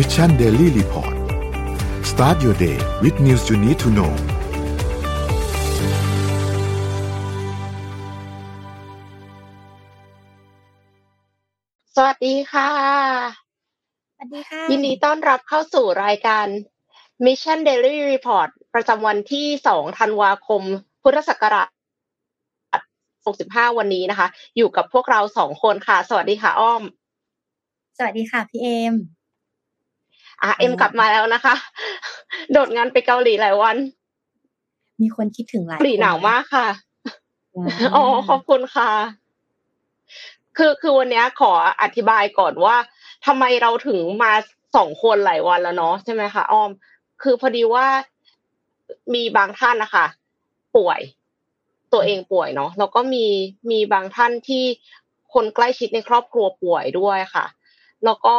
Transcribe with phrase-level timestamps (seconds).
[0.00, 1.14] Mission Daily Report
[2.10, 4.12] start your day with news you need to know
[11.96, 12.70] สวัสดีค่ะ
[14.14, 16.46] สวัสดีค่ะ ยินดีต้อนรับเข้าสู่รายการ
[17.24, 20.62] Mission Daily Report ประจำวันที่ 2 ธันวาคม
[21.02, 21.68] พุทธศักราช
[23.28, 26.82] 65 วันนี้นะคะ อยู่กับพวกเราสองคนค่ะ สวัสดีค่ะ อ้อม
[27.96, 29.17] สวัสดีค่ะ พี่เอม
[30.42, 31.54] อะเอ็มกลับมาแล้วนะคะ
[32.52, 33.76] โดดงานไปเกาหลีหลายวัน
[35.00, 36.68] มีคนคิดถึงหลายปรีหนาวมากค่ะ
[37.56, 38.90] ว้าวอ๋อขอบคุณค่ะ
[40.56, 42.76] คือคือวันเนี้ยขออธิบายก่อนว่า
[43.26, 44.32] ทำไมเราถึงมา
[44.76, 46.70] สองคนหลายวันแล้วเนาะใช่ไหมคะอ้อม
[47.22, 47.86] คือพอดีว่า
[49.14, 50.06] มีบางท่านนะคะ
[50.76, 51.00] ป่วย
[51.92, 53.26] ตัวเองป่วยเนาะแล้วก็มี
[53.70, 54.64] มีบางท่านที่
[55.34, 57.46] คนใกล้ชิดในครอบครัวป่วยด้วยค่ะ
[58.04, 58.36] แล้วก็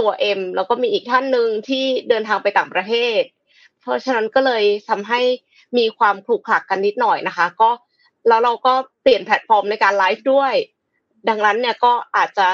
[0.00, 3.20] ตัวเอ็มแล้วก็มีอีกท่านหนึ่งที่เดินทางไปต่างประเทศ
[3.80, 5.20] เพราะฉะนั้นก็เลยทำให้
[5.78, 7.70] มีความขลุกขลักกันนิดหน่อยนะคะ ก็
[8.28, 10.54] แล้วเราก็เปลี่ยนแพลตฟอร์มในการไลฟ์ด้วย
[11.28, 12.48] ดังนั้นเนี่ยก็อาจจะ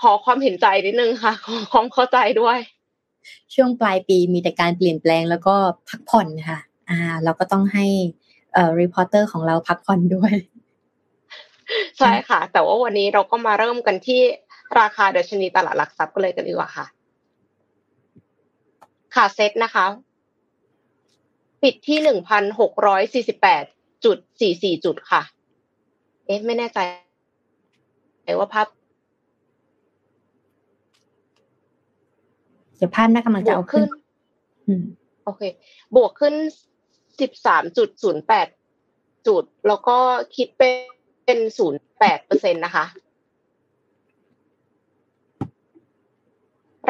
[0.00, 2.58] ขอความเห็นใจนิดนึงค่ะขอความเข้าใจด้วย
[3.54, 5.54] ช่วงปลายปีมีแต่การเปลี่ยนแปลงแล้วก็
[5.88, 6.58] พักผ่อนค่ะ
[6.90, 7.86] อ่า เราก็ต้องให้
[8.52, 10.34] เอ่อ reporter ของเราพักผ่อนด้วย
[11.98, 14.20] ใช่ค่ะ แต่ว่าวันนี้เราก็มาเริ่มกันที่
[14.80, 16.86] ราคาดัชนีตลาดหลักทรัพย์กันเลยกันดีกว่าค่ะ
[19.14, 19.86] ค่ะเซ็ตนะคะ
[21.62, 23.64] ปิดที่หนึ่งพันหกร้อยสี่สิบแปด
[24.04, 25.22] จุดสี่สี่จุดค่ะ
[26.26, 26.78] เอ๊ะไม่แน่ใจ
[28.38, 28.66] ว่าภาพ
[32.76, 33.88] เดี๋ยวภาพน่ากำลังบจะวเอากขึ้ขึ้นน
[34.66, 34.82] อืม
[35.24, 35.42] โอเค
[35.96, 36.34] บวกขึ้น
[37.20, 38.48] สิบสามจุดศูนย์แปด
[39.28, 39.98] จุด แล้วก็
[40.36, 42.84] คิดเป็นศูนย์แปดเปอร์เซ็นตนะคะ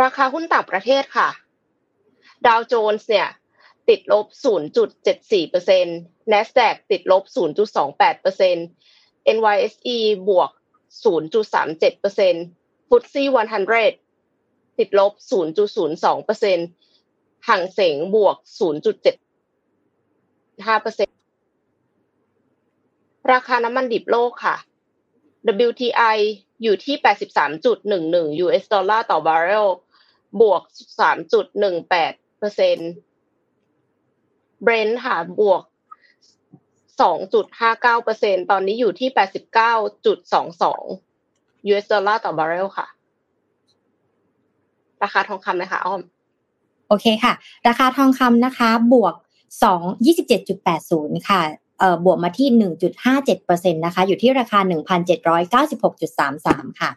[0.03, 1.29] ราคาหุ้นต่างประเทศค่ะ
[2.47, 3.29] ดาวโจนส์เนี่ย
[3.89, 4.27] ติดลบ
[4.89, 5.99] 0.74เปอร์เซ็นต์
[6.33, 7.25] NASDAQ ติดลบ
[7.73, 8.67] 0.28เปอร์เซ็นต์
[9.37, 9.97] NYSE
[10.29, 10.51] บวก
[11.05, 12.45] 0.37เปอร์เซ็นต์
[12.91, 13.25] FTSE
[14.07, 15.13] 100 ติดลบ
[15.65, 16.67] 0.02เปอร์เซ็นต์
[17.49, 18.37] ห่างเสงบวก
[18.71, 21.17] 0.75เปอร์เซ็นต์
[23.33, 24.57] ราคาน้ำมันดิบโลกค่ะ
[25.69, 26.19] WTI
[26.63, 26.97] อยู่ที่
[27.67, 29.69] 83.11 US ดอลลาร์ต่อบาร์เรล
[30.41, 30.63] บวก
[31.31, 32.91] 3.18เปอร์เซ็นต์
[34.67, 35.63] Brent ค่ะบวก
[36.97, 39.09] 2.59เก้าเปอร์เซ็นต์ตอนนี้อยู่ที่
[40.05, 42.87] 89.22 US ดอลลาร์ต่อบาร์เรลค่ะ
[45.03, 46.01] ราคาทองคำนะคะอ้อม
[46.89, 47.33] โอเคค่ะ
[47.69, 49.15] ราคาทองคำนะคะ บวก
[49.63, 51.41] สองยี่สิบเจ็ดจุดแปดศูนย์ค่ะ
[51.79, 56.91] เอ่อบวกมาที่หนึ่งจุดห้าเจ็ดเปอร์เซ็นตนะคะ อยู่ที่ราคาหนึ่งพันเจ็ดร้อยเก้าสิบหกจุดสามสามค่ะ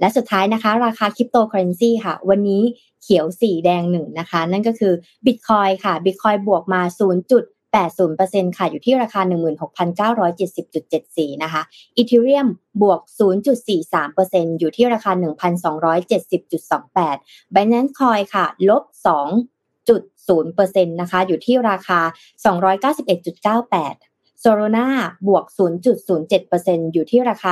[0.00, 2.62] และสุดท้ายนะคะ ราคาคริปโตเคอเรนซีค่ะ วันนี้
[3.02, 4.92] เขียวสีแดงหนึ่งนะคะ นั่นก็คือ
[5.26, 11.62] บิตคอยค่ะบิตคอยบวกมาศูนย์จุดแปดศูนย์เปอร์เซ็นค่ะ อยู่ที่ราคาหนึ่งหมื่นหกพันเก้าร้อยเจ็ดสิบจุดเจ็ดสี่นะคะ
[11.96, 12.48] อีเทเรียม
[12.82, 13.00] บวก
[13.80, 15.12] 0.43%อยู่ที่ราคา
[15.92, 18.84] 1,270.28 Binance Coin ค่ะ ลบ
[20.28, 22.00] 2.0%นะคะ อยู่ที่ราคา
[22.46, 24.07] 291.98
[24.42, 24.88] Solana
[25.28, 25.44] บวก
[26.18, 27.50] 0.07%อยู่ที่ราคา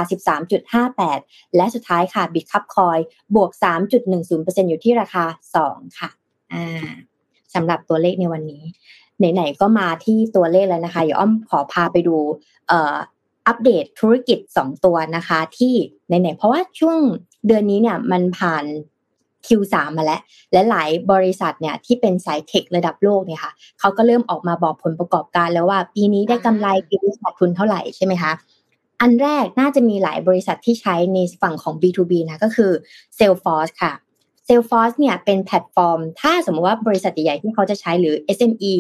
[0.79, 3.01] 13.58 และสุดท้ายค่ะ Bitcup Coin
[3.35, 3.51] บวก
[4.11, 5.25] 3.10%อยู่ที่ราคา
[5.63, 6.11] 2 ค่ะ
[6.53, 6.67] อ่า
[7.55, 8.65] สำหรับตัวเลขในวันนี้
[9.19, 12.17] ไหนๆก็มาที่ตัวเลขแล้วนะคะเดี๋ยวอ้อมขอพาไปดู
[12.69, 12.97] เอ่อ
[13.47, 15.75] อัปเดตธุรกิจ 2 ตัวนะคะ ที่
[16.07, 16.99] ไหนๆเพราะว่าช่วง
[17.47, 18.65] เดือนนี้เนี่ยมันผ่าน
[19.47, 20.21] Q3 มาแล้ว
[20.53, 28.33] และหลายบริษัทเนี่ยที่เป็นสายเทคระดับโลกเนี่ยค่ะเขาก็เริ่มออกมาบอกผลประกอบการแล้วว่า ปีนี้ได้กำไรปีนี้ขาดทุนเท่าไหร่ใช่ไหมคะ
[29.01, 32.71] อันแรกน่าจะมีหลายบริษัทที่ใช้ในฝั่งของ B2B นะก็คือ
[33.19, 33.93] Salesforce ค่ะ
[34.47, 38.75] Salesforce เนี่ยเป็นแพลตฟอร์ม ถ้าสมมติว่าบริษัทใหญ่ๆที่เขาจะใช้หรือ SME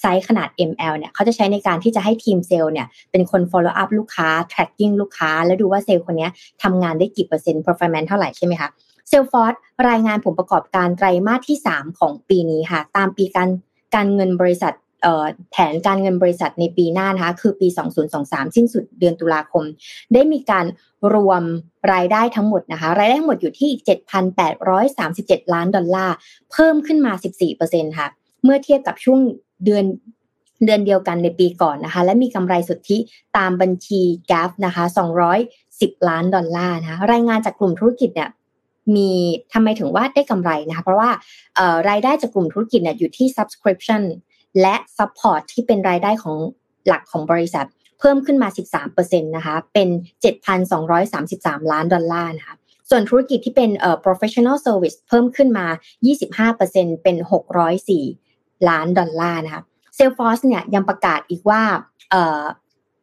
[0.00, 6.30] size ขนาด ML เนี่ยเขาจะใช้ในการที่จะให้ทีมเซลล์เนี่ยเป็นคน follow up ลูกค้า tracking ลูกค้า แล้วดูว่าเซลล์คนเนี้ย
[6.62, 8.68] ทำงานได้กี่เปอร์เซ็นต์ performance เท่าไหร่ใช่ไหมคะ
[9.10, 9.58] Salesforce
[9.88, 13.48] รายงานผลประกอบการไตรมาสที่ 3 ของปีนี้ค่ะ ตามปีการ
[13.94, 14.74] การเงินบริษัท
[15.50, 17.68] แผนการเงินบริษัทในปีหน้านะคะคือปี
[18.12, 19.64] 2023 สิ้นสุดเดือนตุลาคม
[20.12, 20.66] ได้มีการ
[21.14, 21.42] รวม
[21.92, 23.70] รายได้ทั้งหมดนะคะ รายได้ทั้งหมดอยู่ที่
[24.42, 26.14] 7,837 ล้านดอลลาร์
[26.52, 27.12] เพิ่มขึ้นมา
[27.56, 28.08] 14%ค่ะ
[28.44, 29.20] เมื่อเทียบกับช่วง
[29.64, 29.84] เดือน
[30.64, 32.98] เดือนเดียวกันในปีก่อนนะคะ และมีกำไรสุทธิ
[33.36, 34.84] ตามบัญชี GAF นะคะ
[35.46, 38.30] 210 ล้านดอลลาร์นะคะรายงานจากกลุ่มธุรกิจเนี่ย
[38.96, 39.10] มี
[39.52, 41.10] ทำไมถึงว่าได้กำไรนะคะเพราะว่า
[41.88, 44.02] รายได้จากกลุ่มธุรกิจเนี่ยอยู่ที่ subscription
[44.60, 46.36] และ support ที่เป็นรายได้ของ
[46.86, 47.66] หลักของบริษัท
[47.98, 48.48] เพิ่มขึ้นมา
[48.86, 49.88] 13%นะคะเป็น
[50.80, 52.56] 7,233 ล้านดอลลาร์นะคะ
[52.90, 53.70] ส่วนธุรกิจที่เป็น
[54.04, 55.66] professional service เพิ่มขึ้นมา
[56.50, 57.16] 25%เป็น
[57.92, 59.62] 604 ล้านดอลลาร์นะคะ
[59.96, 61.62] Salesforce เนี่ยยังประกาศอีกว่า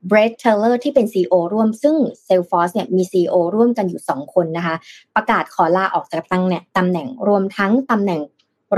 [0.01, 1.95] เอ่อ Brett Taylor ที่เป็น CEO ร่วมซึ่ง
[2.27, 4.75] Salesforce เนี่ยมี CEO ร่วมกันอยู่ 2 คนนะคะ
[5.15, 8.21] ประกาศขอลาออกจากตำแหน่งตำแหน่งรวมทั้งตำแหน่ง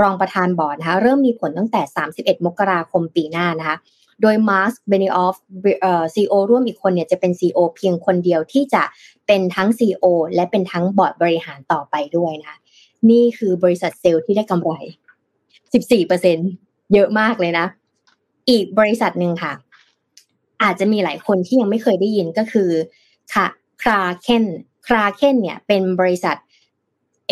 [0.00, 1.82] รองประธานบอร์ดนะคะเริ่มมีผลตั้งแต่
[2.14, 3.76] 31 มกราคมปีหน้านะคะ
[4.22, 5.36] โดยมาร์คเบนิออฟ
[5.82, 8.82] เอ่อ CEO ร่วมอีกคนเนี่ยจะเป็น CEO เพียงคนเดียวที่จะ
[9.26, 10.04] เป็นทั้ง CEO
[10.34, 12.54] และเป็นทั้งบอร์ดบริหารต่อไปด้วยนะ
[13.10, 14.70] นี่คือบริษัทเซลล์ที่ได้กำไร
[15.82, 17.66] 14%เยอะมากเลยนะ
[18.50, 19.52] อีกบริษัทหนึ่งค่ะ
[20.62, 22.70] อาจจะมีหลายคนที่ยังไม่เคยได้ยินก็คือ
[23.34, 23.46] ค่ะ
[23.82, 24.44] คราเคน
[24.86, 26.36] คราเคนเนี่ยเป็นบริษัท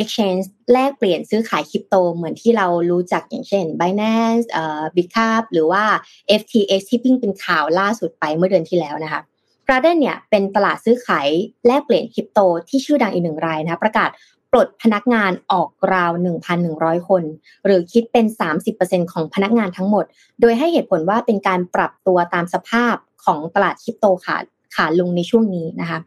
[0.01, 5.85] exchange แลกเปลี่ยนซื้อขายคริปโตเหมือนที่เรารู้จักอย่างเช่น Binance เอ่อ Bitcup หรือว่า
[6.41, 9.21] FTX ที่เพิ่งเป็นข่าวล่าสุดไปเมื่อเดือนที่แล้วนะคะ
[9.67, 11.29] g r a d e n เนี่ยเป็นตลาดซื้อขาย
[11.67, 14.11] แลกเปลี่ยนคริปโตที่ชื่อดังอีกหนึ่งรายนะคะประกาศ
[14.53, 16.13] ปลดพนักงานออกราว
[16.61, 17.23] 1,100 คน
[17.65, 18.27] หรือคิดเป็น
[18.71, 20.05] 30%ของพนักงานทั้งหมด
[20.41, 22.95] โดยให้เหตุผลว่าเป็นการปรับตัวตามสภาพ
[23.25, 24.37] ของตลาดคริปโตขา
[24.75, 26.01] ขาลงในช่วงนี้นะคะ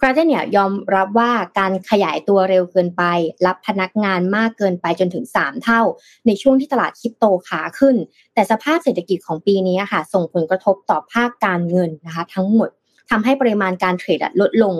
[0.00, 3.02] กราเดนเนี่ยยอมรับว่าการขยายตัวเร็วเกินไป
[3.46, 5.82] รับพนักงานมากเกินไปจนถึง 3 เท่า
[6.26, 7.96] ในช่วงที่ตลาดคริปโตขาขึ้น
[8.34, 12.70] แต่สภาพเศรษฐกิจของปีนี้ค่ะ ส่งผลกระทบต่อภาคการเงินนะคะทั้งหมด
[13.12, 14.74] ทำให้ปริมาณการเทรดลดลง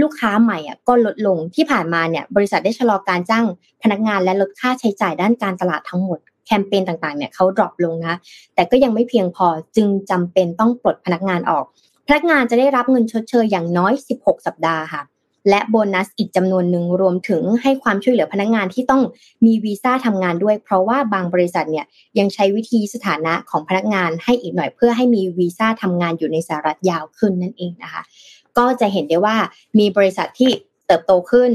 [0.00, 0.58] ลูกค้าใหม่
[0.88, 3.46] ก็ลดลงที่ผ่านมาเนี่ยบริษัทได้ชะลอการจ้าง
[3.82, 8.14] พนักงานและลดค่าใช้จ่ายด้านการตลาดทั้งหมดแคมเปญต่างๆเนี่ยเขา drop ลงนะ
[8.54, 9.46] แต่ก็ยังไม่เพียงพอ
[9.76, 11.64] จึงจำเป็นต้องปลดพนักงานออก
[12.06, 15.02] พนักงานจะได้รับเงินชดเชยอย่างน้อย 16 สัปดาห์ค่ะ
[15.48, 19.02] และโบนัสอีกจำนวนหนึ่งรวมถึงให้ความช่วยเหลือพนักงานที่ต้อง
[19.44, 21.86] มีวีซ่าทำงานด้วย เพราะว่าบางบริษัทเนี่ย
[22.18, 28.02] ยังใช้วิธีสถานะของพนักงานให้อีกหน่อยเพื่อให้มีวีซ่าทำงานอยู่ในสหรัฐยาวขึ้นนั่นเองนะคะ
[28.58, 29.36] ก็จะเห็นได้ว่า
[29.78, 30.50] มีบริษัทที่
[30.86, 31.52] เติบโตขึ้น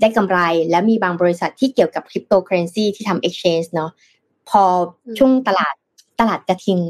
[0.00, 0.38] ได้กำไร
[0.70, 3.90] และมีบางบริษัทที่เกี่ยวกับคริปโตเคอเรนซีที่ทำ exchange เนาะ
[4.50, 4.62] พอ
[5.18, 5.74] ช่วงตลาด
[6.20, 6.80] ตลาดกระทิง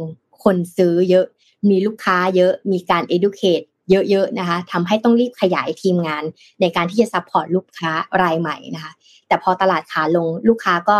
[0.45, 1.27] คนซื้อเยอะ
[1.69, 6.25] มีลูกค้าเยอะมีการ educate เยอะๆนะคะทำให้ต้องรีบขยายทีมงาน
[6.61, 7.91] ในการที่จะ support ลูกค้า
[8.23, 8.93] รายใหม่นะคะ
[9.29, 10.99] แต่พอตลาดขาลงลูกค้าก็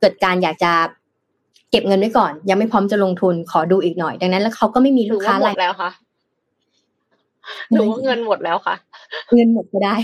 [0.00, 0.72] เกิดการอยากจะ
[1.70, 5.90] เก็บเงินไว้ก่อน ยังไม่พร้อมจะลงทุนขอดูอีกหน่อย ดังนั้นแล้วเขาก็ไม่มีลูกค้ารายแล้วค่ะ
[7.70, 8.76] หรือว่าเงินหมดแล้วค่ะ
[9.34, 9.96] เงินหมดก็ได้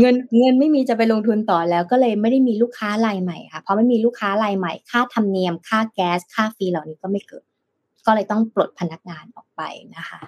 [0.00, 7.44] เงินเงินไม่มีจะไปลงทุนต่อแล้ว ก็เลยไม่ได้มีลูกค้ารายใหม่ค่ะเพราะไม่มีลูกค้ารายใหม่ ค่าธรรมเนียม ค่าแก๊ส ค่าฟรีเหล่านี้ก็ไม่เกิด
[8.06, 9.62] ก็เลยต้องปลดพนักงานออกไป
[9.96, 10.20] นะคะ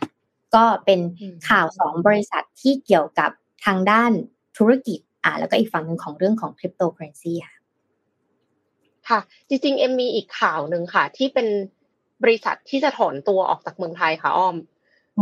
[0.54, 1.00] ก็เป็น
[1.48, 3.30] ข่าวสองบริษัทที่เกี่ยวกับ
[3.66, 4.12] ทางด้าน
[4.58, 7.56] ธุรกิจอ่าแล้วก็อีกฝั่งหนึ่งของเรื่องของคริปโตเคอเรนซีค่ะ
[9.08, 11.48] ค่ะ จริงๆเอ็มมีอีกข่าวหนึ่งค่ะ ที่เป็น
[12.22, 14.56] บริษัทที่จะถอนตัวออกจากเมืองไทยค่ะอ้อม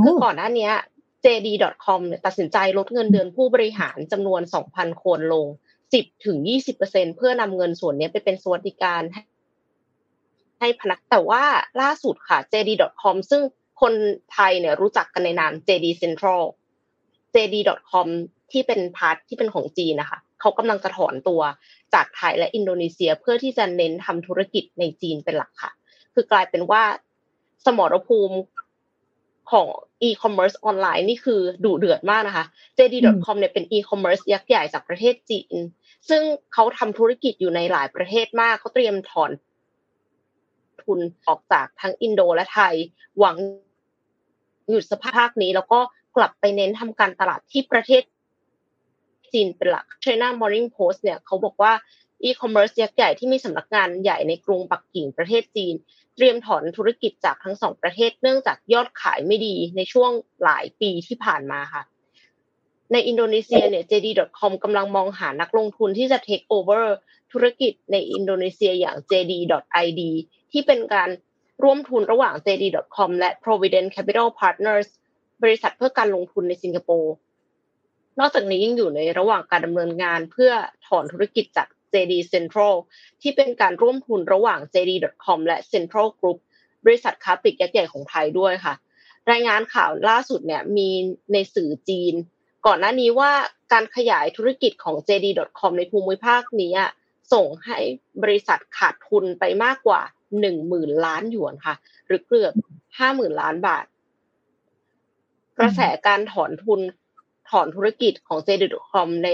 [0.05, 0.71] คือก่อนหน้านี้
[1.25, 4.41] JD.com เนี่ยตัดสินใจลดเงินเดือนผู้บริหารจำนวน
[4.73, 5.47] 2,000 คนลง
[5.85, 6.37] 10ถึง
[6.79, 9.03] 20%เพื่อนำเงินส่วนนี้ไปเป็นสวัสดิการ
[10.61, 11.45] ให้พนักงานแต่ว่า
[11.81, 13.43] ล่าสุดค่ะ JD.com ซึ่ง
[13.81, 13.95] คน
[14.33, 16.43] ไทยเนี่ยรู้จักกันในนาม JD Central
[17.35, 18.07] JD.com
[18.53, 21.41] ที่เป็น part ที่เป็นของจีนนะคะเขากำลังจะถอนตัว
[21.95, 25.73] จากไทยและอินโดนีเซียเพื่อที่จะเน้นทำธุรกิจในจีนเป็นหลักค่ะ
[26.15, 26.83] คือกลายเป็นว่า
[27.67, 28.37] สมรภูมิ
[29.51, 29.67] ของ
[30.09, 32.45] e-commerce ออนไลน์นี่คือดุเดือดมากนะคะ
[32.79, 35.57] JD.com เนี่ยเป็น e-commerce ยักษ์ใหญ่จากประเทศจีน
[36.09, 39.31] ซึ่งเขาทำธุรกิจอยู่ในหลายประเทศมากเขาเตรียมถอน
[40.85, 42.75] ทุนออกจากทั้งอินโดและไทย
[43.19, 43.37] หวัง
[44.69, 45.81] หยุดสภาพนี้ แล้วก็
[46.17, 48.03] กลับไปเน้นทำการตลาดที่ประเทศ
[49.33, 51.73] จีนเป็นหลัก China Morning Post เนี่ยเขาบอกว่า
[52.23, 55.75] อีคอมเมิร์ซยักษ์ใหญ่ที่มีสำนักงานใหญ่ในกรุงปักกิ่งประเทศจีน
[56.17, 60.11] เตรียมถอนธุรกิจจากทั้งสองประเทศเนื่องจากยอดขายไม่ดีในช่วง
[60.45, 61.83] หลายปีที่ผ่านมาค่ะ
[62.93, 66.85] ในอินโดนีเซียเนี่ย JD.com กำลังมองหานักลงทุนที่จะ take over
[67.33, 70.03] ธุรกิจในอินโดนีเซียอย่าง JD.id
[70.53, 71.11] ที่เป็นการ
[71.63, 74.89] ร่วมทุนระหว่าง JD.com และ Provident Capital Partners
[75.43, 77.15] บริษัทเพื่อการลงทุนในสิงคโปร์
[78.19, 80.53] นอกจากนี้ยังอยู่ในระหว่างการดำเนินงานเพื่อ
[80.87, 82.75] ถอนธุรกิจจาก JD Central
[83.23, 86.39] ที่เป็นการร่วมทุนระหว่าง JD.com และ Central Group
[86.85, 88.75] บริษัทค้าปลีกยักษ์ใหญ่ของไทยด้วยค่ะ
[89.31, 90.89] รายงานข่าวล่าสุดเนี่ยมี
[91.33, 92.15] ในสื่อจีน
[92.67, 93.33] ก่อนหน้านี้ว่า
[93.73, 96.73] การขยายธุรกิจของ JD.com ในภูมิภาคนี้
[97.33, 97.79] ส่งให้
[98.23, 100.03] บริษัทขาดทุนไปมากกว่า
[100.41, 101.75] หนึ่งหมื่นล้านหยวนค่ะ
[102.07, 102.53] หรือเกือบ
[102.99, 103.85] ห้าหมื่นล้านบาท
[105.59, 106.81] กระแสการถอนทุน
[107.51, 109.31] ถอนธุรกิจของ JD.com ใน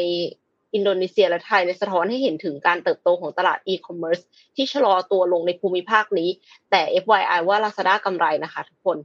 [0.74, 4.18] อินโดนีเซียและไทยในสะท้อนให้เห็นถึงการเติบโตของตลาดอีคอมเมิร์ซ
[4.56, 6.30] ที่ชะลอตัวลงในภูมิภาคนี้
[6.70, 8.96] แต่ FYI ว่า Lazada กำไรนะคะทุกคน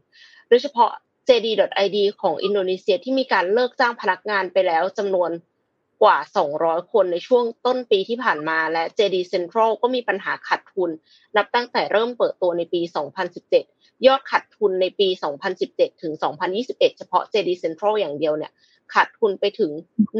[0.49, 0.91] โดยเฉพาะ
[1.29, 5.29] JD.id ของอินโดนีเซียที่มีการเลิกจ้างพนักงานไปแล้วจำนวน
[6.03, 6.17] กว่า
[6.53, 10.89] 200 คนในช่วงต้นปีที่ผ่านมา และ JD Central ก็มีปัญหาขาดทุน
[11.37, 12.81] นับตั้งแต่เริ่มเปิดตัวในปี
[13.43, 15.07] 2017 ยอดขาดทุนในปี
[15.55, 16.13] 2017 ถึง
[16.55, 18.51] 2021 เฉพาะ JD Central อย่างเดียวเนี่ย
[18.93, 19.71] ขาดทุนไปถึง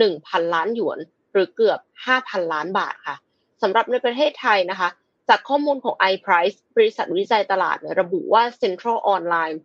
[0.02, 1.00] 1,000 ล้านหยวน
[1.32, 1.80] หรือเกือบ
[2.16, 3.16] 5,000 ล้านบาทค่ะ
[3.62, 4.90] สำหรับในประเทศไทยนะคะ
[5.30, 9.58] จากข้อมูลของ iPrice บริษัทวิจัยตลาดเนี่ยระบุว่า Central Online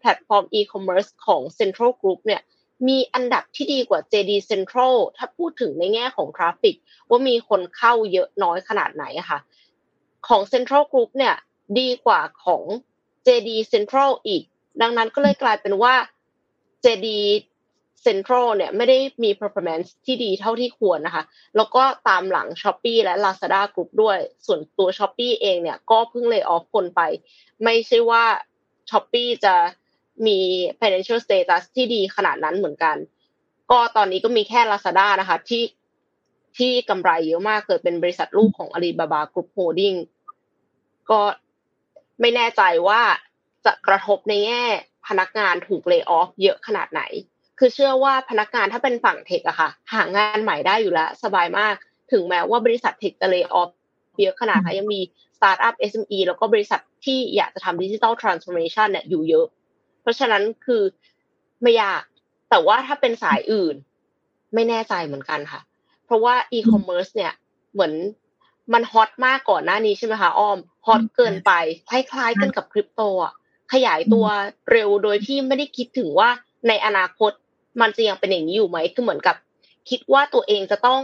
[0.00, 2.42] แพลตฟอร์ม e-commerce ของ Central Group เนี่ย
[2.88, 6.76] มีอันดับที่ดีกว่า JD Central ถ้าพูดถึงในแง่ของทราฟิก
[7.08, 9.38] ว่ามีคนเข้าเยอะน้อยขนาดไหนค่ะ
[10.28, 11.34] ของ Central Group เนี่ย
[11.78, 12.62] ดีกว่าของ
[13.26, 14.42] JD Central อีก
[14.82, 15.94] ดังนั้นก็เลยกลายเป็นว่า
[16.84, 17.08] JD
[18.06, 21.24] Central เนี่ยไม่ได้มี performance ที่ดีเท่าที่ควรนะคะ
[21.56, 25.08] แล้วก็ตามหลัง s h อ p e e และ Lazada Group ด้วย ส่วนตัว s h อ
[25.16, 27.00] p e e เองเนี่ยก็เพิ่งเลยออฟคนไป
[27.64, 28.24] ไม่ใช่ว่า
[28.90, 29.54] s h อ p e e จะ
[30.26, 30.38] มี
[30.80, 32.96] financial status ที่ดีขนาดนั้นเหมือนกัน
[33.70, 35.64] ก็ตอนนี้ก็มีแค่ Lazada นะคะ ที่
[36.58, 39.98] ที่กำไรเยอะมากเกิดเป็นบริษัทลูกของ Alibaba Group Holding
[41.10, 41.20] ก็
[42.20, 43.00] ไม่แน่ใจว่า
[43.64, 44.64] จะกระทบในแง่
[45.08, 47.02] พนักงานถูก layoff เยอะขนาดไหน
[47.58, 51.74] คือเชื่อว่าพนักงานถ้าเป็นฝั่ง tech อะค่ะ หางานใหม่ได้อยู่แล้ว สบายมาก
[52.12, 53.70] ถึงแม้ว่าบริษัท tech จะ layoff
[54.20, 55.00] เยอะขนาดไหนยังมี
[55.36, 59.46] สตาร์ทอัพ SME แล้วก็บริษัทที่อยากจะทำ digital transformation เนี่ยอยู่เยอะ
[60.04, 60.82] เพราะฉะนั้นคือ
[61.62, 62.02] ไม่ยาก
[62.50, 63.74] แต่ว่าถ้าเป็นสายอื่น
[64.54, 65.60] ไม่แน่ใจเหมือนกันค่ะ
[66.04, 67.32] เพราะว่าอีคอมเมิร์ซเนี่ย
[67.72, 67.92] เหมือน
[68.72, 71.52] มัน hot มากก่อนหน้านี้ใช่ไหมคะอ้อม hot เกินไป
[71.90, 73.32] คล้ายๆกันกับคริปโตอะ
[73.72, 74.26] ขยายตัว
[74.72, 76.28] เร็วโดยที่ไม่ได้คิดถึงว่า
[76.68, 77.32] ในอนาคต
[77.80, 79.36] มันจะยังเป็นอย่างนี้อยู่ไหมคือเหมือนกับ
[79.90, 81.00] คิดว่าตัวเองจะต้อง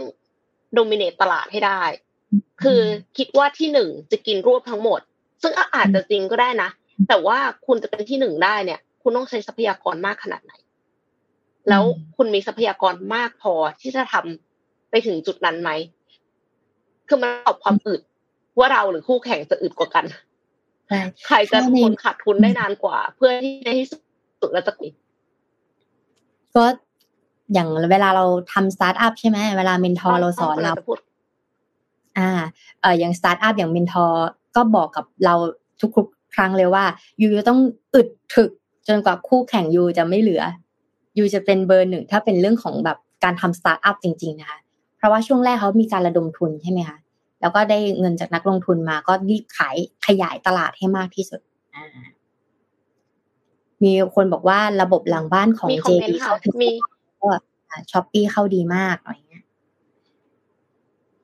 [0.73, 1.81] dominate ตลาดให้ได้
[2.63, 2.81] คือ
[3.17, 4.99] คิดว่าที่หนึ่งจะกินรวบทั้งหมด
[5.41, 6.69] ซึ่งอาจจะจริงก็ได้นะ
[7.07, 10.53] แต่ว่าคุณจะเป็นที่หนึ่งได้เนี่ย คุณต้องใช้ทรัพยากรมากขนาดไหน
[11.69, 11.83] แล้ว
[12.15, 15.69] คุณมีทรัพยากรมากพอที่จะทำไปถึงจุดนั้นไหม
[17.07, 18.01] คือมันตอบความอึด
[18.57, 20.05] ว่าเราหรือคู่แข่งจะอึดกว่ากัน
[21.27, 24.73] ใครจะทนขาดทุนได้นานกว่า เพื่อที่ในที่สุดแล้วจะ
[26.55, 26.65] ก็
[27.53, 30.73] อย่างเวลาเราทำสตาร์ทอัพใช่ไหมเวลา mentor เราสอนเรา
[32.17, 32.29] อ่า
[32.81, 35.35] เอออย่างสตาร์ทอัพอย่าง mentor ก็บอกกับเรา
[35.97, 36.83] ทุกๆครั้งเลยว่า
[37.21, 37.59] you จะต้อง
[37.95, 38.51] อึดถึก
[38.87, 40.43] จนกว่าคู่แข่ง you จะไม่เหลือ
[41.17, 44.59] you จะเป็นเบอร์หนึ่งถ้าเป็นเรื่องของแบบการทำสตาร์ทอัพจริง ๆ นะคะ
[44.97, 46.97] เพราะว่าช่วงแรกเขามีการระดมทุนใช่ไหมคะ
[47.41, 51.41] แล้วก็ได้เงินจากนักลงทุนมาก็รีบขายขยายตลาดให้มากที่สุด
[53.83, 56.69] มีคนบอกว่าระบบหลังบ้านของ JD เขามี
[57.21, 57.29] ก็
[57.91, 59.45] Shopee เขาดีมากอะไรเงี้ย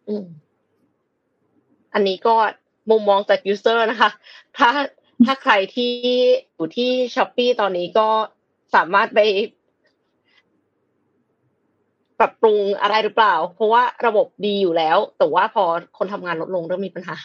[0.08, 0.26] อืม
[1.94, 2.36] อันนี้ก็
[2.90, 4.10] มุมมองจาก user นะคะ
[4.58, 4.70] ถ้า
[5.26, 5.94] ถ้าใครที่
[6.56, 8.08] อยู่ที่ Shopee ตอนนี้ก็
[8.76, 9.20] สามารถไป
[12.20, 15.64] ปรับปรุงอะไรหรือเปล่า เพราะว่าระบบดีอยู่แล้ว แต่ว่าพอ
[15.98, 17.16] คนทำงานลดลงเริ่มมีปัญหา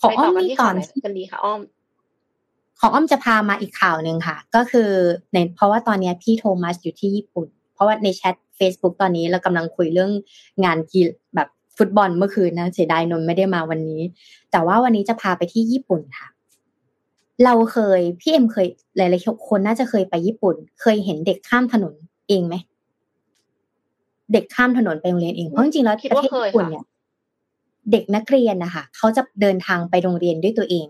[0.00, 1.60] ขออ้อมก่อนกันดีค่ะอ้อม
[2.80, 4.90] ของอ้อมจะพามาอีกข่าวหนึ่งค่ะ ก็คือ
[5.32, 10.12] ในเพราะว่าตอนนี้พี่โทมัสอยู่ที่ญี่ปุ่น เพราะว่าในแชท Facebook ตอนนี้เรากำลังคุยเรื่อง
[10.64, 11.00] งานกี
[11.34, 11.48] แบบ
[11.78, 14.00] ฟุตบอลเมื่อคืนนะเสียดายนนไม่ได้มาวันนี้
[14.52, 16.28] แต่ว่าวันนี้จะพาไปที่ญี่ปุ่นค่ะ
[17.44, 21.94] เราเคยพี่เอ็มเคยหลายๆคนน่าจะเคยไปญี่ปุ่น เคยเห็นเด็กข้ามถนน
[22.28, 22.54] เองไหม
[24.32, 26.84] เด็กข้ามถนนไปโรงเรียนเองเพราะจริงๆแล้วประเทศญี่ปุ่นเนี่ย
[27.90, 30.86] เด็กนักเรียนนะคะเขาจะเดินทางไปโรงเรียนด้วยตัวเอง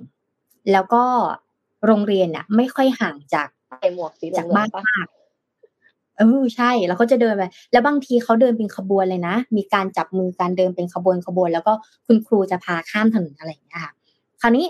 [0.72, 1.04] แล้วก็
[1.86, 3.48] โรงเรียนน่ะ ไม่ค่อยห่างจาก
[4.38, 5.06] จากบ้านมาก
[6.22, 11.72] เออใช่แล้วเขาจะเดินไปแล้วบางทีเขาเดินเป็นขบวนเลยนะ มีการจับมือการเดินเป็นขบวนขบวน แล้วก็
[12.06, 13.92] คุณครูจะพาข้ามถนนอะไรอย่างเงี้ยค่ะ
[14.40, 14.66] คราวนี้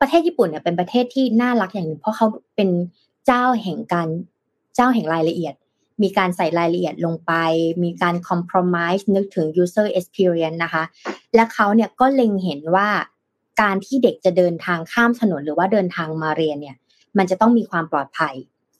[0.00, 2.68] ประเทศญี่ปุ่นเนี่ยเป็นประเทศที่น่ารักอย่างหนึ่งเพราะเขาเป็น
[3.26, 4.08] เจ้าแห่งการ
[4.74, 5.54] เจ้าแห่งรายละเอียด
[6.02, 7.32] มีการใส่รายละเอียดลงไป
[7.82, 10.84] มีการ compromise นึกถึง user experience นะคะ
[11.34, 12.88] และเขาเนี่ยก็เล็งเห็นว่า
[13.60, 16.76] การที่เด็กจะเดินทางข้ามถนนหรือว่าเดินทางมาเรียนเนี่ย
[17.18, 18.34] มันจะต้องมีความปลอดภัย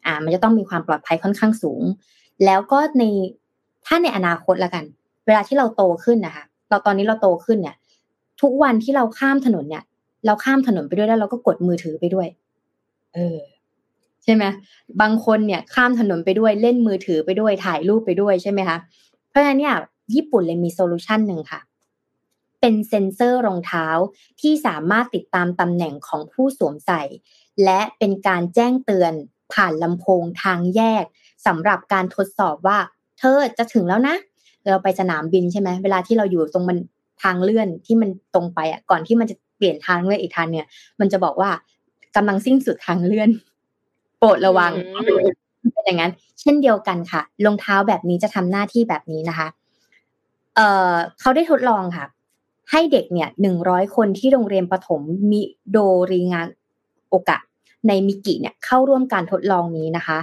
[0.08, 1.82] อ่า มันจะต้องมีความปลอดภัยค่อนข้างสูง
[2.44, 3.02] แล้วก็ใน
[3.86, 4.84] ถ้าในอนาคตละกัน
[5.26, 7.76] เวลาที่เราโตขึ้นนะคะเราตอนนี้เราโตขึ้นเนี่ย
[8.42, 9.84] ทุกวันที่เราข้ามถนนเนี่ย
[10.26, 12.28] เราข้ามถนนไปด้วยแล้วเราก็กดมือถือไปด้วย
[13.14, 13.38] เออ
[14.24, 14.44] ใช่ไหม
[15.00, 18.78] บางคนเนี่ย ข้ามถนนไปด้วยเล่นมือถือไปด้วยถ่ายรูปไปด้วยใช่ไหมคะ
[19.28, 19.74] เพราะฉะนั้นเนี่ย
[20.14, 21.60] ญี่ปุ่นเลยมีโซลูชันหนึ่งค่ะ
[22.60, 23.86] เป็นเซ็นเซอร์รองเท้า
[24.40, 27.02] ที่สามารถติดตามตำแหน่งของผู้สวมใส่
[27.64, 29.12] และเป็นการแจ้งเตือน
[29.52, 31.04] ผ่านลำโพงทางแยก
[31.46, 32.78] สำหรับการทดสอบว่า
[33.18, 34.16] เธอจะถึงแล้วนะ
[34.70, 36.78] เราไปสนามบินใช่ไหมเวลาที่เราอยู่ตรงมัน
[37.22, 40.66] ทางเลื่อนที่มันตรงไปอะก่อนที่มันจะเปลี่ยนทางเลื่อนอีกทางเนี่ย
[41.00, 41.50] มันจะบอกว่า
[42.16, 43.30] กำลังสิ้นสุดทางเลื่อน
[44.18, 44.72] โปรดระวัง
[45.04, 49.48] เป็นอย่างนั้น เช่นเดียวกันค่ะรองเท้าแบบนี้จะทำหน้าที่แบบนี้นะคะ
[50.54, 52.06] เอ่อเขาได้ทดลองค่ะ
[52.70, 55.78] ให้เด็กเนี่ยหนึ่งร้อยคนที่โรงเรียนประถมมิโด
[56.10, 56.46] ริงาน
[57.08, 57.38] โอกะ
[57.88, 60.18] ในมิกิเนี่ยเข้าร่วมการทดลองนี้นะคะ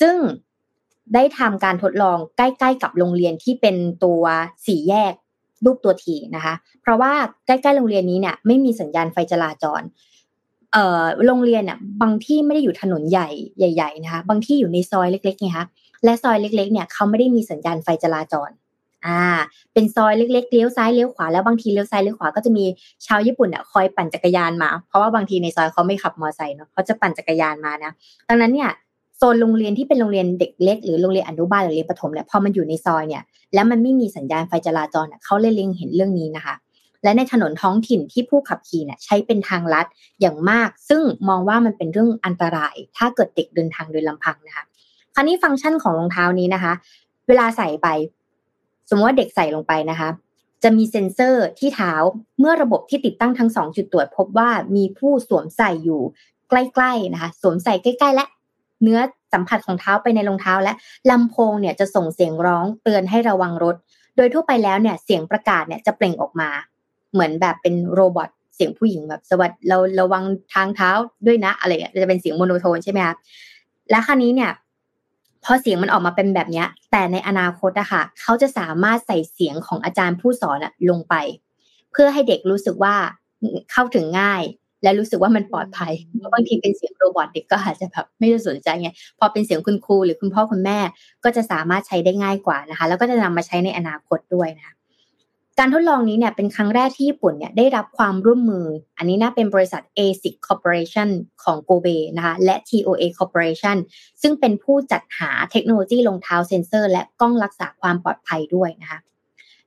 [0.00, 0.16] ซึ่ง
[1.14, 4.22] ได้ทำการทดลองใกล้ ๆ กับโรงเรียนที่เป็นตัว
[4.66, 5.12] สี่แยก
[5.64, 7.12] รูปตัวทีนะคะ เพราะว่า
[7.46, 9.82] ใกล้ ๆ โรงเรียนนี้เนี่ยไม่มีสัญญาณไฟจราจร
[10.72, 15.66] เอ่อโรงเรียนเนี่ยบางที่ไม่ได้อยู่ถนนใหญ่ใหญ่ ๆ นะคะ บางที่อยู่ในซอยเล็กๆไงคะ
[16.04, 18.50] และซอยเล็ก ๆ เนี่ยเขาไม่ได้มีสัญญาณไฟจราจร
[19.06, 19.20] อ่า
[19.72, 22.64] เป็นซอยเล็กๆเลี้ยวซ้ายเลี้ยวขวาแล้วบางทีเลี้ยวซ้ายเลี้ยวขวาก็จะมี
[23.06, 27.92] ชาวญี่ปุ่นเนี่ยคอยปั่นจักรยานมา เพราะว่าบางทีในซอยเขาไม่ขับมอเตอร์ไซค์เนาะเขาจะปั่นจักรยานมานะ
[28.28, 28.70] ดังนั้นเนี่ย
[29.18, 33.22] โซนโรงเรียนที่เป็นโรงเรียนเด็กเล็กหรือโรงเรียนอนุบาลหรือเรียนประถมเนี่ยพอมันอยู่ในซอยเนี่ย
[33.54, 36.54] แล้วมันไม่มีสัญญาณไฟจราจรเขาเลยเล็งเห็นเรื่องนี้นะคะ
[37.02, 39.86] และในถนนท้องถิ่นที่ผู้ขับขี่เนี่ยใช้เป็นทางลัด
[40.20, 44.64] อย่างมาก ซึ่งมองว่ามันเป็นเรื่องอันตราย ถ้าเกิดเด็กเดินทางโดยลำพังนะคะ
[45.14, 46.72] คราวนี้ฟังก์ชันของรองเท้านี้นะคะ
[47.28, 47.88] เวลาใส่ไป
[48.88, 50.08] สมมติว่าเด็กใส่ลงไปนะคะ
[50.62, 51.92] จะมีเซ็นเซอร์ที่เท้า
[52.38, 56.02] เมื่อระบบที่ติดตั้งทั้งสองจุดตรวจพบว่ามีผู้สวมใส่อยู่
[56.48, 58.26] ใกล้ๆนะคะ สวมใส่ใกล้ๆ และ
[58.82, 59.00] เนื้อ
[59.32, 60.72] สัมผัสของเท้าไปในรองเท้าและ
[61.10, 63.76] ลำโพงเนี่ยจะส่งเสียงร้องเตือนให้ระวังรถ
[64.16, 66.50] โดยทั่วไปแล้วเนี่ยเสียงประกาศเนี่ยจะเปล่งออกมา
[67.12, 70.24] เหมือนแบบเป็น robot เสียงผู้หญิงแบบสวัสดีเราระวัง
[70.54, 70.90] ทางเท้า
[71.26, 73.14] ด้วยนะอะไรเงี้ยจะเป็นเสียง monotone ใช่ไหมคะ
[73.90, 74.50] และคราวนี้เนี่ย
[75.44, 80.58] พอเสียงมันออกมาเป็นแบบนี้แต่ในอนาคตอะค่ะเขาจะสามารถใส่เสียงของอาจารย์ผู้สอน
[80.90, 81.14] ลงไป
[81.92, 82.94] เพื่อให้เด็กรู้สึกว่า
[83.72, 84.42] เข้าถึงง่าย
[84.82, 90.78] และรู้สึกว่ามันปลอดภัยเพราะบางทีเป็นเสียง robot เด็กก็อาจจะแบบไม่ได้สนใจไงพอเป็นเสียงคุณครูหรือคุณพ่อคุณแม่
[91.24, 94.74] ก็จะสามารถใช้ได้ง่ายกว่านะคะ แล้วก็จะนำมาใช้ในอนาคตด้วยนะ
[95.58, 98.66] การทดลองนี้เนี่ยเป็นครั้งแรกที่ญี่ปุ่นเนี่ยได้รับความร่วมมือ
[98.98, 101.08] อันนี้นะเป็นบริษัท ASICS Corporation
[101.42, 103.76] ของโกเบนะคะและ TOA Corporation
[104.22, 108.98] ซึ่งเป็นผู้จัดหาเทคโนโลยีรองเท้าเซ็นเซอร์ และกล้องรักษาความปลอดภัยด้วยนะคะ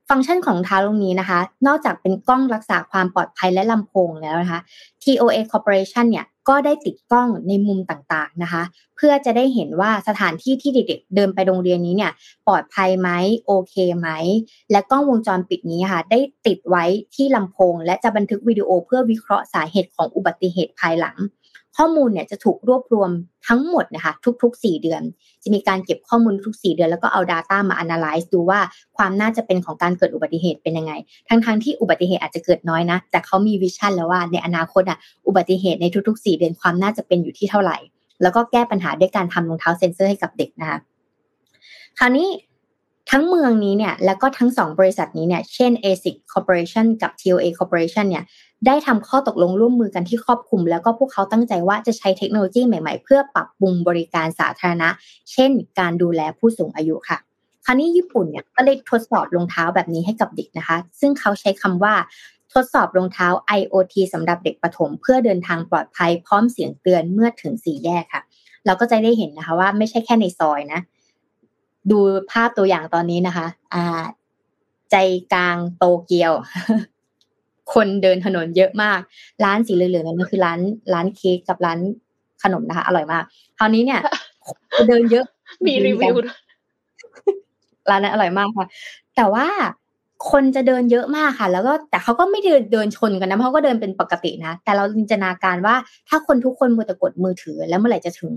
[0.09, 4.59] ฟังก์ชันของรองเท้าตรงนี้นะคะ นอกจากเป็นกล้องรักษาความปลอดภัยและลำโพงแล้วนะคะ
[5.03, 8.63] TOA Corporation เนี่ยก็ได้ติดกล้องในมุมต่างๆนะคะ
[8.95, 12.11] เพื่อจะได้เห็นว่าสถานที่ที่เด็กๆเดินไปโรงเรียนนี้เนี่ย
[12.47, 13.09] ปลอดภัยไหม
[13.45, 14.09] โอเคไหม
[14.71, 21.17] และกล้องวงจรปิดนี้ค่ะ ได้ติดไว้ที่ลำโพง และจะบันทึกวิดีโอเพื่อวิเคราะห์สาเหตุของอุบัติเหตุภายหลัง
[21.77, 23.09] ข้อมูลเนี่ยจะถูกรวบรวม
[23.47, 24.13] ทั้งหมดนะคะ
[24.43, 25.01] ทุกๆ 4 เดือน
[25.43, 28.59] จะมีการเก็บข้อมูลทุก 4 เดือน แล้วก็เอา Data มา analyze ดูว่า
[28.97, 30.93] ความน่าจะเป็นของการเกิดอุบัติเหตุเป็นยังไง
[31.29, 37.77] ทั้งๆทที่อุบัติเหตุอาจจะเกิดน้อยนะ แต่เขามีวิชั่นแล้วว่าในอนาคตอะอุบัติเหตุในทุกๆ 4 เดือนความน่าจะเป็นอยู่ที่เท่าไหร่
[38.21, 40.79] แล้วก็แก้ปัญหาด้วยการทำรองเท้าเซ็นเซอร์ให้กับเด็กนะคะ
[41.99, 42.29] คราวนี้
[43.11, 48.23] ทั้งเมืองนี้เนี่ยแล้วก็ทั้งสองบริษัทนี้เนี่ยเช่น ASIC Corporation กับ TOA Corporation เนี่ย
[48.65, 54.89] ได้ทำข้อตกลงร่วมมือกันที่ครอบคลุม แล้วก็พวกเขาตั้งใจว่าจะใช้เทคโนโลยีใหม่ๆ เพื่อปรับปรุงบริการสาธารณะ
[55.31, 57.17] เช่น การดูแลผู้สูงอายุค่ะ
[57.65, 61.93] คราวนี้ญี่ปุ่นเนี่ยก็ได้ทดสอบรองเท้าแบบนี้ให้กับเด็กนะคะ ซึ่งเขาใช้คำว่า
[62.53, 63.27] ทดสอบรองเท้า
[63.59, 68.23] IoT สำหรับเด็กประถม เพื่อเดินทางปลอดภัยพร้อมเสียงเตือนเมื่อถึงสี่แยกค่ะ
[68.65, 70.81] เราก็จะได้เห็นนะคะว่าไม่ใช่แค่ในซอยนะ
[71.91, 71.99] ดู
[72.31, 74.03] ภาพตัวอย่างตอนนี้นะคะ อ่า
[74.91, 74.95] ใจ
[75.33, 76.33] กลางโตเกียว
[77.73, 78.99] คนเดินถนนเยอะมาก
[79.43, 80.59] ร้านสีเหลืองๆนั่นคือร้าน
[80.93, 81.79] ร้านเค้กกับร้าน
[82.43, 83.23] ขนมนะคะ อร่อยมาก
[83.57, 83.99] คราวนี้เนี่ย
[84.87, 85.25] เดินเยอะ
[85.65, 86.15] มีรีวิว
[87.89, 88.67] ร้านนั้นอร่อยมากค่ะ
[89.15, 89.47] แต่ว่า
[90.31, 95.75] คนจะเดินเยอะมากค่ะ แล้วก็แต่เขาก็ไม่เดินเดินชนกันนะเขาก็เดินเป็นปกตินะ แต่เราจินตนาการว่า
[96.09, 98.33] ถ้าคนทุกคนมือตะกดมือถือแล้วเมื่อไหร่จะถึง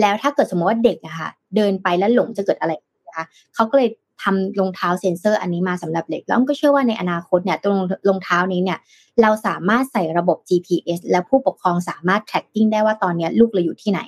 [0.00, 2.72] แล้วถ้าเกิดสมมติว่าเด็กอะค่ะ เดินไปแล้วหลงจะเกิดอะไร
[3.08, 3.88] นะคะเขาก็เลย
[4.22, 8.78] ทำรองเท้าเซ็นเซอร์อันนี้มาสำหรับเด็ก แล้วก็เชื่อว่าในอนาคตเนี่ยตรงรองเท้านี้เนี่ย
[9.22, 14.00] เราสามารถใส่ระบบ GPS และผู้ปกครองสามารถ tracking ได้ว่าตอนนี้ลูกเราอยู่ที่ไหน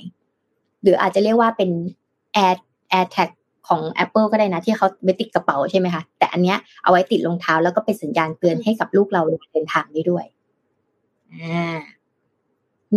[0.83, 1.71] หรืออาจจะเรียกว่าเป็น
[2.45, 2.57] air
[2.99, 3.31] air tag
[3.69, 10.25] ของ Apple ก็ได้นะ ที่เขาไปติดกระเป๋าใช่ไหมคะ แต่อันเนี้ยเอาไว้ติดรองเท้าแล้วก็เป็นสัญญาณเตือนให้กับลูกเราเดินทางได้ด้วย
[11.33, 11.79] อ่า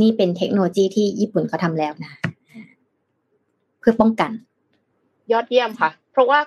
[0.01, 2.11] นี่เป็นเทคโนโลยีที่ญี่ปุ่นเขาทำแล้วนะ
[3.79, 4.31] เพื่อป้องกัน
[5.31, 6.39] ยอดเยี่ยมค่ะ เพราะว่า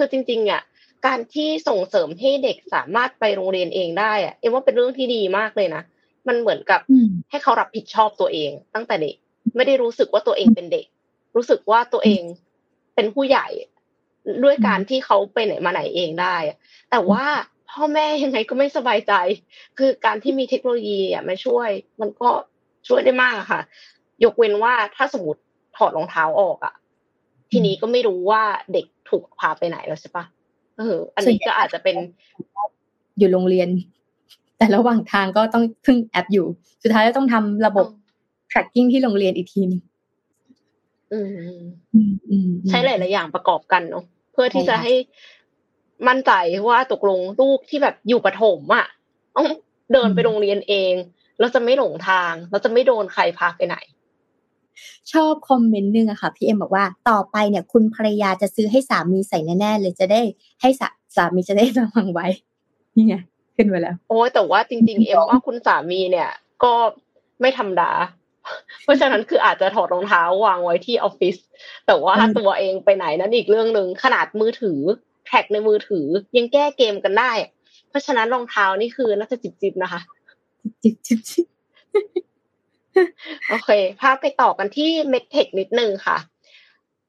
[0.00, 0.62] คือจริงๆอะ
[1.06, 5.82] การที่ส่งเสริมให้เด็กสามารถไปโรงเรียนเองได้อะเอ็มว่าเป็นเรื่องที่ดีมากเลยนะ
[6.28, 6.80] มันเหมือนกับ
[7.30, 9.14] ให้เขารับผิดชอบตัวเอง ตั้งแต่เด็ก
[9.56, 10.86] ไม่ได้รู้สึกว่าตัวเองเป็นเด็ก
[11.36, 12.22] รู้สึกว่าตัวเอง
[12.94, 13.46] เป็นผู้ใหญ่
[14.44, 16.36] ด้วยการที่เขาไปไหนมาไหนเองได้
[16.90, 17.24] แต่ว่า
[17.70, 19.12] พ่อแม่ยังไงก็ไม่สบายใจ
[19.78, 21.68] คือการที่มีเทคโนโลยีอะมาช่วย
[22.00, 22.30] มันก็
[22.88, 23.60] ช่วยได้มากค่ะ
[24.24, 25.40] ยกเว้นว่าถ้าสมมติ
[25.76, 26.74] ถอดรองเท้าออกอะ
[27.52, 30.24] ทีนี้ก็ไม่รู้ว่าเด็กถูกพาไปไหนแล้วใช่ปะ
[30.78, 31.96] เออ อันนี้ก็อาจจะเป็น
[33.18, 33.68] อยู่โรงเรียน
[34.58, 36.46] แต่ระหว่างทางก็ต้องพึ่งแอปอยู่
[36.82, 37.86] สุดท้ายก็ต้องทำระบบ
[38.50, 39.80] tracking ที่โรงเรียนอีกทีนึง
[42.68, 44.92] ใช้หลายๆอย่างประกอบกันเนาะเพื่อที่จะให้
[46.08, 46.32] มั่นใจ
[46.68, 48.86] ว่าตกลงลูกที่แบบอยู่ประถมอะ
[49.36, 49.46] ต้อง
[49.92, 50.94] เดินไปโรงเรียนเอง
[51.38, 53.76] แล้วจะไม่หลงทางแล้วจะไม่โดนใครพาไปไหน
[55.12, 60.20] ชอบคอมเมนต์นึงอะค่ะพี่เอ็มบอกว่าต่อไปเนี่ย คุณภรรยาจะซื้อให้สามีใส่แน่ๆเลยจะได้
[60.60, 62.26] ให้สาสามีจะได้ระวังไว้
[62.96, 63.14] นี่ไง
[63.56, 66.30] ขึ้นไปแล้ว โอ้แต่ว่าจริง ๆ เอ็มว่าคุณสามีเนี่ย
[66.62, 66.72] ก็
[67.40, 67.90] ไม่ธรรมดา
[68.84, 71.36] เพราะฉะนั้นคืออาจจะถอดรองเท้าวางไว้ที่ออฟฟิศ
[71.86, 74.80] แต่ว่าตัวเองไปไหนนั้นอีกเรื่องหนึ่งขนาดมือถือ
[75.26, 76.06] แท็กในมือถือ
[76.36, 77.32] ยังแก้เกมกันได้
[77.88, 80.00] เพราะฉะนั้นรองเท้านี่คือน่าจะจิบๆนะคะ
[80.82, 81.46] จิบจิบจิบ
[83.48, 86.18] โอเคพาไปต่อกันที่เมดเทคนิดนึงค่ะ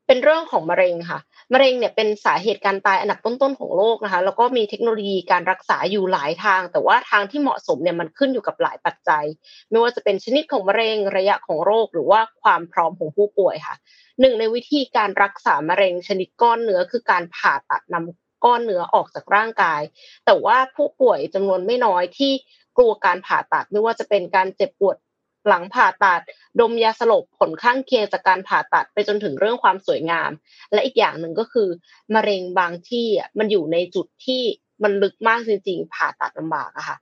[0.08, 1.20] เป็นเรื่องของมะเร็งค่ะ
[1.54, 9.26] มะเร็งเนี่ยเป็นสาเหตุการตายอันดับต้นๆของโลกนะคะ แล้วก็มีเทคโนโลยีการรักษาอยู่หลายทาง แต่ว่าทางที่เหมาะสมเนี่ยมันขึ้นอยู่กับหลายปัจจัย
[9.70, 13.76] ไม่ว่าจะเป็นชนิดของมะเร็งระยะของโรค หรือว่าความพร้อมของผู้ป่วยค่ะ
[14.20, 19.82] หนึ่งในวิธีการรักษามะเร็งชนิดก้อนเนื้อคือการผ่าตัดนำก้อนเนื้อออกจากร่างกาย
[20.26, 22.32] แต่ว่าผู้ป่วยจำนวนไม่น้อยที่
[22.78, 24.98] กลัวการผ่าตัดไม่ว่าจะเป็นการเจ็บปวด
[25.48, 26.22] หลังผ่าตัด
[26.60, 30.32] ดมยาสลบผลข้างเคียงจากการผ่าตัดไปจนถึงเรื่องความสวยงาม
[30.74, 31.70] และอีกอย่างหนึ่งก็คือ
[32.16, 34.42] มะเร็งบางที่มันอยู่ในจุดที่
[34.84, 36.98] มันลึกมากจริงๆ ผ่าตัดลำบากอะค่ะ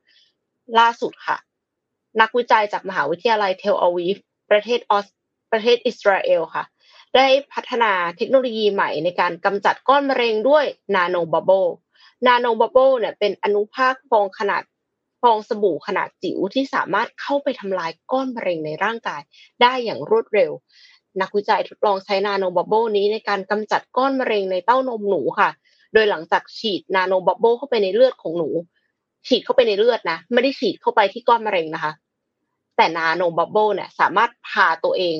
[0.80, 1.38] ล่าสุดค่ะ
[2.21, 4.17] นักวิจัยจากมหาวิทยาลัยเทลอาวีฟ
[4.52, 5.08] ประเทศออส
[5.52, 6.63] ประเทศอิสราเอลค่ะ
[7.15, 10.65] ได้พัฒนาเทคโนโลยีใหม่ในการกำจัดก้อนมะเร็งด้วย
[10.96, 11.65] nanobubble
[12.28, 14.63] nanobubble เนี่ยเป็นอนุภาคฟองขนาด
[15.22, 19.22] ฟองสบู่ขนาดจิ๋วที่สามารถเข้าไปทำลายก้อนมะเร็งในร่างกาย
[19.62, 20.52] ได้อย่างรวดเร็ว
[21.22, 25.50] นักวิจัยทดลองใช้ nanobubble นี้ในการกำจัดก้อนมะเร็งในเต้านมหนูค่ะ
[25.94, 28.50] โดยหลังจากฉีด nanobubble เข้าไปในเลือดของหนู
[29.28, 31.94] ฉีดเข้าไปในเลือดนะ ไม่ได้ฉีดเข้าไปที่ก้อนมะเร็งนะคะ
[32.78, 35.18] แต่ nanobubble เนี่ยสามารถพาตัวเอง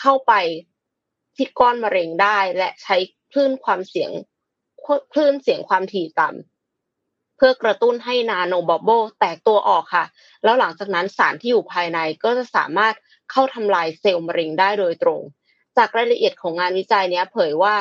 [0.00, 0.32] เข้าไป
[1.36, 2.96] ที่ก้อนมะเร็งได้และใช้
[3.32, 4.10] คลื่นความเสียง
[5.12, 6.51] คลื่นเสียงความถี่ต่ำ
[7.36, 10.04] เพื่อกระตุ้นให้ nanobubble แตกตัวออกค่ะ
[10.44, 12.94] แล้วหลังจากนั้นสารที่อยู่ภายในก็จะสามารถ
[13.30, 15.20] เข้าทำลายเซลล์มะเร็งได้โดยตรง
[15.76, 17.74] จากรายละเอียดของงานวิจัยนี้เผยว่า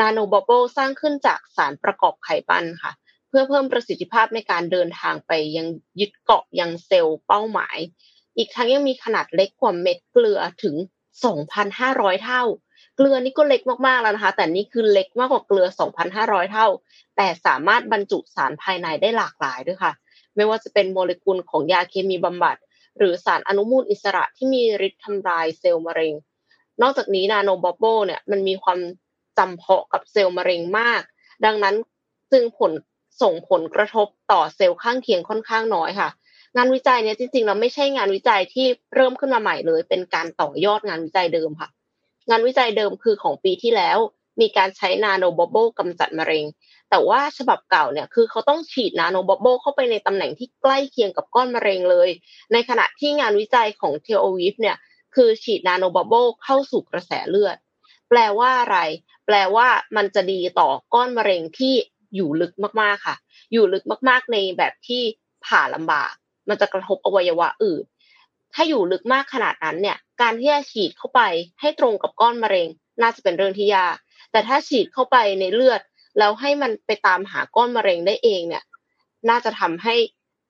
[0.00, 2.92] nanobubble สร้างขึ้นจากสารประกอบไขมันค่ะ
[3.28, 5.66] เพื่อเพิ่มประสิทธิภาพในการเดินทางไปยัง
[6.00, 7.76] ยึดเกาะยังเซลล์เป้าหมาย
[8.36, 10.74] อีกทั้งยังมีขนาดเล็กกว่าเม็ดเกลือถึง
[11.48, 12.42] 2,500 เท่า
[12.96, 15.66] เกลือนี่ก็เล็กมากๆแล้วนะคะ แต่นี่คือเล็กมากกว่าเกลือ
[16.08, 16.66] 2,500 เท่า
[17.16, 19.92] แต่สามารถบรรจุสารภายในได้หลากหลายด้วยค่ะ
[20.36, 22.56] ไม่ว่าจะเป็นโมเลกุลของยาเคมีบำบัด
[22.98, 26.14] หรือสารอนุมูลอิสระที่มีฤทธิ์ทำลายเซลล์มะเร็ง
[26.82, 28.78] นอกจากนี้ nanobubble เนี่ยมันมีความ
[29.38, 31.02] จำเพาะกับเซลล์มะเร็งมาก
[31.44, 31.74] ดังนั้น
[32.32, 32.72] จึงผล
[33.22, 36.08] ส่งผลกระทบต่อเซลล์ข้างเคียงค่อนข้างน้อยค่ะ
[36.56, 41.68] งานวิจัยเนี้ยจริงๆเราไม่ใช่งานวิจัยที่เริ่มขึ้นมาใหม่เลย เป็นการต่อยอดงานวิจัยเดิมค่ะ
[42.28, 43.98] งานวิจัยเดิมคือของปีที่แล้ว
[44.40, 46.44] มีการใช้ nanobubble กำจัดมะเร็ง
[46.90, 52.08] แต่ว่าฉบับเก่าเนี่ยคือเขาต้องฉีด nanobubble เข้าไปในตำแหน่งที่ใกล้เคียงกับก้อนมะเร็งเลย
[52.52, 54.76] ในขณะที่งานวิจัยของเทลอาวีฟเนี่ย
[55.14, 57.56] คือฉีด nanobubble เข้าสู่กระแสเลือด
[58.08, 58.78] แปลว่าอะไร
[59.26, 61.74] แปลว่ามันจะดีต่อก้อนมะเร็งที่
[62.14, 63.16] อยู่ลึกมากๆค่ะ
[63.52, 65.02] อยู่ลึกมากๆในแบบที่
[65.46, 66.12] ผ่าลำบาก
[66.48, 67.84] มันจะกระทบอวัยวะอื่น
[68.54, 71.20] ถ้าอยู่ลึกมากขนาดนั้นเนี่ย การที่จะฉีดเข้าไป
[71.60, 72.68] ให้ตรงกับก้อนมะเร็ง
[73.02, 73.96] น่าจะเป็นเรื่องที่ยาก
[74.30, 75.80] แต่ถ้าฉีดเข้าไปในเลือด
[76.18, 78.64] แล้วให้มันไปตามหาก้อนมะเร็งได้เองเนี่ย
[79.28, 79.94] น่าจะทำให้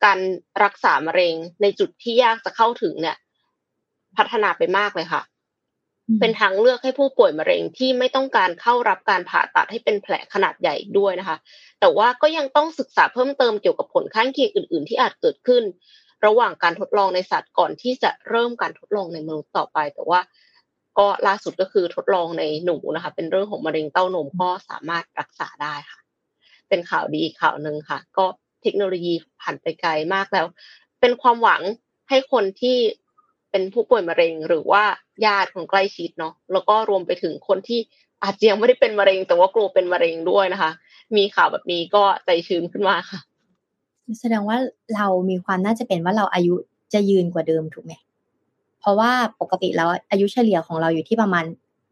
[0.05, 0.19] การ
[0.65, 3.17] รักษามะเร็งในจุดที่ยากจะเข้าถึงเนี่ย
[4.17, 5.23] พัฒนาไปมากเลยค่ะ
[6.21, 11.37] เป็นทางเลือกให้ผู้ป่วยมะเร็งที่ไม่ต้องการเข้ารับการผ่าตัดให้เป็นแผลขนาดใหญ่ด้วยนะคะ
[11.81, 15.63] แต่ว่าก็ยังต้องศึกษาเพิ่มเติมเกี่ยวกับผลข้างเคียงอื่น ๆ ที่อาจเกิดขึ้น
[16.25, 20.21] ระหว่างการทดลองในสัตว์ก่อนที่จะเริ่มการทดลองในมนุษย์ต่อไป แต่ว่า
[20.99, 26.01] ก็ล่าสุดก็คือทดลองในหนูนะคะ เป็นเรื่องของมะเร็งเต้านมก็สามารถรักษาได้ค่ะ
[26.69, 28.27] เป็นข่าวดีอีกข่าวหนึ่งค่ะ ก็
[28.63, 30.47] เทคโนโลยีผ่านไปไกลมากแล้ว
[31.01, 31.63] เป็นความหวัง
[32.09, 32.79] ให้คนที่
[33.51, 34.85] เป็นผู้ป่วยมะเร็งหรือว่า
[35.27, 37.81] ญาติของใกล้ชิดเนาะแล้วก็รวมไปถึงคนที่
[38.23, 40.71] อาจจะยังไม่ได้เป็นมะเร็ง แต่ว่ากลัวเป็นมะเร็งด้วยนะคะ
[41.17, 43.21] มีข่าวแบบนี้ก็ใจชื้นขึ้นมาค่ะ
[44.21, 44.57] แสดงว่า
[44.97, 46.55] เรามีความน่าจะเป็นว่าเราอายุ
[46.93, 47.93] จะยืนกว่าเดิมถูกไหม
[48.81, 51.45] เพราะว่าปกติแล้วอายุเฉลี่ยของเราอยู่ที่ประมาณ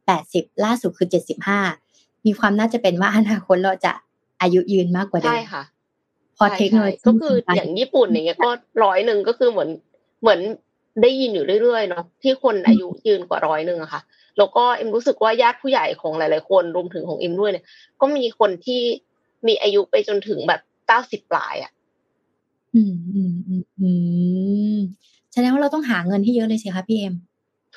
[0.06, 1.60] แปดสิบล่าสุดคือเจ็ดสิบห้า
[2.26, 3.92] มีความน่าจะเป็นว่าอนาคตเราจะ
[4.40, 5.62] อายุยืนมากกว่าเดิมใช่ค่ะ
[6.36, 8.50] พอเทคโนโลยีก็คืออย่างญี่ปุ่นอย่างเงี้ยก็
[8.84, 9.70] ร้อยหนึ่งก็คือเหมือน
[10.22, 10.40] เหมือน
[11.02, 14.00] ได้ยินอยู่เรื่อยๆเนาะที่คนอายุยืนกว่าร้อยหนึ่งอะค่ะ
[14.38, 17.64] แล้วก็เอ็มรู้สึกว่าญาติผู้ใหญ่ของหลาย ๆ คนรวมถึงของเอ็มด้วยเนี่ย
[18.00, 18.82] ก็มีคนที่
[19.46, 21.72] มีอายุไปจนถึงแบบเก้าสิบปลายอะ
[22.74, 23.88] อืม อืม อืม อื
[24.76, 24.78] ม
[25.32, 27.14] แสดงว่าเราต้องหาเงินที่เยอะเลยสิคะพี่เอ็ม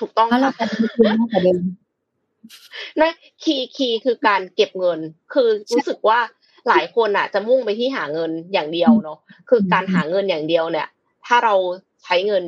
[0.00, 1.62] ถูกต้องเพราะเราค่ะจะมีคุณมากกว่าเดิม
[3.00, 4.98] นั่น key key คือการเก็บเงิน
[5.32, 6.18] คือรู้สึกว่า
[6.68, 10.88] หลายคนอะ จะมุ่งไปที่หาเงินอย่างเดียวเนาะคือการหาเงินอย่างเดียวเนี่ย
[11.26, 11.54] ถ้าเรา
[12.04, 12.44] ใช้เงิน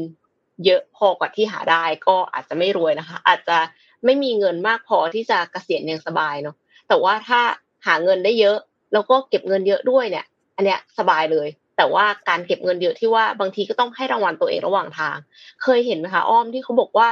[0.64, 3.58] เยอะพอกว่าที่หาได้ ก็อาจจะไม่รวยนะคะ อาจจะ
[4.04, 6.56] ไม่มีเงินมากพอที่จะเกษียณอย่างสบายเนาะ
[6.88, 7.40] แต่ว่าถ้า
[7.86, 8.58] หาเงินได้เยอะ
[8.92, 11.48] แล้วก็เก็บเงินเยอะด้วยเนี่ย อันเนี้ยสบายเลย
[11.80, 15.16] แต่ว่าการเก็บเงินเยอะที่ว่าบางทีก็ต้องให้รางวัลตัวเองระหว่างทาง
[15.62, 17.08] เคยเห็นไหมคะอ้อมที่เขาบอกว่า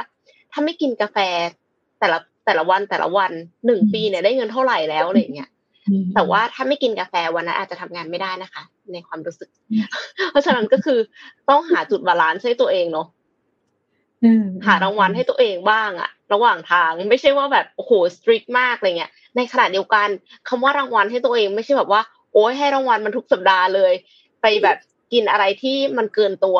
[0.51, 1.17] ถ้าไม่กินกาแฟ
[1.99, 3.31] แต่ละแต่ละวันแต่ละวัน
[3.65, 5.49] หนึ่งปีเนี่ยได้เงินเท่าไหร่แล้วอะไรอย่างเงี้ย
[6.15, 9.49] แต่ว่าถ้าไม่กินกาแฟวันนั้นอาจจะทำงานไม่ได้นะคะ ในความรู้สึก
[10.31, 10.99] เพราะฉะนั้นก็คือ
[11.49, 13.07] ต้องหาจุด balance ให้ตัวเองเนาะ
[14.23, 20.07] อืมหารางวัลให้ตัวเองบ้างอะระหว่างทางไม่ใช่ว่าแบบโอ้โห strict มากอะไรเงี้ยในขณะเดียวกัน
[20.47, 22.01] คำว่ารางวัลให้ตัวเองไม่ใช่แบบว่า
[22.33, 23.93] โอ้ยให้รางวัลมันทุกสัปดาห์เลย
[24.41, 24.77] ไปแบบ
[25.13, 26.59] กินอะไรที่มันเกินตัว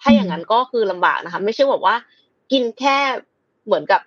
[0.00, 1.96] ถ้าอย่างนั้นก็คือลำบากนะคะ ไม่ใช่แบบว่า
[2.52, 2.96] กินแค่
[3.66, 4.00] เหมือนกับ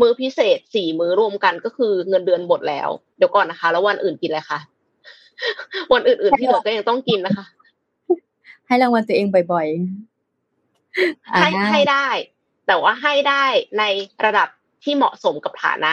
[0.00, 4.60] มื้อพิเศษสี่มื้อรวมกันก็คือเงินเดือนหมดแล้ว เดี๋ยวก่อนนะคะ แล้ววันอื่นกินอะไรคะ
[5.92, 7.46] วันอื่นๆที่เหลือก็ยังต้องกินนะคะ
[8.66, 12.08] ให้รางวัลตัวเองบ่อยๆอ่าให้ให้ได้
[12.66, 13.44] แต่ว่าให้ได้
[13.78, 13.84] ใน
[14.24, 14.48] ระดับ
[14.84, 15.92] ที่เหมาะสมกับฐานะ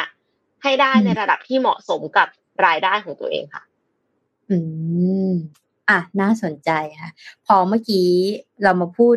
[0.63, 2.27] ให้ได้ในระดับที่เหมาะสมกับ
[2.65, 3.63] รายได้ของตัวเองค่ะ
[4.49, 4.57] อื
[5.29, 5.31] ม
[5.89, 6.69] อะน่าสนใจ
[7.01, 7.11] ค่ะ
[7.45, 8.07] พอเมื่อกี้
[8.63, 9.15] เรามาพูด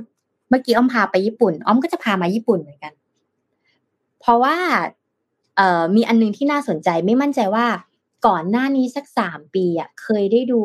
[0.50, 2.92] เมื่อกี้อ้อมพาไปญี่ปุ่น อ้อมก็จะพามาญี่ปุ่นเหมือนกัน
[4.20, 4.56] เพราะว่า
[5.56, 7.66] เอ่อมีอันนึงที่น่าสนใจไม่มั่นใจว่า
[8.26, 10.62] ก่อนหน้านี้สักสามปีอะเคยได้ดู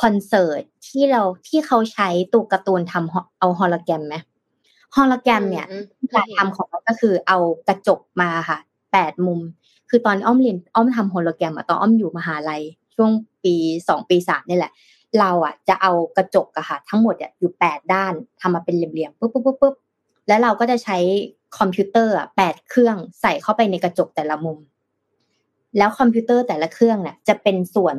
[0.00, 4.16] คอนเสิร์ตที่เราที่เขาใช้ตัวการ์ตูนทำเอาฮอลโลแกรมไหม
[4.96, 8.58] ฮอลโลแกรมเนี่ยอืมการทำของมันก็คือเอากระจกมาค่ะ
[8.92, 9.40] แปดมุม
[9.90, 12.62] คือตอนอ้อมเรียนอ้อมทำโฮโลแกรมอะตอนอ้อมอยู่มหาลัย
[12.94, 13.10] ช่วง
[13.44, 13.54] ปี
[13.88, 14.72] สองปีสามนี่แหละ
[15.20, 19.74] เราอะจะเอากระจกอะค่ะทั้งหมดอะอยู่แปดด้านทำมาเป็นเหลี่ยมๆปุ๊บปุ๊บปุ๊บปุ๊บ
[20.28, 20.98] แล้วเราก็จะใช้
[21.58, 24.58] คอมพิวเตอร์อะแปดเครื่องใส่เข้าไปในกระจกแต่ละมุม
[25.76, 27.96] แล้วคอมพิวเตอร์แต่ละเครื่องเนี่ยจะเป็นส่วน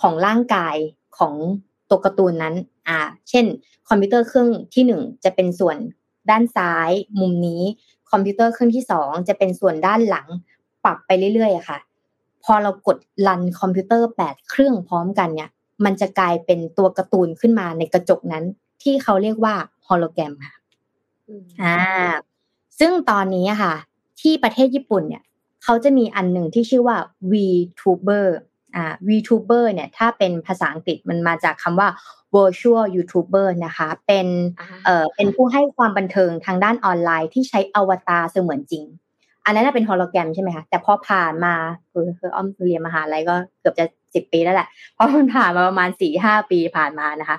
[0.00, 0.76] ของร่างกาย
[1.18, 1.34] ของ
[1.90, 2.54] ตัวการ์ตูนนั้น
[2.88, 2.98] อ่า
[3.30, 3.46] เช่น
[3.88, 5.76] คอมพิวเตอร์เครื่องที่หนึ่งจะเป็นส่วน
[6.30, 7.62] ด้านซ้าย มุมนี้
[8.10, 10.28] คอมพิวเตอร์เครื่องที่สองจะเป็นส่วนด้านหลัง
[10.84, 11.78] ปรับไปเรื่อยๆค่ะ
[12.44, 15.50] พอเรากด run คอมพิวเตอร์แปดเครื่องพร้อมกันเนี่ย
[15.84, 18.44] มันจะกลายเป็นตัวการ์ตูนขึ้นมาในกระจกนั้น
[18.82, 19.54] ที่เขาเรียกว่า
[19.88, 20.54] ฮอลโลแกรมค่ะ
[21.28, 21.76] อืมอ่า
[22.78, 23.74] ซึ่งตอนนี้อะค่ะ
[24.20, 25.22] ที่ประเทศญี่ปุ่นเนี่ย
[25.64, 26.96] เขาจะมีอันหนึ่งที่ชื่อว่า
[27.32, 28.26] VTuber
[28.76, 31.88] อ่า VTuber เนี่ย ถ้าเป็นภาษาอังกฤษมันมาจากคำว่า
[32.34, 34.26] virtual YouTuber นะคะ เป็น
[34.60, 38.84] อ่าเอ่อเป็นผู้ให้ความบันเทิงทางด้านออนไลน์ที่ใช้อวตารเสมือนจริง
[39.44, 41.54] อันนั้นนะเป็นฮอลโลแกรมใช่ไหมคะ แต่พอผ่านมา
[41.90, 43.84] คือคืออ้อมเรียนมหาลัยก็เกือบจะ
[44.14, 47.38] สิบปีแล้วแหละ เพราะมันผ่านมาประมาณสี่ห้าปีผ่านมานะคะ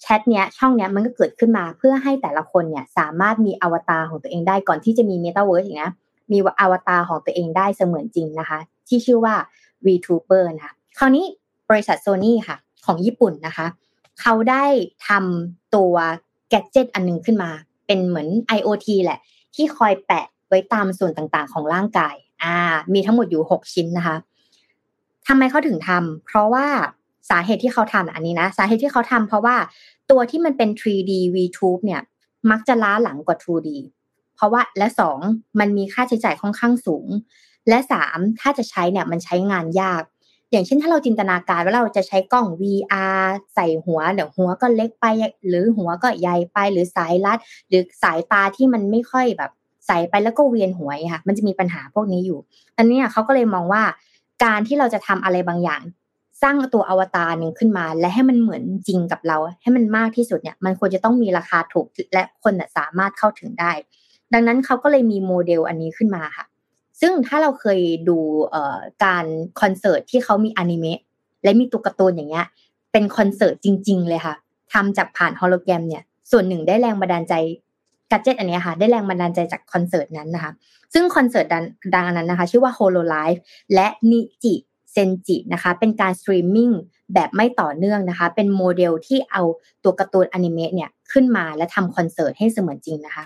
[0.00, 5.92] แชทเนี้ยช่องเนี้ยมันก็เกิดขึ้นมาเพื่อให้แต่ละคนเนี่ยสามารถมีอวตารของตัวเองได้ก่อนที่จะมีเมตาเวิร์สอีกนะ
[6.32, 9.34] มีอวตารของตัวเองได้เสมือนจริงนะคะ ที่ชื่อว่า
[9.86, 11.24] VTuber นะคะคราวนี้
[11.70, 13.66] บริษัท Sony ค่ะ ของญี่ปุ่นนะคะ
[14.20, 14.64] เขาได้
[15.08, 15.94] ทำตัว
[16.48, 17.50] แก d เจ t อันหนึงขึ้นมา
[17.86, 19.18] เป็นเหมือน IoT แหละ
[19.54, 22.56] ที่คอยแปะไว้ตามส่วนต่างๆ ของร่างกาย อ่า
[22.92, 24.16] มีทั้งหมดอยู่ 6 ชิ้นนะคะ
[25.28, 26.66] ทำไมเขาถึงทำเพราะว่า
[27.30, 29.56] สาเหตุที่เขาทำอันนี้นะ สาเหตุที่เขาทำเพราะว่า
[30.10, 32.02] ตัวที่มันเป็น 3D VTube เนี่ย
[32.50, 33.68] มักจะล้าหลังกว่า 2D
[34.36, 35.18] เพราะว่าและสอง
[35.60, 37.06] มันมีค่าใช้จ่ายค่อนข้างสูง
[37.68, 40.02] และสามถ้าจะใช้เนี่ยมันใช้งานยาก
[40.50, 43.22] อย่างเช่นถ้าเราจินตนาการว่าเราจะใช้กล้อง VR
[43.54, 45.06] ใส่หัวเดี๋ยวหัวก็เล็กไป
[45.48, 49.50] หรือหัวก็ใหญ่ไปหรือสายรัด หรือสายตาที่มันไม่ค่อยแบบ
[49.86, 52.38] ใส่ไปแล้วก็เวียนหัวค่ะมันจะมีปัญหาพวกนี้อยู่
[52.76, 53.82] อันนี้เขาก็เลยมองว่า
[54.42, 55.82] การที่เราจะทำอะไรบางอย่าง
[56.42, 63.72] สร้างตัวอวตารหนึ่งขึ้นมา และให้มันเหมือนจริงกับเรา ให้มันมากที่สุดเนี่ยมันควรจะต้องมีราคาถูกและคนสามารถเข้าถึงได้
[64.32, 66.44] ดังนั้นเขาก็เลยมีโมเดลอันนี้ขึ้นมาค่ะ
[67.00, 68.18] ซึ่งถ้าเราเคยดู
[69.04, 69.24] การ
[69.60, 71.00] คอนเสิร์ตที่เขามีอนิเมะ
[71.44, 72.46] และมีตัวการ์ตูนอย่างเงี้ย
[72.92, 74.34] เป็นคอนเสิร์ตจริง ๆ เลยค่ะ
[74.72, 77.34] ทำจากผ่านฮอลโลแกรมเนี่ยส่วนหนึ่งได้แรงบันดาลใจ
[78.10, 80.52] gadget อันนี้ค่ะ ได้แรงบันดาลใจจากคอนเสิร์ตนั้นนะคะ
[80.94, 81.46] ซึ่งคอนเสิร์ต
[81.94, 83.40] ดังอันนั้นนะคะ ชื่อว่า Hololive
[83.74, 86.70] และ Nijisanji นะคะ เป็นการสตรีมมิ่ง
[87.14, 89.42] แบบไม่ต่อเนื่องนะคะ เป็นโมเดลที่เอา
[89.84, 93.24] ตัวการ์ตูนอนิเมะเนี่ยขึ้นมาและทำคอนเสิร์ตให้เสมือนจริงนะคะ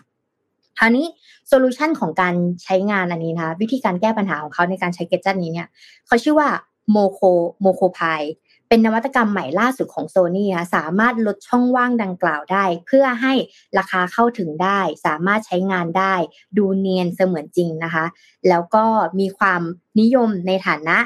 [0.78, 1.06] คราวนี้
[1.48, 5.68] solution ของการใช้งานอันนี้นะคะวิธีการแก้ปัญหาของเขาในการใช้ gadget อันนี้เนี่ย
[6.06, 6.48] เขาชื่อว่า
[6.90, 7.20] โมโค
[7.60, 8.22] โมโคพาย
[8.68, 13.32] เป็นนวัตกรรมใหม่ล่าสุดของโซนี่นะสามารถลดช่องว่างดังกล่าวได้ เพื่อให้
[13.78, 16.14] ราคาเข้าถึงได้ สามารถใช้งานได้
[16.56, 18.04] ดูเนียนเสมือนจริงนะคะ
[18.48, 18.84] แล้วก็
[19.18, 19.62] มีความ
[20.00, 20.96] นิยมในฐานะ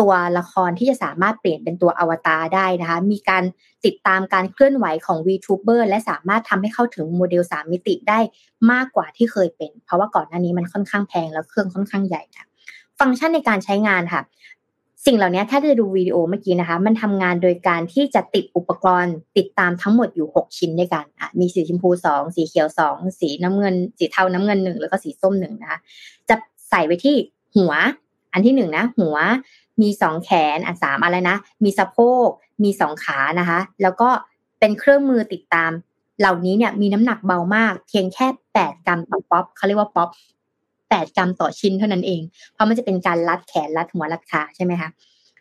[0.00, 3.44] ตัวละครที่จะสามารถเปลี่ยนเป็นตัวอวตารได้นะคะ มีการ
[3.84, 8.18] ติดตามการเคลื่อนไหวของ VTuber และสามารถทำให้เข้าถึงโมเดล 3 มิติได้
[8.70, 12.46] มากกว่าที่เคยเป็น เพราะว่าก่อนหน้านี้มันค่อนข้างแพงแล้วเครื่องค่อนข้างใหญ่ค่ะ
[13.00, 14.22] ฟังก์ชันในการใช้งานค่ะ
[15.06, 25.78] สิ่งเหล่านี้ถ้าจะดูวิดีโอเมื่อกี้นะคะ มันทำงานโดยการที่จะติดอุปกรณ์ติดตามทั้งหมดอยู่ 6 ชิ้นด้วยกันอะมีสีชมพู 2 สีเขียว 2 สีน้ำเงิน สีเทาน้ำเงินหนึ่งแล้วก็สีส้มหนึ่งนะคะ
[26.28, 26.36] จะ
[26.70, 27.16] ใส่ไว้ที่
[27.56, 27.72] หัว
[28.32, 29.16] อันที่หนึ่งนะ หัว
[29.82, 32.28] มีสองแขนอันสามอะไรนะ มีสะโพก
[32.62, 34.08] มีสองขานะคะ แล้วก็
[34.60, 35.70] เป็นเครื่องมือติดตาม
[36.20, 40.08] เหล่านี้เนี่ยมีน้ำหนักเบามาก เพียงแค่แปดกรัมต่อป๊อปเขาเรียกว่าป๊อป
[40.92, 44.90] แปดกรัมต่อชิ้นเท่านั้นเอง เพราะมันจะเป็นการรัดแขนรัดหัวรัดขาใช่ไหมคะ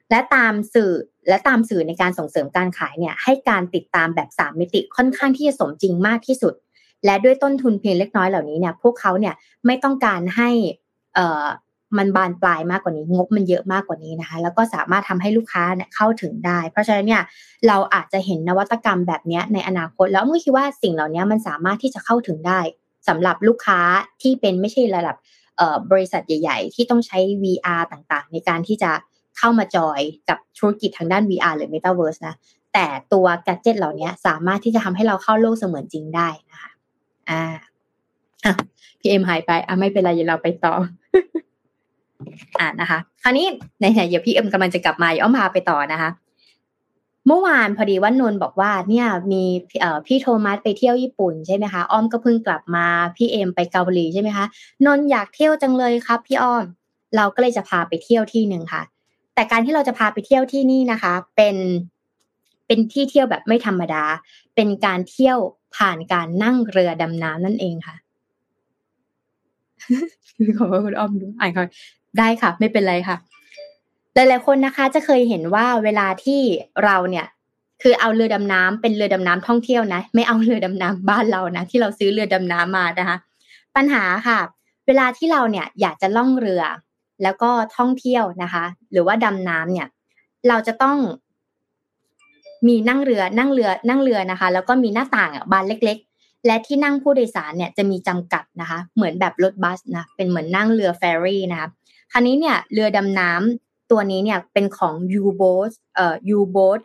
[0.10, 0.92] และตามสื่อ
[1.30, 6.54] และตามสื่อในการส่งเสริมการขายเนี่ยให้การติดตามแบบสามมิติค่อนข้างที่จะสมจริงมากที่สุด
[7.06, 9.34] และด้วยต้นทุนเพียงเล็กน้อยเหล่านี้เนี่ยพวกเขาเนี่ย
[9.66, 10.50] ไม่ต้องการให้
[11.16, 11.46] เอ่อ
[11.98, 17.24] มันบานปลายมากกว่านี้ งบมันเยอะมากกว่านี้นะคะ แล้วก็สามารถทำให้ลูกค้าเนี่ยเข้าถึงได้ เพราะฉะนั้นเนี่ย
[17.68, 22.60] เราอาจจะเห็นนวัตกรรมแบบนี้ในอนาคต แล้วเมื่อคิดว่าสิ่งเหล่านี้มันสามารถที่จะเข้าถึงได้
[23.08, 23.80] สำหรับลูกค้า
[24.22, 25.16] ที่เป็นไม่ใช่ระดับ
[25.92, 28.92] บริษัทใหญ่ ๆ ที่ต้องใช้ VR ต่างๆ ในการที่จะ
[29.38, 32.36] เข้ามาจอยกับธุรกิจทางด้าน VR หรือ Metaverse นะ
[32.74, 36.72] แต่ตัวแกจิตเหล่านี้สามารถที่จะทำให้เราเข้าโลกเสมือนจริงได้นะคะ
[37.30, 37.42] อ่า
[38.46, 38.54] อะ
[39.00, 40.74] พี่เอ็มหายไปอะไม่เป็นไรเดี๋ยวเราไปต่อ
[42.60, 43.46] อ่านะคะ คราวนี้
[43.82, 46.10] ในไหนเดี๋ยวพี่เอ็มกำลังจะกลับมาเดี๋ยวอ้อมพาไปต่อนะคะ
[47.28, 49.44] เมื่อวานพอดีว่านนบอกว่าเนี่ยมี
[49.82, 54.46] เอ่อพี่โทมัสไปเที่ยวญี่ปุ่นใช่ไหมคะอ้อมก็เพิ่งกลับมาพี่เอ็มไปเกาหลีใช่ไหมคะ
[54.86, 56.64] นนอยากเที่ยวจังเลยครับ พี่อ้อม
[57.16, 58.82] เราก็เลยจะพาไปเที่ยวที่หนึ่งค่ะ
[59.36, 61.56] แต่การที่เราจะพาไปเที่ยวที่นี่นะคะ เป็น
[62.68, 64.04] เป็นที่เที่ยวแบบไม่ธรรมดา
[64.56, 65.38] เป็นการเที่ยว
[65.76, 67.96] ผ่านการนั่งเรือดำน้ำนั่นเองค่ะ
[70.58, 71.66] ขอว่าคุณอ้อมดูอ่านเขา
[72.20, 73.18] ได้ค่ะ ไม่เป็นไรค่ะ
[74.16, 76.42] หลายๆคนนะคะจะเคยเห็นว่าเวลาที่
[76.86, 77.26] เราเนี่ย
[77.82, 83.18] คือเอาเรือดำน้ำเป็นเรือดำน้ำท่องเที่ยวนะ ไม่เอาเรือดำน้ำบ้านเรานะที่เราซื้อเรือดำน้ำมานะคะ
[83.76, 84.40] ปัญหาค่ะ
[84.88, 86.64] เวลาที่เราเนี่ยอยากจะล่องเรือ
[87.24, 89.88] แล้วก็ท่องเที่ยวนะคะ หรือว่าดำน้ำเนี่ย
[90.48, 90.98] เราจะต้อง
[92.68, 96.00] มีนั่งเรือนั่งเรือนั่งเรือนะคะ แล้วก็มีหน้าต่างบานเล็ก
[96.48, 101.70] และที่นั่งผู้โดยสารเนี่ยจะมีจำกัดนะคะ เหมือนแบบรถบัสนะเป็นเหมือนนั่งเรือเฟอร์รี่นะคะ
[102.12, 106.82] คราวนี้เนี่ยเรือดำน้ำ ตัวนี้เนี่ยเป็นของ U-boat เอ่อ U-boat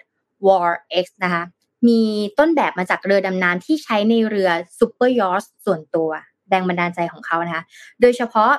[0.47, 1.45] Worx นะคะ
[1.89, 2.01] มี
[2.39, 6.11] ต้นแบบมาจากเรือดำน้ำที่ใช้ในเรือ superyacht ส่วนตัว
[6.49, 7.65] แรงบันดาลใจของเขานะคะ
[8.01, 8.53] โดยเฉพาะ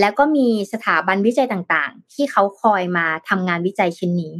[0.00, 4.34] แล้วก็มีสถาบันวิจัยต่างๆ ที่เขาคอยมาทำงานวิจัยชิ้นนี้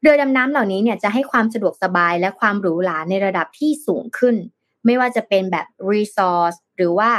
[0.00, 4.36] เรือดำน้ำเหล่านี้เนี่ยจะให้ความสะดวกสบายและความหรูหราในระดับที่สูงขึ้น
[4.84, 7.10] ไม่ว่าจะเป็นแบบ resource หรือว่า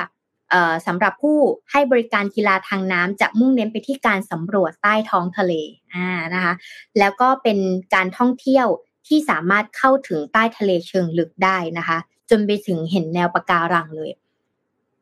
[0.87, 1.37] สำหรับผู้
[1.71, 5.53] ให้บริการกีฬาทางน้ำจะมุ่งเน้นไปที่การสำรวจใต้ท้องทะเล
[5.93, 6.53] อ่านะคะ
[6.99, 7.57] แล้วก็เป็น
[7.95, 8.67] การท่องเที่ยว
[9.07, 11.97] ที่สามารถเข้าถึงใต้ทะเลเชิงลึกได้นะคะ
[12.29, 14.11] จนไปถึงเห็นแนวปะการังเลย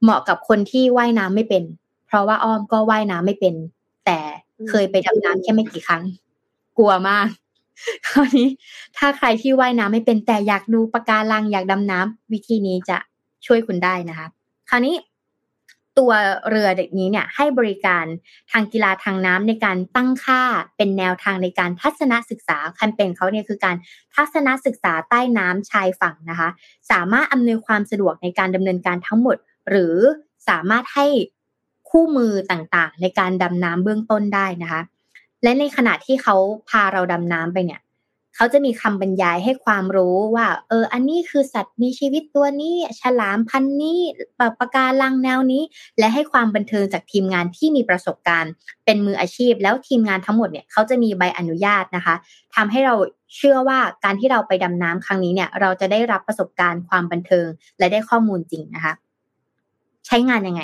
[0.01, 1.63] เหมาะกับคนที่ว่ายน้ำไม่เป็น
[2.07, 3.55] เพราะว่าอ้อมก็ว่ายน้ำไม่เป็น
[4.05, 4.19] แต่
[4.69, 6.03] เคยไปดำน้ำแค่ไม่กี่ครั้ง
[6.77, 7.27] กลัวมาก
[8.07, 8.47] คราวนี้
[8.97, 12.97] ถ้าใครที่ว่ายน้ำไม่เป็นแต่อยากดูปะการังอยากดำน้ำวิธีนี้จะ
[13.45, 14.27] ช่วยคุณได้นะคะ
[14.69, 14.95] คราวนี้
[15.99, 16.11] ตัว
[16.49, 18.05] เรือเด็กนี้เนี่ยให้บริการ
[18.51, 20.41] ทางกีฬาทางน้ำในการตั้งค่า
[20.77, 23.75] เป็นแนวทางในการทัศนศึกษาแคมเปญเขาเนี่ยคือการ
[24.15, 26.49] ทัศนศึกษาใต้น้ำชายฝั่งนะคะ
[26.91, 29.37] สามารถอำนวยความสะดวกในการดำเนินการทั้งหมด
[29.69, 29.95] หรือ
[30.49, 31.07] สามารถให้
[31.89, 34.81] คู่มือต่างๆ ในการดำน้ำเบื้องต้นได้นะคะ
[35.43, 36.35] และในขณะที่เขา
[36.69, 37.81] พาเราดำน้ำไปเนี่ย
[38.35, 43.99] เขาจะมีคำบรรยายให้ความรู้ว่า เออ อันนี้คือสัตว์มีชีวิตตัวนี้ ฉลามพันนี้
[44.39, 45.63] ปปะการังแนวนี้
[45.99, 48.51] และให้ความบันเทิงจากทีมงานที่มีประสบการณ์
[48.85, 52.15] เป็นมืออาชีพ แล้วทีมงานทั้งหมดเนี่ยเขาจะมีใบอนุญาตนะคะ
[52.55, 52.95] ทำให้เรา
[53.35, 57.47] เชื่อว่าการที่เราไปดำน้ำครั้งนี้เนี่ย เราจะได้รับประสบการณ์ความบันเทิง
[57.79, 58.93] และได้ข้อมูลจริงนะคะ
[60.05, 60.61] ใช้งานยังไง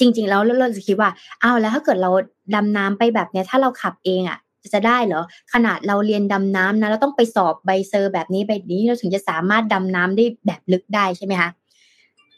[0.00, 1.10] จริง ๆ แล้วเราจะคิดว่า
[1.42, 2.10] อ้าวแล้วถ้าเกิดเรา
[2.54, 4.38] ดำน้ำไปแบบเนี้ย ถ้าเราขับเองอะ
[4.74, 11.50] จะได้เหรอ ขนาดเราเรียนดำน้ำนะเราต้องไปสอบใบเซอร์แบบนี้แบบนี้เราถึงจะสามารถดำน้ำได้แบบลึกได้ใช่ไหมคะ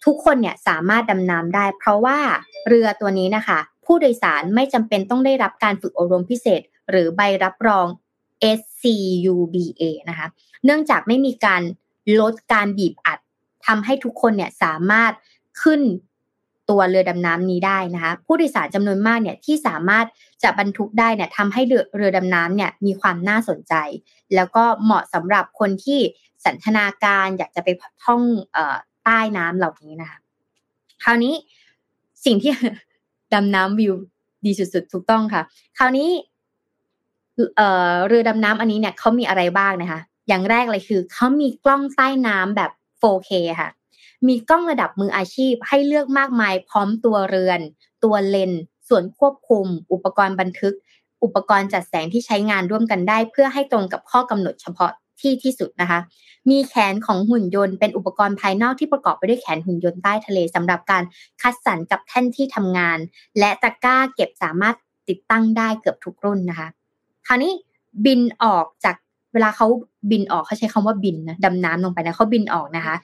[0.05, 2.19] ทุกคนเนี่ยสามารถดำน้ำได้ เพราะว่า
[2.69, 6.61] เรือตัวนี้นะคะ ผู้โดยสารไม่จำเป็นต้องได้รับการฝึกอบรมพิเศษ
[6.91, 7.87] หรือใบรับรอง
[8.59, 10.27] SCUBA นะคะ
[10.65, 11.63] เนื่องจากไม่มีการ
[12.21, 13.19] ลดการบีบอัด
[13.67, 15.13] ทำให้ทุกคนเนี่ยสามารถ
[15.63, 15.81] ขึ้น
[16.71, 20.07] ตัวเรือดำน้ำนี้ได้นะคะผู้โดยสารจำนวนมากเนี่ยที่สามารถ
[20.43, 21.63] จะบรรทุกได้เนี่ยทำให้
[21.97, 23.75] เรือดำน้ำเนี่ยมีความน่าสนใจ
[24.35, 26.01] แล้วก็เหมาะสำหรับคนที่
[26.45, 27.69] สันทนาการอยากจะไป
[28.05, 28.23] ท่อง
[28.57, 30.19] ออใต้น้ำเหล่านี้นะคะ
[31.05, 31.35] คราวนี้
[32.25, 32.53] สิ่งที่
[33.35, 33.95] ดำน้ำวิว
[34.47, 35.43] ดีสุดๆ ถูกต้องค่ะ
[35.79, 36.09] คราวนี้
[38.09, 42.71] เรือดำน้ำอันนี้เนี่ยเขามีอะไรบ้างนะคะ อย่างแรกเลยคือเขามีกล้องใต้น้ำแบบ
[43.03, 43.69] 4K ค่ะ
[44.27, 47.61] มีกล้องระดับมืออาชีพให้เลือกมากมายพร้อมตัวเรือน
[48.05, 48.53] ตัวเลน
[48.89, 50.75] ส่วนควบคุม อุปกรณ์บันทึก
[51.25, 56.01] อุปกรณ์จัดแสงที่ใช้งานร่วมกันได้ เพื่อให้ตรงกับข้อกำหนดเฉพาะที่ที่สุดนะคะ
[56.51, 61.03] มีแขนของหุ่นยนต์เป็นอุปกรณ์ภายนอกที่ประกอบไปด้วยแขนหุ่นยนต์ใต้ทะเลสำหรับการ
[61.43, 62.99] คัดสรรกับแท่นที่ทำงาน
[63.39, 64.77] และตะกร้าเก็บสามารถ
[65.09, 66.69] ติดตั้งได้เกือบทุกรุ่นนะคะ
[67.27, 67.53] คราวนี้
[68.05, 68.97] บินออกจาก
[69.39, 69.67] วลาเขา
[70.11, 72.95] บินออกเขาใช้คำว่าบินนะดำน้ำลงไปนะเขาบินออกนะคะ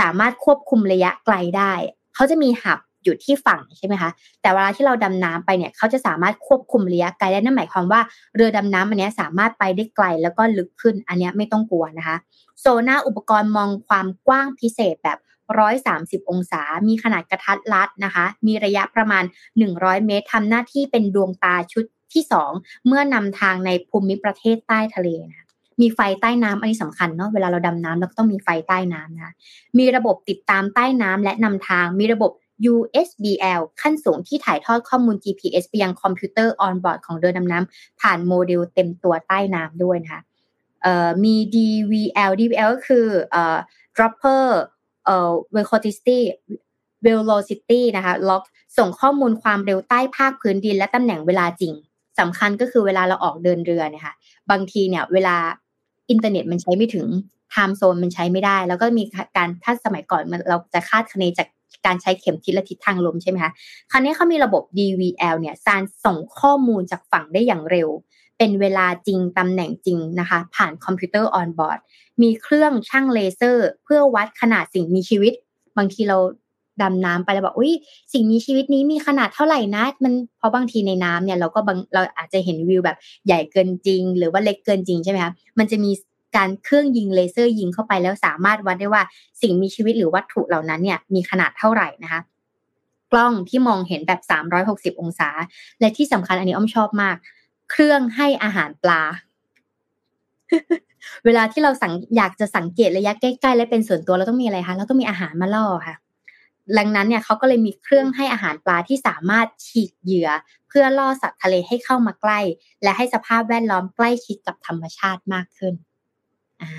[0.00, 1.72] สามารถควบคุมระยะไกลได้
[2.14, 4.10] เขาจะมีหับอยู่ที่ฝั่งใช่ไหมคะ
[4.42, 8.00] แต่เวลาที่เราดำน้ำไปเนี่ยเขาจะสามารถควบคุมระยะไกลได้นั่นหมายความว่า
[8.34, 12.16] เรือดำน้ำอันนี้สามารถไปได้ไกลแล้วก็ลึกขึ้น อันนี้ไม่ต้องกลัวนะคะ
[12.60, 15.18] sonar อุปกรณ์มองความกว้างพิเศษแบบ
[16.24, 19.24] 130องศา มีขนาดกระทัดรัดนะคะ มีระยะประมาณ
[19.64, 22.24] 100เมตรทำหน้าที่เป็นดวงตาชุดที่
[22.54, 25.43] 2เมื่อนำทางในภูมิประเทศใต้ทะเลนะ
[25.80, 29.34] มีไฟใต้น้ำอันนี้สำคัญเนาะเวลาเราดำน้ำเราก็ต้องมีไฟใต้น้ำนะ
[29.78, 32.30] มีระบบติดตามใต้น้ำและนำทางมีระบบ
[32.74, 40.22] USBL ขั้นสูงที่ถ่ายทอดข้อมูล GPS ไปยังคอมพิวเตอร์ onboard ของเรือดำน้ำผ่านโมเดลเต็มตัวใต้น้ำด้วยนะคะ
[41.24, 43.06] มี DVL DVL ก็คือ
[43.96, 44.44] dropper
[45.54, 46.18] velocity
[47.06, 48.42] velocity นะคะ log
[48.78, 51.74] ส่งข้อมูลความเร็วใต้ภาคพื้นดินและตำแหน่งเวลาจริง
[52.18, 54.14] สำคัญก็คือเวลาเราออกเดินเรือเนี่ยค่ะ
[54.50, 55.36] บางทีเนี่ยเวลา
[56.10, 57.08] อินเทอร์เน็ตมันใช้ไม่ถึง
[57.50, 59.04] ไทม์โซนมันใช้ไม่ได้ แล้วก็มี
[59.36, 61.48] การถ้าสมัยก่อนเราจะคาดคะเนจาก
[61.86, 63.52] การใช้เข็มทิศและทิศทางลมใช่ไหมคะ
[63.90, 67.88] คราวนี้เขามีระบบ DVL เนี่ยสารส่งข้อมูลจากฝั่งได้อย่างเร็ว
[68.38, 71.78] เป็นเวลาจริง ตำแหน่งจริงนะคะ ผ่านคอมพิวเตอร์ onboard
[72.22, 75.32] มีเครื่องฉายเลเซอร์ เพื่อวัดขนาดสิ่งมีชีวิต
[75.76, 76.18] บางทีเรา
[76.82, 77.72] ดำน้ำไปแล้วบอกอุ้ย
[78.12, 82.96] สิ่งมีชีวิตนี้มีขนาดเท่าไหร่นะ มันเพราะบางทีในน้ำเนี่ยเราก็บางเราอาจจะเห็นวิวแบบ
[83.26, 85.90] ใหญ่เกินจริง หรือว่าเล็กเกินจริงใช่ไหมคะมันจะมี
[86.36, 89.02] การเครื่องยิงเลเซอร์ยิงเข้าไปแล้วสามารถวัดได้ว่า
[89.42, 92.20] สิ่งมีชีวิตหรือวัตถุเหล่านั้นเนี่ยมีขนาดเท่าไหร่นะคะ
[93.12, 94.20] กล้องที่มองเห็นแบบ
[94.60, 95.28] 360 องศา
[95.80, 97.16] และที่สำคัญอันนี้อ้อมชอบมาก
[97.70, 99.02] เครื่องให้อาหารปลา
[101.24, 105.94] เวลาที่เราสังอยากจะสังเกตระยะใกล้ๆและเป็นส่วนตัวเราต้องมีอะไรคะเราต้องมีอาหารมาล่อค่ะ
[106.78, 110.30] ดังนั้นเนี่ยเขาก็เลยมีเครื่องให้อาหารปลาที่สามารถฉีกเหยื่อ
[110.68, 112.40] เพื่อล่อสัตว์ทะเลให้เข้ามาใกล้
[112.82, 115.74] และให้สภาพแวดล้อมใกล้ชิดกับธรรมชาติมากขึ้น
[116.62, 116.72] อ่า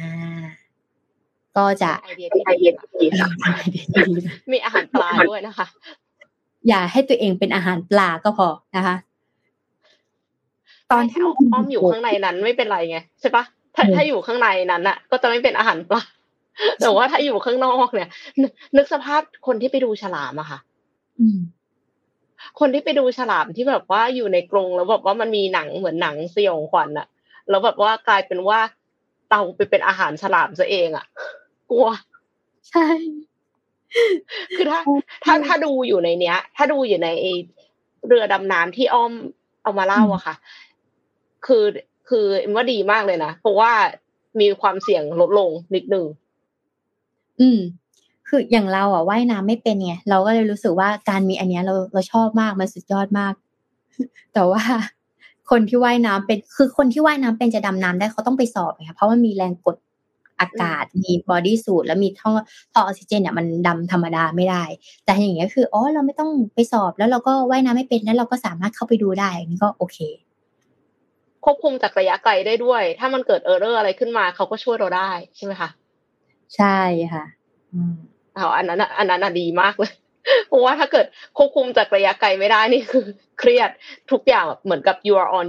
[1.58, 2.42] ก็จะไอเดียที่
[3.02, 3.08] ดี
[4.52, 5.68] มีอาหารปลาด้วยนะคะ
[6.68, 8.96] อย่าให้ตัวเองเป็นอาหารปลาก็พอนะคะ
[10.92, 13.44] ตอนที่อ้อมอยู่ข้างในนั้นไม่เป็นไรไงใช่ปะ
[13.76, 16.02] ถ้าถ้าอยู่ข้างในนั้นอะ ก็จะไม่เป็นอาหารปลา
[16.82, 18.10] แต่ว่าถ้าอยู่ข้างนอกเนี่ย
[18.78, 20.60] นึกสภาพคนที่ไปดูฉลามอะค่ะ
[22.60, 27.08] คนที่ไปดูฉลามที่แบบว่าอยู่ในกรงแล้วแบบว่ามันมีหนังเหมือนหนังสยองขวัญอะ
[27.50, 28.60] แล้วแบบว่ากลายเป็นว่า
[29.30, 31.06] เตาไปเป็นอาหารฉลามซะเองอะ
[31.70, 31.88] กลัว
[32.70, 32.86] ใช่
[34.56, 34.80] คือถ้า
[35.26, 37.10] ถ้าถ้าดูอยู่ในเนี้ย ถ้าดูอยู่ใน
[38.08, 39.14] เรือดำน้ำที่อ้อม
[39.64, 40.36] เอามาเล่าอะค่ะ
[41.46, 41.66] คือ
[42.10, 42.26] คือ
[42.56, 43.72] ว่าดีมากเลยนะเพราะว่า
[44.42, 46.06] มีความเสี่ยงลดลงนิดนึง
[47.40, 47.60] อืม
[48.28, 53.34] คืออย่างเราอะว่ายน้ำไม่เป็นไงเราก็เลยรู้สึกว่าการมีอันเนี้ยเราเราชอบมากมันสุดยอดมาก
[54.34, 54.64] แต่ว่า
[55.50, 59.78] คนที่ว่ายน้ำเป็นคือคนที่ว่ายน้ำเป็นจะดำน้ำได้เขาต้องไปสอบไงเพราะว่ามีแรงกด
[60.40, 62.32] อากาศมี bodysuit แล้วมีท่อ
[62.74, 64.64] ท่อออกซิเจนเนี่ยมันดำธรรมดาไม่ได้
[65.06, 69.98] แต่อย่างเงี้ยคืออ๋อเราไม่ต้องไปสอบแล้วเราก็ว่ายน้ำไม่เป็นแล้วเราก็สามารถเข้าไปดูได้นี่ก็โอเค
[71.46, 75.70] ควบคุมจากระยะไกลได้ด้วย ถ้ามันเกิด error อะไรขึ้นมาเขาก็ช่วยเราได้ใช่ไหมคะ
[76.58, 76.80] ใช่
[77.14, 77.26] ค่ะ
[77.74, 77.94] อืม
[78.36, 79.94] เอาอันนั้นอันนั้นดีมากเลย
[80.48, 81.06] เพราะว่าถ้าเกิด
[81.38, 83.06] ควบคุมจากระยะไกลไม่ได้นี่คือ
[83.40, 83.70] เครียด
[84.12, 85.46] ทุกอย่างเหมือนกับ you are on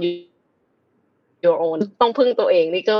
[1.45, 2.97] your own ต้องพึ่งตัวเองนี่ก็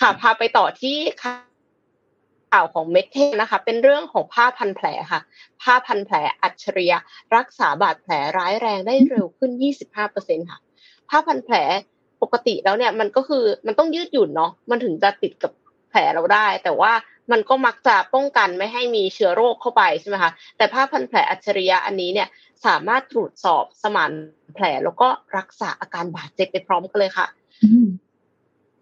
[0.00, 5.20] ค่ะพาไปต่อที่ข่าวของเมทเทนนะคะ เป็นเรื่องของผ้าพันแผลค่ะ
[5.62, 6.98] ผ้าพันแผลอัจฉริยะ
[7.36, 9.50] รักษาบาดแผลร้ายแรงได้เร็วขึ้น
[10.00, 10.58] 25%ค่ะ
[11.08, 11.56] ผ้าพันแผล
[12.22, 15.52] ปกติแล้วเนี่ย มันก็คือมันต้องยืดหยุ่นเนาะมันถึงจะติดกับ
[15.94, 16.92] ผลเราได้ แต่ว่า
[17.32, 22.28] มันก็มักจะป้องกันไม่ให้มีเชื้อโรคเข้าไปใช่ไหมคะแต่ผ้าพันแผลอัจฉริยะอันนี้เนี่ย
[22.66, 24.12] สามารถตรวจสอบสมาน
[24.54, 27.26] แผลแล้วก็รักษาอาการบาดเจ็บไปพร้อมกันเลยค่ะ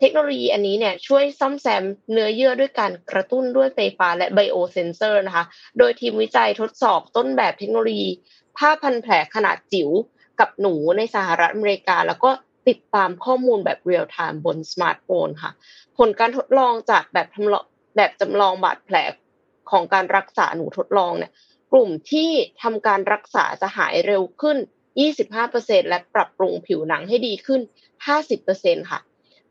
[0.00, 5.44] เทคโนโลยีอันนี้เนี่ยช่วยซ่อมแซมเนื้อเยื่อด้วยการกระตุ้นด้วยไฟฟ้าและไบโอเซนเซอร์นะคะ
[5.78, 8.10] โดยทีมวิจัยทดสอบต้นแบบเทคโนโลยี
[8.56, 9.90] ผ้าพันแผลขนาดจิ๋ว
[10.40, 12.30] กับหนูในสหรัฐอเมริกา แล้วก็
[12.68, 15.50] ติดตามข้อมูลแบบ real-time บนสมาร์ทโฟนค่ะ
[15.98, 17.64] ผลการทดลองจากแบบทำลอง
[17.96, 18.96] แบบจำลองบาดแผล
[19.70, 21.32] ของการรักษาหนูทดลองเนี่ย
[21.72, 22.30] กลุ่มที่
[22.62, 24.58] ทำการรักษาจะหายเร็วขึ้น
[25.22, 27.60] 25%และปรับปรุงผิวหนังให้ดีขึ้น
[28.26, 29.00] 50%ค่ะ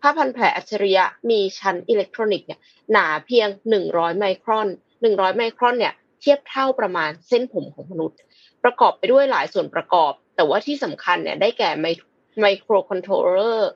[0.01, 2.59] ผ้าพันแผลอัจฉริยะมีชั้นอิเล็กทรอนิกส์เนี่ย
[2.91, 3.47] หนาเพียง
[3.83, 4.67] 100 ไมครอน
[5.01, 8.17] 100 ไมครอนเนี่ยเทียบเท่าประมาณเส้นผมของมนุษย์
[8.63, 13.71] ประกอบไปด้วยหลายส่วนประกอบ แต่ว่าที่สำคัญเนี่ยได้แก่ไมโไมโครคอนโทรลเลอร์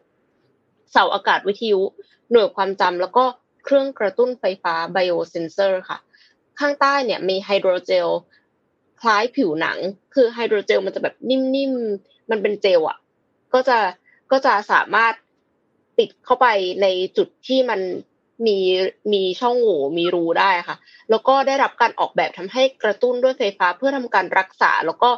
[0.92, 1.82] เสาอากาศวิทยุ
[2.32, 3.26] หน่วยความจำแล้วก็
[3.64, 5.98] เครื่องกระตุ้นไฟฟ้า biosensor ค่ะ
[6.60, 8.08] ข้างใต้เนี่ยมี hydrogel
[9.02, 9.78] คล้ายผิวหนัง
[10.14, 12.98] คือ hydrogel มันจะแบบนิ่มๆ มันเป็นเจลอะ
[13.54, 13.78] ก็จะ
[14.32, 15.14] ก็จะสามารถ
[16.00, 16.48] ติดเข้าไป
[16.82, 16.88] ใน
[17.18, 17.82] จุดที่มัน
[18.48, 18.58] มี
[19.14, 20.78] มีช่องโหว่มีรูได้ค่ะ
[21.10, 25.12] แล้วก็ได้รับการออกแบบทำให้กระตุ้นด้วยไฟฟ้าเพื่อทำการรักษา แล้วก็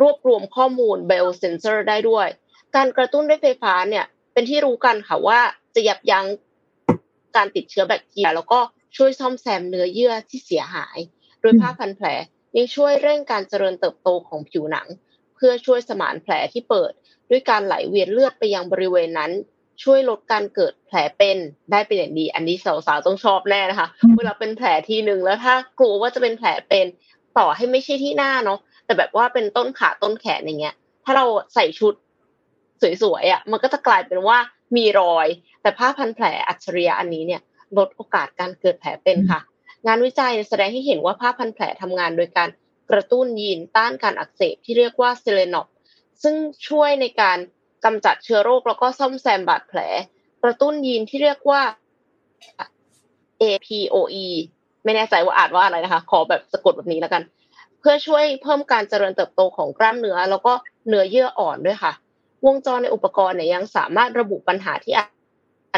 [0.00, 2.28] รวบรวมข้อมูลไบโอเซนเซอร์ได้ด้วย
[2.76, 5.40] การกระตุ้นด้วยไฟฟ้าเนี่ยเป็นที่รู้กันค่ะว่า
[5.74, 6.26] จะยับยั้ง
[7.36, 8.60] การติดเชื้อแบคทีเรียแล้วก็
[8.96, 10.98] ช่วยซ่อมแซมเนื้อเยื่อที่เสียหาย
[11.40, 12.06] โดยผ้าพันแผล
[12.56, 14.88] ยังช่วยเร่งการเจริญเติบโตของผิวหนัง
[15.36, 16.92] เพื่อช่วยสมานแผลที่เปิด
[17.30, 19.32] ด้วยการไหลเวียนเลือดไปยังบริเวณนั้น
[19.82, 21.38] ช่วยลดการเกิดแผลเป็น
[21.70, 26.86] ได้เป็นอย่างดี อันนี้สาวๆต้องชอบแน่นะคะเวลาเป็นแผลทีหนึ่งแล้วถ้ากลัวว่าจะเป็นแผลเป็น
[27.38, 31.94] ต่อให้ไม่ใช่ที่หน้าเนาะแต่แบบว่าเป็นต้นขาต้นแขนอย่างเงี้ย ถ้าเราใส่ชุด
[33.02, 34.38] สวยๆอะมันก็จะกลายเป็นว่า
[34.76, 35.26] มีรอย
[35.62, 37.40] แต่ผ้าพันแผลอัจฉริยะอันนี้เนี่ย
[37.78, 39.40] ลดโอกาสการเกิดแผลเป็นค่ะ
[39.86, 42.48] งานวิจัยแสดงให้เห็นว่าผ้าพันแผลทำงานโดยการ
[42.90, 45.66] กระตุ้นยีนต้านการอักเสบที่เรียกว่าเซเลนอป
[46.22, 46.34] ซึ่ง
[46.68, 47.38] ช่วยในการ
[47.84, 49.80] กำจัดเชื้อโรคแล้วก็ซ่อมแซมบาดแผล
[50.42, 51.62] กระตุ้นยีนที่เรียกว่า
[53.42, 54.26] APOE
[54.84, 57.22] ไม่แน่ใจว่าอ่านว่าอะไรนะคะ ขอแบบสะกดแบบนี้แล้วกัน
[57.80, 60.52] เพื่อช่วยเพิ่มการเจริญเติบโตของกล้ามเนื้อ แล้วก็
[60.88, 61.92] เนื้อเยื่ออ่อนด้วยค่ะ
[62.46, 65.04] วงจรในอุปกรณ์เนี่ยยังสามารถระบุปัญหาที่อา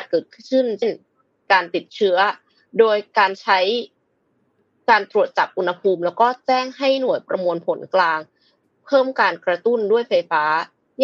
[0.02, 0.92] จเกิดขึ้นเช่น
[1.52, 2.16] การติดเชื้อ
[2.78, 3.58] โดยการใช้
[4.90, 8.20] การตรวจจับอุณหภูมิ แล้วก็แจ้งให้หน่วยประมวลผลกลาง
[8.86, 10.44] เพิ่มการกระตุ้นด้วยไฟฟ้า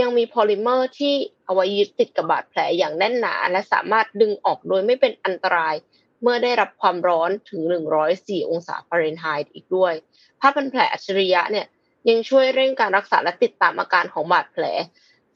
[0.01, 5.75] ยังมีโพลิเมอร์ที่เอาไว้ยึดติดกับบาดแผลอย่างแน่นหนา และสามารถดึงออกโดยไม่เป็นอันตราย
[6.23, 7.63] เมื่อได้รับความร้อนถึง
[8.07, 9.95] 104 องศาฟาเรนไฮต์อีกด้วย
[10.41, 11.67] ผ้าพันแผลอัจฉริยะเนี่ย
[12.09, 14.65] ยังช่วยเร่งการรักษาและติดตามอาการของบาดแผล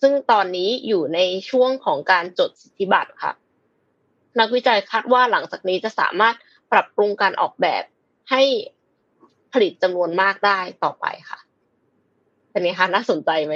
[0.01, 1.19] ซึ่งตอนนี้อยู่ใน
[1.51, 3.33] ช่วงของการจดสิทธิบัตรค่ะ
[4.41, 6.35] นักวิจัยคาดว่าหลังจากนี้จะสามารถ
[6.73, 7.83] ปรับปรุงการออกแบบ
[8.31, 8.43] ให้
[9.53, 11.39] ผลิตจำนวนมากได้ต่อไปค่ะ
[12.51, 13.55] เป็นไงคะน่าสนใจไหม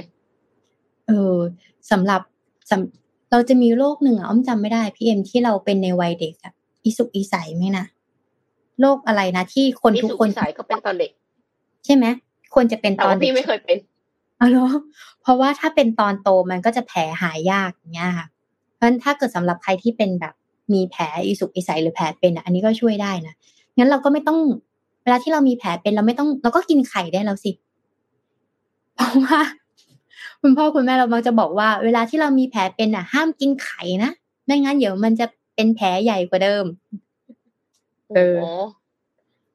[1.06, 1.38] เออ
[1.90, 2.20] สำหรับ
[2.70, 6.52] สำเราจะมีโรคหนึ่งอะอ้อมจำไม่ได้พี่เอ็มที่เราเป็นในวัยเด็กอะ
[6.84, 7.84] อีสุกอีใสไหมนะ
[8.80, 11.10] โรคอะไรนะที่คนทุกคนใสก็เป็นตอนเด็ก
[11.84, 12.06] ใช่ไหม
[12.54, 13.78] ควรจะเป็นตอนเด็กพี่ไม่เคยเป็น
[14.40, 14.66] อ๋อเหรอ
[15.22, 18.26] เพราะว่าถ้าเป็นตอนโตมันก็จะแผลหายยากอย่างเงี้ยค่ะ
[18.74, 20.34] เพราะฉะนั้นถ้าเกิดสำหรับใครที่เป็นแบบ
[20.72, 23.34] มีแผลอีสุกอีใสหรือแผลเป็นอันนี้ก็ช่วยได้นะ
[23.76, 24.38] งั้นเราก็ไม่ต้อง
[25.02, 27.52] เวลาที่เรามีแผลเป็นเราไม่ต้องเราก็กินไข่ได้แล้วสิ
[28.96, 29.40] เพราะว่า
[30.42, 34.10] คุณพ่อคุณแม่เรามักจะบอกว่า เวลาที่เรามีแผลเป็นอะ ห้ามกินไข่นะ
[34.44, 36.64] ไม่งั้นเดี๋ยวมันจะเป็นแผลใหญ่กว่าเดิม
[38.14, 38.36] เออ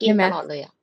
[0.02, 0.74] กินตลอดเลยอะ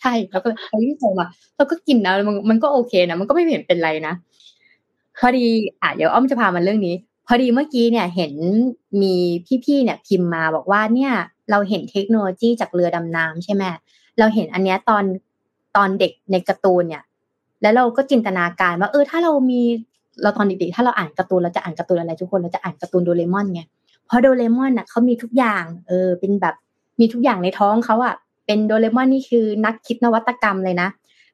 [0.00, 1.26] ใช่แล้วก็ไอ้ที่ส่งมา
[1.56, 4.14] เราก็กินนะมันมันก็โอเคนะมันก็ไม่เห็นเป็นไรนะ
[5.18, 5.46] พอดี
[5.82, 6.94] อะเดี๋ยวอ้อมจะพามันเรื่องนี้
[7.26, 8.32] พอดีเมื่อกี้เนี่ยเห็น
[9.02, 9.14] มี
[9.64, 11.12] พี่ๆเนี่ยพิมพ์มาบอกว่าเนี่ย
[11.50, 13.62] เราเห็นเทคโนโลยีจากเรือดำน้ำใช่ไหม
[14.18, 15.04] เราเห็นอันเนี้ยตอน
[15.76, 17.02] ตอนเด็กในการ์ตูนเนี่ย
[17.62, 19.60] แล้วเราก็จินตนาการว่า เออ ถ้าเรามี
[20.22, 23.62] เราตอนเด็กๆถ้าเราอ่านการ์ตูนเราจะอ่านการ์ตูนอะไรทุกคนเราจะอ่านการ์ตูนโดเรมอนไง
[24.06, 26.54] เพราะโดเรมอนน่ะเขามีทุกอย่าง เออ เป็นแบบ
[27.00, 28.14] มีทุกอย่างในท้องเขาอะ
[28.48, 30.88] เป็นโดเรมอนนี่คือนักคิดนวัตกรรมเลยนะ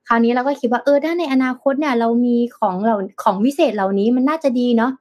[0.09, 4.93] คราวนี้เราก็คิดว่าเออถ้าในอนาคตเนี่ยเรามีของเราของวิเศษเหล่านี้มันน่าจะดีเนาะ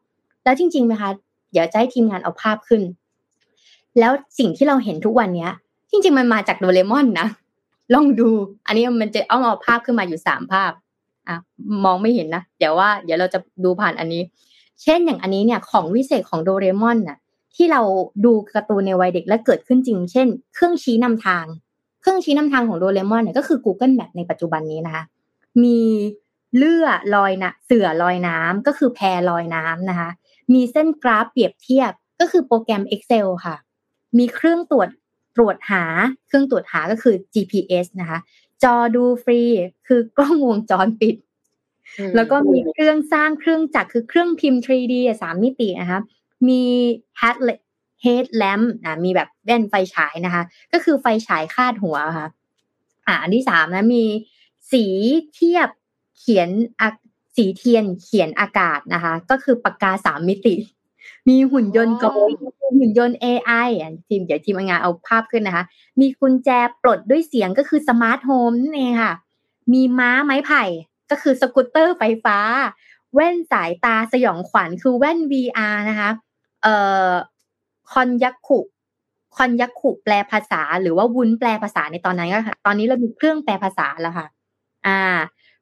[0.43, 1.09] แล้วจริงๆไหมคะ
[1.51, 2.81] เดี๋ยวจะให้ทีมงานเอาภาพขึ้น
[3.99, 5.51] แล้วสิ่งที่เราเห็นทุกวันเนี้ย
[5.89, 7.27] จริง ๆ มันมาจากโดเรมอนนะ
[7.93, 8.29] ลองดู
[8.67, 10.71] อันนี้มันจะเอาเอาภาพขึ้นมาอยู่สามภาพ
[11.27, 11.35] อะ
[11.85, 14.21] มองไม่เห็นนะเดี๋ยวว่า เดี๋ยวเราจะดูผ่านอันนี้
[14.83, 17.17] เช่นอย่างอันนี้เนี่ย ของวิเศษของโดเรมอนน่ะ
[17.55, 17.81] ที่เรา
[18.25, 21.45] ดูการ์ตูนในวัยเด็กและเกิดขึ้นจริง เช่น เครื่องชี้นำทาง
[22.03, 25.03] เครื่องชี้นำทางของโดเรมอนเนี่ยก็คือ Google Map ในปัจจุบันนี้นะคะ
[25.63, 25.79] มี
[26.55, 28.99] เลื่อลอยนะเสือลอยน้ำก็คือแพ
[29.29, 30.09] ลอยน้ำนะคะ
[30.53, 33.55] มีเส้นกราฟเปรียบเทียบก็คือโปรแกรม Excel ค่ะ
[34.17, 34.89] มีเครื่องตรวจ
[35.35, 35.83] ตรวจหา
[36.27, 38.19] เครื่องตรวจหาก็คือ GPS นะคะ
[38.63, 39.41] จอดูฟรี
[39.87, 41.15] คือกล้องวงจรปิด
[42.15, 45.99] แล้วก็มีเครื่องสร้างเครื่องจักรคือเครื่องพิมพ์ 3D สามมิตินะคะ
[46.47, 46.63] มี
[48.05, 50.43] head head lamp นะมีแบบแว่นไฟฉายนะคะ
[50.73, 52.27] ก็คือไฟฉายคาดหัวค่ะ
[53.07, 54.03] อ่าอันที่สามนะมี
[54.71, 54.85] สี
[55.33, 55.69] เทียบ
[56.19, 56.49] เขียน
[57.35, 60.55] สีเทียนเขียนอากาศนะคะ ก็คือปากกาสามมิติ
[61.29, 65.65] มีหุ่นยนต์กระโหุ่นยนต์ AI อะทีมเดี๋ยวทีมงานเอาภาพขึ้นนะคะ
[65.99, 66.49] มีกุญแจ
[66.81, 69.13] ปลดด้วยเสียงก็คือ smart home นั่นเองค่ะ
[69.73, 70.63] มีม้าไม้ไผ่
[71.11, 72.37] ก็คือสกูตเตอร์ไฟฟ้า
[73.13, 76.09] แว่นสายตาสยองขวัญคือแว่น VR นะคะ
[76.63, 76.75] เอ่
[77.07, 77.09] อ
[77.93, 78.59] คอนยักขุ
[79.35, 84.27] คอนยักขุแปลภาษา หรือว่าวุ้นแปลภาษาในตอนนั้นก็ตอนนี้เรามีเครื่องแปลภาษาแล้วค่ะ
[84.87, 84.99] อ่า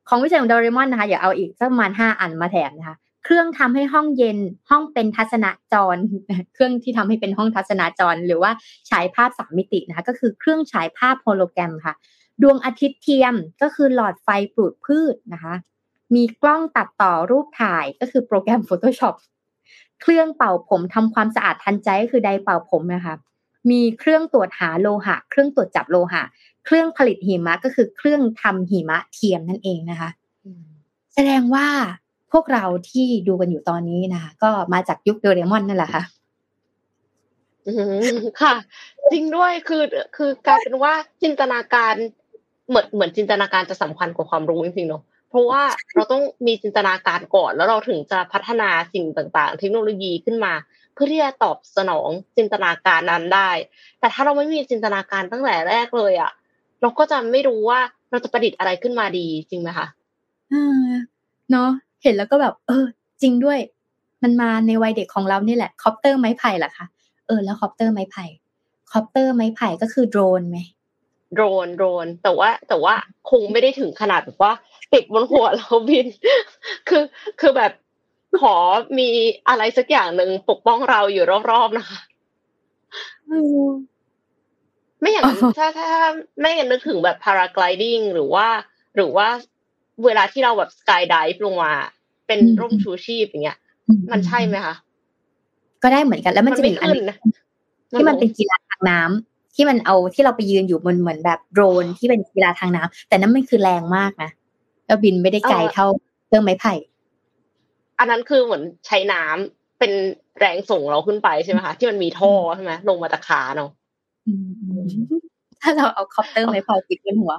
[0.08, 4.38] ของวิจัยของโดเรมอนนะคะอย่าเอาอีกสักประมาณห้าอันมาแถมนะคะ เครื่องทำให้ห้องเย็น
[4.70, 5.96] ห้องเป็นทัศนจร
[6.54, 8.52] เครื่องที่ทำให้เป็นห้องทัศนจร หรือว่า
[8.90, 11.94] ฉายภาพสามมิตินะคะ ก็คือเครื่องฉายภาพโฮโลแกรมค่ะ
[12.42, 15.54] ดวงอาทิตย์เทียมก็คือหลอดไฟปลูกพืชนะคะ
[16.16, 19.16] มีกล้องตัดต่อรูปถ่ายก็คือโปรแกรม Photoshop
[20.02, 23.16] เครื่องเป่าผมทำความสะอาดทันใจก็คือไดเป่าผมนะคะ
[23.72, 26.24] มีเครื่องตรวจหาโลหะ เครื่องตรวจจับโลหะ
[26.66, 30.10] เครื่องผลิตหิมะก็คือเครื่องทำหิมะเทียมนั่นเองนะคะ
[31.14, 31.68] แสดงว่า
[32.32, 36.04] พวกเราที่ดูกันอยู่ตอนนี้นะคะก็มาจากยุคโดเรมอนนั่นแหละค่ะ
[38.41, 38.56] ค่ะ
[39.12, 39.84] จริงด้วยคือ
[40.16, 41.93] คือกลายเป็นว่าจินตนาการ
[42.70, 45.64] เหมือนเหมือนจินตนาการจะสำคัญกว่าความรู้จริงๆเนาะ เพราะว่า
[45.96, 50.54] เราต้องมีจินตนาการก่อน แล้วเราถึงจะพัฒนาสิ่งต่างๆ เทคโนโลยีขึ้นมา
[50.94, 53.50] เพื่อที่จะตอบสนองจินตนาการนั้นได้
[54.00, 56.32] แต่ถ้าเราไม่มีจินตนาการตั้งแต่แรกเลยอะ
[56.82, 57.80] เราก็จะไม่รู้ว่า
[58.12, 59.88] เราจะประดิษฐ์อะไรขึ้นมาดีจริงไหมคะ
[61.52, 61.70] เนาะ
[62.04, 62.86] เห็นแล้วก็แบบ เออ
[63.22, 63.60] จริงด้วย
[64.24, 66.86] มันมาในวัยเด็กของเรานี่แหละคอปเตอร์ไม้ไผ่ล่ะคะ
[67.28, 68.26] เออแล้วคอปเตอร์ไม้ไผ่
[68.92, 70.58] คอปเตอร์ไม้ไผ่ก็คือโดรนไหม
[71.34, 72.94] โดรนโดรนแต่ว่าแต่ว่า
[73.30, 74.54] คงไม่ได้ถึงขนาดแบบว่า
[74.94, 76.06] ติดบนหัวเราบิน
[76.90, 77.04] คือ
[77.42, 77.72] คือแบบ
[78.42, 78.56] ขอ
[79.00, 79.10] มี
[79.48, 82.00] อะไรสักอย่างหนึ่งปกป้องเราอยู่รอบๆนะคะ
[85.00, 85.26] ไม่อย่าง
[85.58, 85.92] ถ้าถ้า
[86.40, 88.48] ไม่อย่างนึกถึงแบบ paragliding หรือว่า
[88.96, 89.28] หรือว่า
[90.06, 91.74] เวลาที่เราแบบสกายดิฟลงมา
[92.28, 93.58] เป็นร่มชูชีพอย่างเงี้ย
[94.12, 94.76] มันใช่ไหมคะ
[95.84, 96.90] ก็ได้เหมือนกันแล้วมันจะมีอัน
[97.98, 104.30] ที่มันเป็นกีฬาทางน้ำ ที่มันเอาที่เราไปยืนอยู่บนเหมือนแบบโดรนที่เป็นกีฬาทางน้ำแต่นั้นมันคือแรงมากนะ
[104.88, 105.88] แล้วบินไม่ได้ไกลเท่า
[106.28, 106.74] เครื่องไม้ไผ่
[107.99, 109.91] อันนั้นคือเหมือนใช้น้ำเป็น
[110.39, 113.70] แรงส่งเราขึ้นไปใช่ไหมคะที่มันมีท่อใช่ไหมลงมาตะขาเนาะ
[115.62, 117.34] ถ้าเราเอาคอปเตอร์ไม้ไผ่ติดบนหัว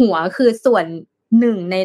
[0.00, 0.84] หัวคือส่วน
[1.40, 1.76] หนึ่งใน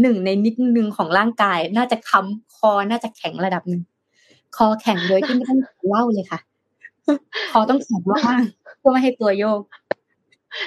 [0.00, 3.82] หนึ่งในนิดนึงของร่างกาย น่าจะค้ำคอน่าจะแข็งระดับหนึ่ง
[4.56, 5.58] คอแข็งโดยที่ไม่ต้อง
[5.88, 6.40] เล่าเลยค่ะ
[7.52, 8.40] คอต้องแข็งมาก
[8.78, 9.60] เพื่อไม่ให้ตัวโยก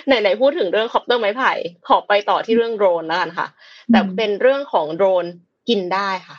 [0.05, 1.51] ไหนๆพูดถึงเรื่องคอปเตอร์ไม้ไผ่
[1.87, 3.47] ขอไปต่อที่เรื่องโดรนแล้วกันค่ะ
[3.91, 5.25] แต่เป็นเรื่องของโดรน
[5.69, 6.37] กินได้ค่ะ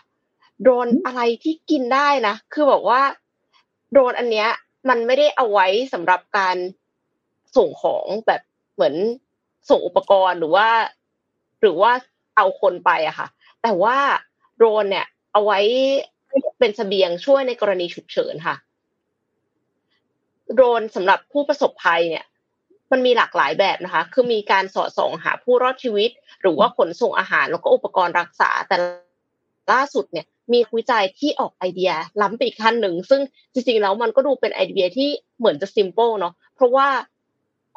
[0.63, 3.03] โดรนอะไรที่กินได้นะคือบอกว่า
[3.93, 4.49] โดรนอันเนี้ย
[4.89, 6.57] มันไม่ได้เอาไว้สำหรับการ
[7.57, 8.41] ส่งของแบบ
[8.75, 8.95] เหมือน
[9.71, 10.69] ส่งอุปกรณ์หรือว่า
[11.61, 11.93] หรือว่า
[12.37, 13.29] เอาคนไปอะค่ะ
[13.63, 13.97] แต่ว่า
[14.57, 15.59] โดรนเนี่ย เอาไว้
[16.59, 18.57] เป็นเสบียงช่วยในกรณีฉุกเฉินค่ะ
[20.55, 22.25] โดรนสำหรับผู้ประสบภัยเนี่ย
[22.93, 26.11] มันมีหลากหลายแบบนะคะ คือมีการสอดส่องหาผู้รอดชีวิต
[26.43, 28.77] หรือว่าขนส่งอาหารแล้วก็อุปกรณ์รักษา แต่
[29.73, 31.93] ล่าสุดเนี่ย มีวิจัยที่ออกไอเดีย
[32.23, 33.21] ล้ำไปอีกขั้นหนึ่ง ซึ่ง
[33.53, 36.89] จริงๆแล้วมันก็ดูเป็นไอเดียที่เหมือนจะ simple เนาะ เพราะว่า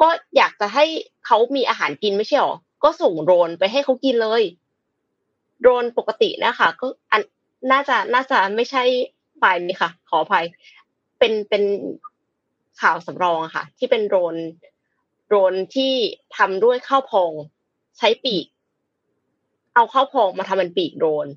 [0.01, 0.85] ก็อยากจะให้
[1.25, 4.43] เขามีอาหารกินไม่ใช่หรอ ก็ส่งโดรนไปให้เขากินเลย
[5.61, 7.21] โดรนปกตินะคะ ก็อัน
[7.71, 8.83] น่าจะน่าจะไม่ใช่
[9.37, 10.45] ไฟนี้ค่ะ ขออภัย
[11.19, 11.63] เป็นเป็น
[12.81, 14.35] ข่าวสำรองค่ะ ที่เป็นโดรน
[15.27, 15.93] โดรนที่
[16.37, 17.31] ทำด้วยข้าวพอง
[17.97, 18.45] ใช้ปีก
[19.75, 21.27] เอาข้าวพองมาทำเป็นปีกโดรน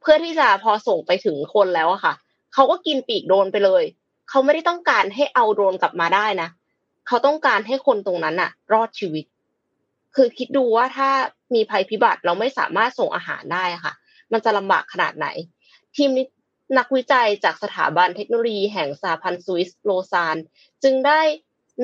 [0.00, 2.14] เพื่อที่จะพอส่งไปถึงคนแล้วอะค่ะ
[2.54, 3.84] เขาก็กินปีกโดรนไปเลย
[4.28, 6.48] เขาไม่ได้ต้องการให้เอาโดรนกลับมาได้นะ
[7.06, 9.24] เขาต้องการให้คนตรงนั้นอะรอดชีวิต
[10.14, 11.08] คือคิดดูว่าถ้า
[11.54, 13.92] มีภัยพิบัติเราไม่สามารถส่งอาหารได้ค่ะ
[14.32, 15.26] มันจะลำบากขนาดไหน
[15.96, 16.10] ทีม
[16.78, 20.36] นักวิจัยจากสถาบันเทคโนโลยีแห่งสหพันธ์สวิสโลซาน
[20.82, 21.20] จึงได้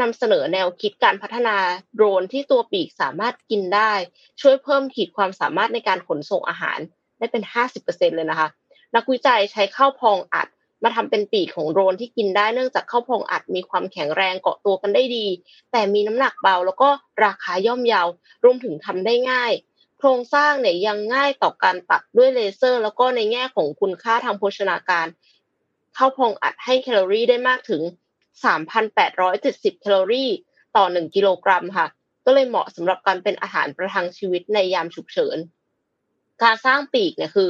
[0.00, 1.56] นำเสนอแนวคิดการพัฒนา
[1.94, 3.92] โดรนที่ตัวปีกสามารถกินได้
[4.40, 6.78] ช่วยเพิ่มขีดความสามารถในการขนส่งอาหาร
[7.18, 7.42] ได้เป็น
[7.80, 8.48] 50%เลยนะคะ
[8.96, 10.48] นักวิจัยใช้ข้าวพองอัด
[10.84, 15.26] มาทำเป็นปีกของโดรนที่กินได้เนื่องจากข้าวพองอัดมีความแข็งแรงเกาะตัวกันได้ดี
[15.72, 16.88] แต่มีน้ำหนักเบาแล้วก็
[17.24, 18.08] ราคาย่อมเยาว
[18.44, 19.52] รวมถึงทำได้ง่าย
[19.98, 25.06] โครงสร้างเนี่ยยังง่ายต่อการตัดด้วยเลเซอร์ แล้วก็ในแง่ของคุณค่าทางโภชนาการ
[25.94, 27.82] เข้าพองอัดให้แคลอรี่ได้มากถึง
[28.96, 30.30] 3,870 แคลอรี่
[30.76, 31.86] ต่อ 1 กิโลกรัมค่ะ
[32.24, 35.38] ก็เลยเหมาะสำหรับการเป็นอาหารประทังชีวิตในยามฉุกเฉิน
[36.42, 37.48] การสร้างปีกเนี่ยคือ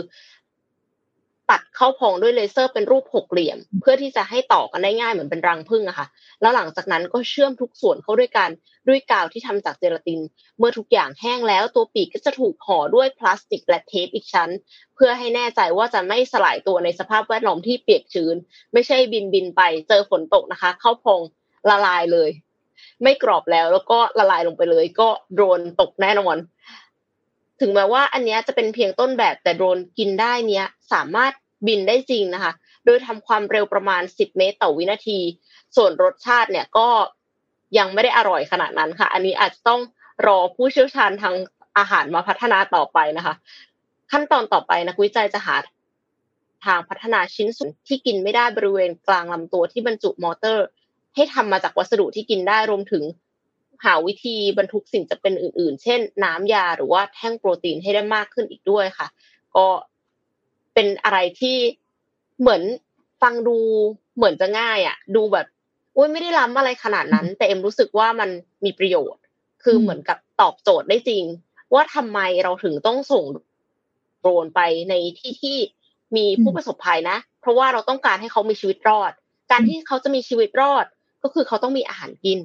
[1.51, 6.07] ตัดเข้าพองด้วยเลเซอร์เป็นรูปหกเหลี่ยม เพื่อที่จะให้ต่อกันได้ง่ายเหมือนเป็นรังผึ้งอะค่ะ
[6.41, 8.51] แล้วหลังจากนั้นก็เชื่อมทุกส่วนเข้าด้วยกัน
[8.89, 10.21] ด้วยกาวที่ทำจากเจลาติน
[10.59, 14.51] เมื่อทุกอย่างแห้งแล้วตัวปีกก็จะถูกห่อด้วยพลาสติกและเทปอีกชั้น
[14.95, 18.37] เพื่อให้แน่ใจว่าจะไม่สลายตัวในสภาพแวดล้อมที่เปียกชื้น
[18.73, 21.21] ไม่ใช่บินบินไปเจอฝนตกนะคะ เข้าพอง
[21.71, 22.31] ละลายเลย
[23.03, 26.37] ไม่กรอบแล้วแล้วก็ละลายลงไปเลย ก็โดนตกแน่นอน
[27.61, 31.33] ถึงแม้ว่าอันนี้จะเป็นเพียงต้นแบบแต่โดรนกินได้เนี้ยสามารถ
[31.67, 32.53] บินได้จริงนะคะ
[32.85, 35.19] โดยทำความเร็วประมาณ 10 เมตรต่อวินาที
[35.77, 36.89] ส่วนรสชาติเนี่ยก็
[37.79, 39.81] ยังไม่ได้อร่อยขนาดนั้นค่ะ อันนี้อาจจะต้อง
[40.27, 41.35] รอผู้เชี่ยวชาญทาง
[41.79, 43.35] อาหารมาพัฒนาต่อไปนะคะ
[44.11, 45.57] ขั้นตอนต่อไปนักวิจัยจะหา
[46.65, 50.67] ทางพัฒนาชิ้นส่วนที่กินไม่ได้บริเวณกลางลำตัวที่บรรจุมอเตอร์
[51.15, 53.03] ให้ทำมาจากวัสดุที่กินได้รวมถึง
[53.85, 59.09] หาวิธีบรรทุกสิ่งจะเป็นอื่น ๆ เช่น น้ำยาหรือว่าแท่งโปรตีนให้ได้มากขึ้นอีกด้วยค่ะ
[59.57, 59.66] ก็
[60.74, 61.57] เป็นอะไรที่
[62.41, 62.62] เหมือน
[63.22, 63.59] ฟังดู
[64.16, 65.47] เหมือนจะง่ายอะ ดูแบบ
[65.97, 68.31] อุ้ยไม่ได้ล้ำอะไรขนาดนั้น แต่เอ็มรู้สึกว่ามัน
[68.64, 69.22] มีประโยชน์
[69.62, 71.24] คือเหมือนกับตอบโจทย์ได้จริง
[71.74, 73.24] ว่าทำไมเราถึงต้องส่ง
[74.20, 74.61] โดรนไป
[74.91, 75.57] ในที่ที่
[76.16, 79.12] มีผู้ประสบภัยนะ เพราะว่าเราต้องการให้เขามีชีวิตรอด
[79.51, 80.87] การที่เขาจะมีชีวิตรอด
[81.22, 82.39] ก็คือเขาต้องมีอาหารกิน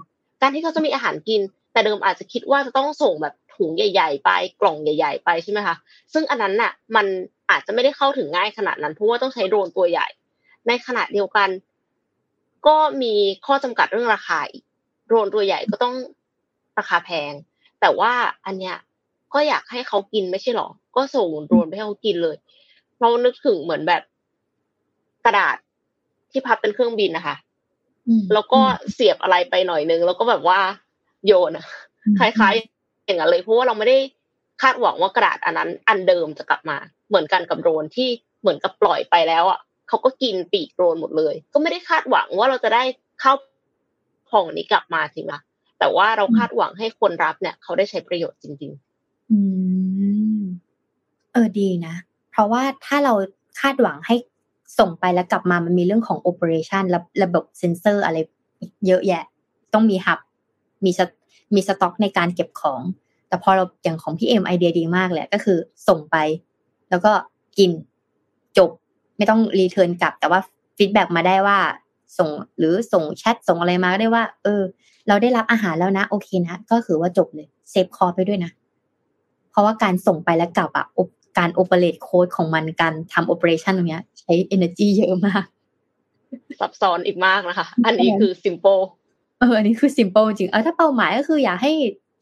[0.44, 1.42] การที่เขาจะมีอาหารกิน
[1.72, 4.30] แต่เดิมอาจจะคิดว่าจะต้องส่งแบบถุงใหญ่ ๆ ไป
[4.62, 5.76] กล่องใหญ่ ๆ ไปใช่ไหมคะ
[6.14, 7.06] ซึ่งอันนั้นน่ะมัน
[7.50, 10.08] อาจจะไม่ได้เข้าถึงง่ายขนาดนั้นเพราะว่าต้องใช้โดรนตัวใหญ่
[10.68, 11.50] ในขณะเดียวกัน
[12.68, 13.14] ก็มี
[13.46, 14.64] ข้อจำกัดเรื่องราคาอีก
[15.08, 15.96] โดรนตัวใหญ่ก็ต้อง
[16.80, 17.32] ราคาแพง
[17.82, 18.12] แต่ว่า
[18.46, 18.76] อันเนี้ย
[19.34, 22.36] ก็อยากให้เขากินไม่ใช่หรอ ก็ส่งโดรนไปให้เขากินเลย
[23.00, 24.02] เรานึกถึงเหมือนแบบ
[25.26, 25.56] กระดาษ
[26.32, 27.36] ที่พับเป็นเครื่องบินนะคะ
[28.34, 28.60] แล้วก็
[28.94, 30.60] เสียบอะไรไปหน่อยนึง แล้วก็แบบว่า
[31.26, 31.52] โยน
[32.20, 33.98] คล้ายๆอย่างนั้นเลยเพราะว่าเราไม่ได้
[34.62, 36.78] คาดหวังว่ากระดาษอันนั้น อันเดิมจะกลับมา
[37.10, 38.10] เหมือนกันกับโดรนที่
[38.42, 42.84] เหมือนกับปล่อยไปแล้วอะเขาก็กินปีกโดรนหมดเลย ก็ไม่ได้คาดหวังว่าเราจะได้
[43.20, 43.34] เข้า
[44.30, 45.42] ของนี้กลับมาจริงนะ
[45.80, 49.40] แต่ว่าเราคาดหวังให้คนรับเนี่ย เขาได้ใช้ประโยชน์จริง ๆ อื
[50.40, 50.44] ม
[51.34, 51.96] เออดีนะ
[52.32, 53.14] เพราะว่าถ้าเรา
[53.62, 54.16] คาดหวังให้
[54.80, 58.18] ส่งไปแล้วกลับมามันมีเรื่องของ operation และระบบเซนเซอร์อะไร
[58.88, 59.24] เยอะแยะ
[59.74, 60.20] ต้องมี hub
[60.86, 60.92] มี
[61.56, 62.82] มีสต็อกในการเก็บของ
[63.28, 65.58] แต่พอเราอย่างของพี่เอ็มไอเดียดีมากเลยก็คือ
[65.88, 66.16] ส่งไป
[66.90, 67.12] แล้วก็
[67.58, 67.72] กิน
[68.58, 68.70] จบ
[69.18, 70.40] ไม่ต้อง return กลับ แต่ว่า
[70.78, 71.58] feedback มาได้ว่า
[72.18, 74.62] ส่งหรือส่งแชทส่งอะไรมาก็ได้ว่า เออ
[75.08, 78.52] เราได้รับอาหารแล้วนะ โอเคนะ ก็คือว่าจบเลย save cost ไปด้วยนะ
[79.52, 80.86] เพราะว่าการส่งไปแล้วกลับอะ
[81.38, 85.44] การ operate cost ของมันการทำ operation ตรงนี้ใช้ energy เยอะมาก
[86.60, 88.82] ซับซ้อนอีกมากนะคะ อันนี้คือ simple
[89.40, 91.74] เอออันนี้คือ simple จริงเออถ้าเป้าหมายก็คืออยากให้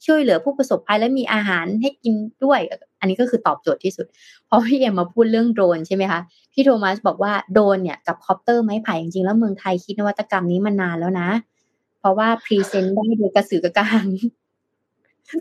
[0.05, 2.59] ช่วยเหลือผู้ประสบภัยและมีอาหารให้กินด้วย
[2.99, 4.05] อันนี้ก็คือตอบโจทย์ที่สุด
[4.45, 6.19] เพราะพี่เอ็มมาพูดเรื่องโดรนใช่ไหมคะ
[6.53, 11.29] พี่โทมัสบอกว่าโดรนเนี่ยกับคอปเตอร์ไม้ไผ่จริงๆ แล้วเมืองไทยคิดนวัตกรรมนี้มานานแล้วนะ
[11.99, 14.07] เพราะว่า present ได้โดยกระสือกระหัง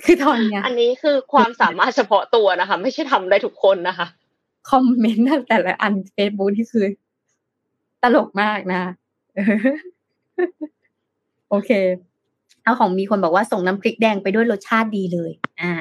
[0.04, 4.06] คือตอนเนี้ย อันนี้คือความสามารถเฉพาะตัวนะคะ ไม่ใช่ทำได้ทุกคนนะคะ
[4.70, 6.86] คอมเมนต์แต่ละอันเฟซบุ๊กที่คือ
[8.02, 8.82] ตลกมากนะ
[11.50, 11.70] โอเค
[12.62, 15.30] เอาของมีคนบอกว่าส่งน้ำพริกแดงไปด้วยรสชาติดีเลย
[15.60, 15.72] อ่า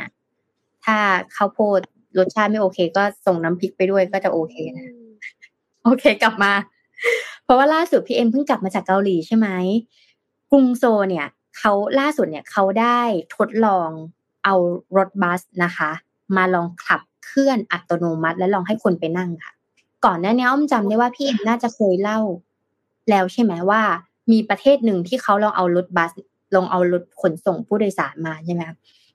[0.86, 0.98] ถ้า
[1.36, 1.80] ข้าวโพด
[2.20, 4.88] รสชาติไม่โอเค ก็ส่งน้ำพริกไปด้วยก็จะโอเคนะ
[5.84, 6.52] โอเคกลับมา
[7.44, 9.48] เพราะว่าล่าสุดพี่เอ็มเพิ่งกลับมาจากเกาหลีใช่ไหม
[10.52, 11.28] กรุงโซเนี่ย
[11.60, 13.00] เขาล่าสุดเนี่ยเขาได้
[13.36, 13.90] ทดลอง
[14.46, 14.56] เอา
[14.98, 15.92] รถบัสนะคะ
[16.38, 19.52] มาลองขับเคลื่อนอัตโนมัติ และลองให้คนไปนั่งค่ะ
[20.06, 22.20] ก่อนหน้านี้อ้อมจำได้ว่าพี่เอ็มน่าจะเคยเล่า
[23.10, 23.82] แล้วใช่ไหมว่า
[24.32, 26.12] มีประเทศหนึ่งที่เขาลองเอารถบัส
[26.56, 28.62] ลองเอารถขนส่งผู้โดยสารมาใช่ไหม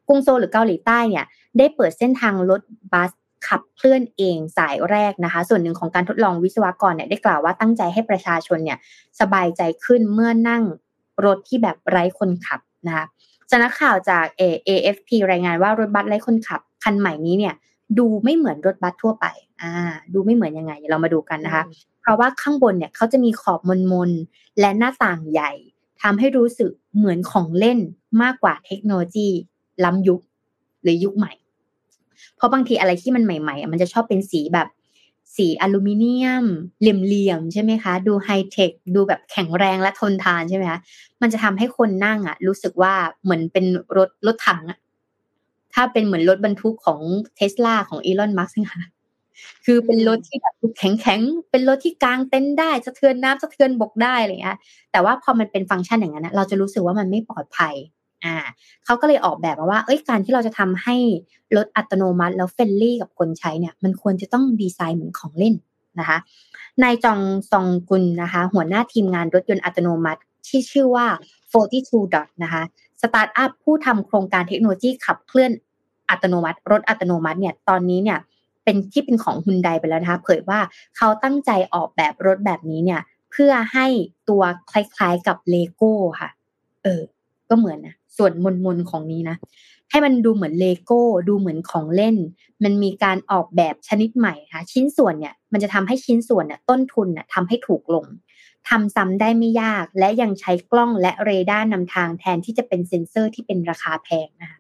[0.09, 1.25] กรุงโซลหรือเกาหลีใต้เนี่ย
[1.59, 2.61] ได้เปิดเส้นทางรถ
[2.93, 3.11] บัส
[3.49, 8.79] ขับเคลื่อนเองสายแรกนะคะ ส่วนหนึ่งของการทดลองวิศวกรเนี่ยได้กล่าวว่าตั้งใจให้ประชาชนเนี่ย
[9.21, 10.63] สบายใจขึ้นเมื่อนั่ง
[11.25, 13.05] รถที่แบบไร้คนขับนะคะ
[13.51, 14.25] สำนักข่าวจาก
[14.69, 17.55] AFP รายงานว่ารถบัสไร้คนขับ คันใหม่นี้เนี่ย
[17.99, 19.27] ดูไม่เหมือนรถบัสทั่วไป
[19.61, 19.73] อ่า
[20.15, 21.65] ดูไม่เหมือนยังไงเรามาดูกันนะคะ
[22.01, 23.61] เพราะว่าข้างบนเนี่ยเขาจะมีขอบ
[23.93, 25.53] มนๆและหน้าต่างใหญ่
[26.03, 27.79] ทำให้รู้สึกเหมือนของเล่น
[28.23, 29.29] มากกว่าเทคโนโลยี
[29.85, 30.21] ล้ำยุค
[30.83, 31.33] หรือยุคใหม่
[32.37, 34.69] เพราะบางทีอะไรที่มันใหม่ ๆ มันจะชอบเป็นสีแบบ
[35.37, 36.45] สีอลูมิเนียม
[36.81, 40.79] เหลี่ยมๆใช่ไหมคะ ดูไฮเทคดูแบบแข็งแรงและทนทานใช่ไหมคะ
[41.21, 43.65] มันจะทำให้คนนั่งอะ รู้สึกว่าเหมือนเป็น
[43.97, 44.79] รถรถถังอะ
[45.75, 47.01] ถ้าเป็นเหมือนรถบรรทุกของ
[47.37, 48.85] เทสลาของอีลอนมัสก์นะคะ
[49.67, 51.21] คือเป็นรถที่แบบแข็งแข็ง
[51.51, 54.59] เป็นรถที่กางเต็นท์ได้สะเทินน้ำสะเทินบกได้อะไรเงี้ย
[54.93, 57.75] แต่ว่าพอมันเป็นฟังก์ชันอย่างนั้นเราจะรู้สึกว่ามันไม่ปลอดภัย
[58.25, 58.37] อ่า
[58.85, 60.97] เขาก็เลยออกแบบมาว่า เอ้ยการที่เราจะทำให้
[61.57, 65.55] รถอัตโนมัติแล้ว friendly กับคนใช้เนี่ย มันควรจะต้องดีไซน์เหมือนของเล่น
[65.99, 66.19] นะคะ
[66.83, 67.21] นายจอง
[67.51, 71.07] ซองกุลนะคะ หัวหน้าทีมงานรถยนต์อัตโนมัติที่ชื่อว่า
[71.53, 72.63] 42dot นะคะ
[73.03, 75.53] สตาร์ทอัพผู้ทำโครงการเทคโนโลยีขับเคลื่อน
[76.11, 78.19] อัตโนมัติ รถอัตโนมัติเนี่ยตอนนี้เนี่ย
[78.65, 80.61] เป็นที่เป็นของฮุนไดไปแล้วนะคะ เผยว่า
[80.97, 83.01] เขาตั้งใจออกแบบรถแบบนี้เนี่ย
[83.31, 83.87] เพื่อให้
[84.29, 86.31] ตัวคล้ายๆกับเลโก้ค่ะ
[86.83, 87.03] เออ
[87.49, 89.37] ก็เหมือนนะ ส่วนมนมนของนี้นะ
[89.91, 92.17] ให้มันดูเหมือนเลโก้ดูเหมือนของเล่น
[92.65, 98.07] มันมีการออกแบบชนิดใหม่ค่ะชิ้นส่วนเนี่ยมันจะทำให้ชิ้นส่วนเนี่ยต้นทุนเนี่ยทำให้ถูกลง
[98.69, 104.59] ทำซ้ำได้ไม่ยากและยังใช้กล้องและเรดาร์นำทางแทนที่จะเป็นเซ็นเซอร์ที่เป็นราคาแพงนะคะ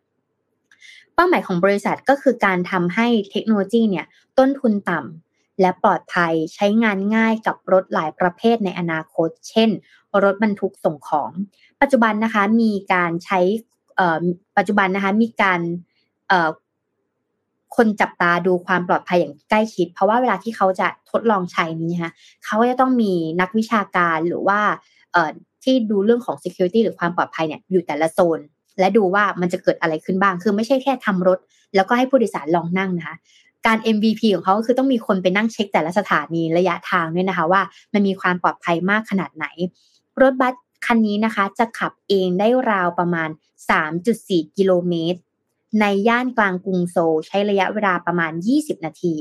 [1.14, 4.06] เป้าหมายของบริษัทก็คือการทำให้เทคโนโลยีเนี่ย
[4.38, 9.70] ต้นทุนต่ำ และปลอดภัยใช้งานง่ายกับรถหลายประเภทในอนาคต เช่น
[10.24, 11.30] รถบรรทุกส่งของ
[11.80, 13.40] ปัจจุบันนะคะมีการใช้
[14.56, 15.60] ปัจจุบันนะคะมีการ
[17.76, 22.12] คนจับตาดูความปลอดภัยอย่างใกล้ชิด เพราะว่าเวลาที่เขาจะทดลองใช้นี้นะคะ
[22.44, 24.60] เขาจะต้องมีนักวิชาการหรือว่า
[25.64, 28.40] ที่ดูเรื่องของ security หรือความปลอดภัยเนี่ยอยู่แต่ละโซน
[28.78, 31.38] และดูว่ามันจะเกิดอะไรขึ้นบ้าง คือไม่ใช่แค่ทำรถ
[31.74, 33.16] แล้วก็ให้ผู้โดยสารลองนั่งนะคะ
[33.66, 37.62] การ MVP ของเขาก็คือต้องมีคนไปนั่งเช็คแต่ละสถานีระยะทางด้วยนะคะว่า
[37.92, 39.46] มันมีความปลอดภัยมากขนาดไหน
[40.20, 40.54] รถบัส
[40.86, 43.28] คันนี้นะคะ จะขับเองได้ราวประมาณ
[43.92, 45.20] 3.4 กิโลเมตร
[45.80, 49.14] ในย่านกลางกรุงโซลใช้ระยะเวลาประมาณ 20 นาที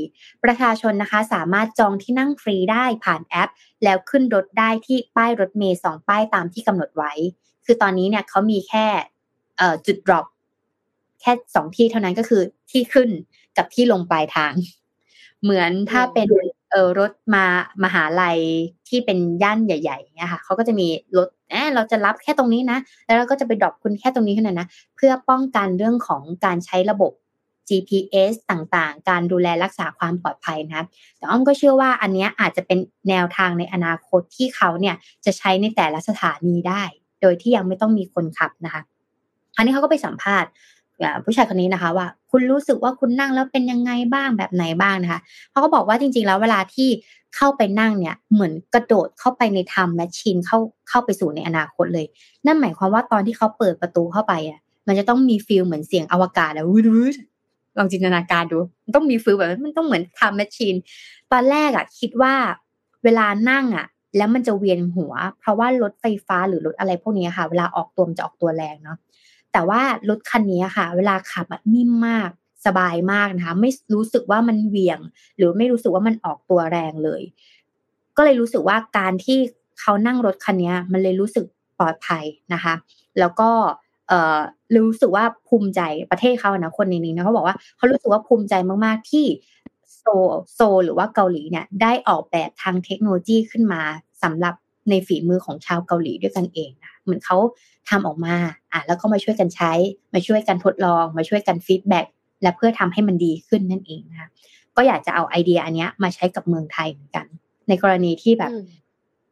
[0.43, 3.49] ประชาชนนะคะสามารถจองที่นั่งฟรีได้ผ่านแอป
[3.83, 7.13] แล้วขึ้นรถได้ที่ป้ายรถเมย์สองป้ายตามที่กำหนดไว้
[7.65, 8.85] คือตอนนี้เนี่ยเขามีแค่
[9.85, 10.25] จุด drop
[11.23, 13.09] แค่สองที่เท่านั้นก็คือที่ขึ้น
[13.57, 14.53] กับที่ลงปลายทาง
[15.43, 16.29] เหมือนถ้าเป็น
[16.71, 17.45] เออรถมา
[17.83, 18.39] มหาลัย
[18.89, 27.11] ที่เป็นย่านใหญ่ๆเนี่ยค่ะเขาก็จะมีรถแอบเราจะรับแค่ตรงนี้นะ แล้วเราก็จะไปดรอปคุณแค่ตรงนี้เท่านั้นนะ เพื่อป้องกันเรื่องของการใช้ระบบ
[27.69, 34.95] GPS ต่างๆ การดูแลรักษาความปลอดภัยนะครับแต่อ้อมก็เชื่อว่าอันนี้อาจจะเป็นแนวทางในอนาคตที่เขาเนี่ย
[35.25, 36.83] จะใช้ในแต่ละสถานีได้
[37.21, 38.81] โดยที่ยังไม่ต้องมีคนขับนะคะ
[39.57, 40.49] อันนี้เขาก็ไปสัมภาษณ์
[41.23, 45.19] ผู้ชายคนนี้นะคะ ว่า คุณรู้สึกว่าคุณนั่งแล้วเป็นยังไงบ้างแบบไหนบ้างนะคะ
[45.51, 46.89] เขาก็บอกว่าจริง ๆ แล้วเวลาที่
[47.35, 50.57] เข้าไปนั่งเนี่ยเหมือนกระโดดเข้าไปในทำแมชชีนเข้า
[50.89, 52.05] เข้าไปสู่ในอนาคตเลย
[52.45, 57.15] นั่นหมายความว่าตอนที่เขาเปิดประตูเข้าไปอะ มันจะต้องมี feel เหมือนเสียงอวกาศแล้ววูดวูด
[57.77, 60.75] ลองจินตนาการดู มันต้องมี feel แบบมันต้องเหมือน time machine
[61.31, 62.33] ตอนแรกอะ คิดว่า
[63.03, 63.85] เวลานั่งอะ
[64.17, 68.97] แล้วมันจะเวียนหัว เพราะว่ารถไฟฟ้าหรือรถอะไรพวกนี้ค่ะ เวลาออกตัวมันจะออกตัวแรงเนาะ
[69.53, 72.29] แต่ว่ารถคันนี้ค่ะ เวลาขับนิ่มมาก
[72.65, 74.99] สบายมากนะคะไม่รู้สึกว่ามันเหวี่ยง
[75.37, 77.21] หรือไม่รู้สึกว่ามันออกตัวแรงเลย
[78.17, 79.37] ก็เลยรู้สึกว่าการที่
[79.79, 81.45] เขานั่งรถคันนี้มันเลยรู้สึก
[81.79, 82.73] ปลอดภัยนะคะ
[83.19, 84.11] แล้วก็
[84.87, 85.81] รู้สึกว่าภูมิใจ
[86.11, 88.53] ประเทศเขานะคนนี้นะเขาบอกว่าเขารู้สึกว่าภูมิใจ
[88.85, 89.25] มาก ๆ ที่
[89.97, 90.05] โซ
[90.53, 93.81] ลหรือว่าเกาหลีเนี่ยได้ออกแบบทางเทคโนโลยีขึ้นมา
[94.23, 94.55] สำหรับ
[94.89, 97.37] ในฝีมือของชาวเกาหลีด้วยกันเองนะ เหมือนเขา
[97.89, 98.35] ทำออกมา
[98.73, 99.71] อะแล้วก็มาช่วยกันใช้
[100.13, 102.05] มาช่วยกันทดลอง มาช่วยกัน feedback
[102.41, 104.29] และเพื่อทำให้มันดีขึ้นนั่นเองนะคะ
[104.75, 107.25] ก็อยากจะเอาไอเดียอันนี้มาใช้กับเมืองไทยเหมือนกัน
[107.67, 108.51] ในกรณีที่แบบ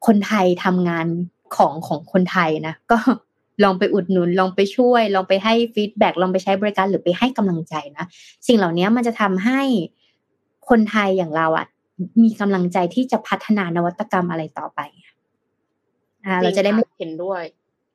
[0.08, 1.08] คนไทยทำงาน
[1.56, 2.98] ของของคนไทยนะก็
[3.64, 8.06] ลองไปอุดหนุนลองไปช่วย ลองไปให้ฟีดแบ็ลองไปใช้บริการหรือไปให้กำลังใจนะ
[8.48, 9.62] สิ่งเหล่านี้มันจะทำให้
[10.70, 11.66] คนไทยอย่างเราอะ
[12.24, 14.80] มีกำลังใจที่จะพัฒนานวัตกรรมอะไรต่อไป
[16.26, 17.44] อ่าเราจะได้ไม่เห็นด้วย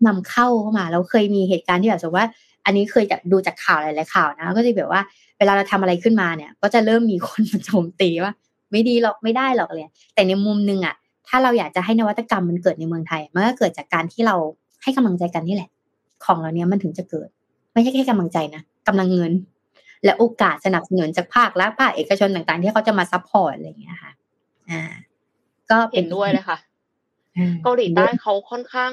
[0.06, 2.28] นำเข้าเข้ามาเราเคยมีเหตุการณ์ที่แบบสมมติว่า
[2.64, 5.02] อันนี้เคยจะดูจากข่าวหลายๆข่าวนะ ก็จะแบบว่า
[5.38, 8.32] เวลาเราทำอะไรขึ้นมาเนี่ย ก็จะเริ่มมีคนมาโจมตีว่า
[8.72, 9.84] ไม่ดีหรอกไม่ได้หรอกเลย
[10.14, 10.94] แต่ในมุมนึงอะ
[11.28, 14.36] ถ้าเราอยากจะให้นวัตกรรมมันเกิดในเมืองไทย มันก็เกิดจากการที่เรา
[14.82, 15.70] ให้กำลังใจกันนี่แหละ
[16.24, 17.28] ของเราเนี้ยมันถึงจะเกิด
[17.72, 19.32] ไม่ใช่แค่กำลังใจนะกำลังเงิน
[20.04, 24.12] และโอกาสสนับสนุนจากภาครัฐภาคเอกชนต่างๆ ที่เขาจะมา support อะไรอย่างเงี้ยค่ะ
[24.70, 24.82] อ่า
[25.70, 26.58] ก็เห็นด้วยเลยค่ะ
[27.62, 28.90] เกาหลีใต้เขาค่อนข้าง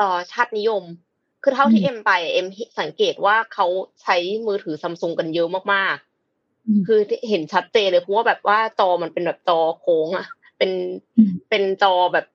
[0.00, 0.82] ต่อชาตินิยม
[1.42, 2.46] คือเท่าที่เอ็มไปเอ็ม
[2.80, 3.66] สังเกตว่าเขา
[4.02, 6.98] ใช้มือถือซัมซุงกันเยอะมากๆ คือ
[7.28, 10.26] เห็นชัดเจนเลยเพราะว่าแบบว่าจอมันเป็นแบบจอโค้งอะ
[10.58, 10.70] เป็น
[11.48, 12.26] เป็นจอแบบ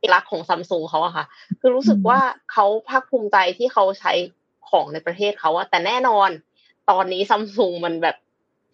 [0.00, 1.24] เอกลักษณ์ของซัมซุงเขาอะค่ะ
[1.60, 2.20] คือรู้สึกว่า
[2.52, 4.12] เขาภาคภูมิใจที่เขาใช้
[4.68, 6.30] ของในประเทศเขาอะแต่แน่นอน
[6.90, 8.16] ตอนนี้ซัมซุงมันแบบ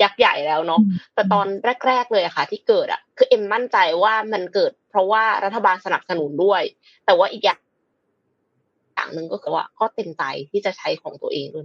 [0.03, 0.81] ยักษ์ใหญ่แล้วเนาะ
[1.15, 1.47] แต่ตอน
[1.87, 6.63] แรก ๆ เลยอะค่ะ ที่เกิดอะคือเอ็มมั่นใจว่ามันเกิด เพราะว่ารัฐบาลสนับสนุนด้วย
[7.07, 7.59] แต่ว่าอีกอย่าง
[9.03, 11.65] อย่างหนึ่งก็คือว่าก็เต็มใจที่จะใช้ของตัวเองด้วย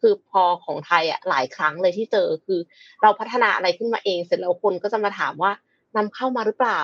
[0.00, 2.60] คือพอของไทยอะหลายครั้งเลยที่เจอคือ
[3.02, 5.52] เราพัฒนาอะไรขึ้นมาเองเสร็จแล้วคนก็จะมาถามว่า
[5.96, 6.80] นำเข้ามาหรือเปล่า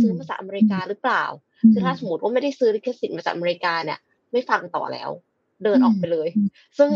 [0.00, 1.24] ซื้อมาจากอเมริกาหรือเปล่า
[1.72, 3.98] คือถ้าสมมติว่าไม่ได้ซื้อลิขสิทธิ์มาจากอเมริกาเนี่ย
[4.32, 5.10] ไม่ฟังต่อแล้ว
[5.64, 6.28] เดินออกไปเลย
[6.78, 6.90] ซึ่ง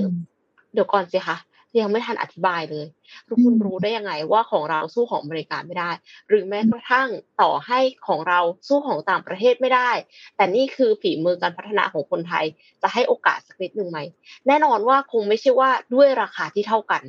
[0.73, 1.37] เดี๋ยวก่อนสิคะ
[1.81, 2.87] ยังไม่ทันอธิบายเลย
[3.29, 5.91] ทุกคนรู้ได้ยังไงว่าของเราสู้ของอเมริกาไม่ได้
[6.29, 7.09] หรือแม้กระทั่ง
[7.41, 9.91] ต่อให้ของเราสู้ของต่างประเทศไม่ได้
[10.37, 12.45] แต่นี่คือฝีมือการพัฒนาของคนไทย
[12.83, 13.99] จะให้โอกาสสักนิดหนึ่งไหม
[14.47, 17.03] แน่นอนว่าคงไม่ใช่ว่าด้วยราคาที่เท่ากัน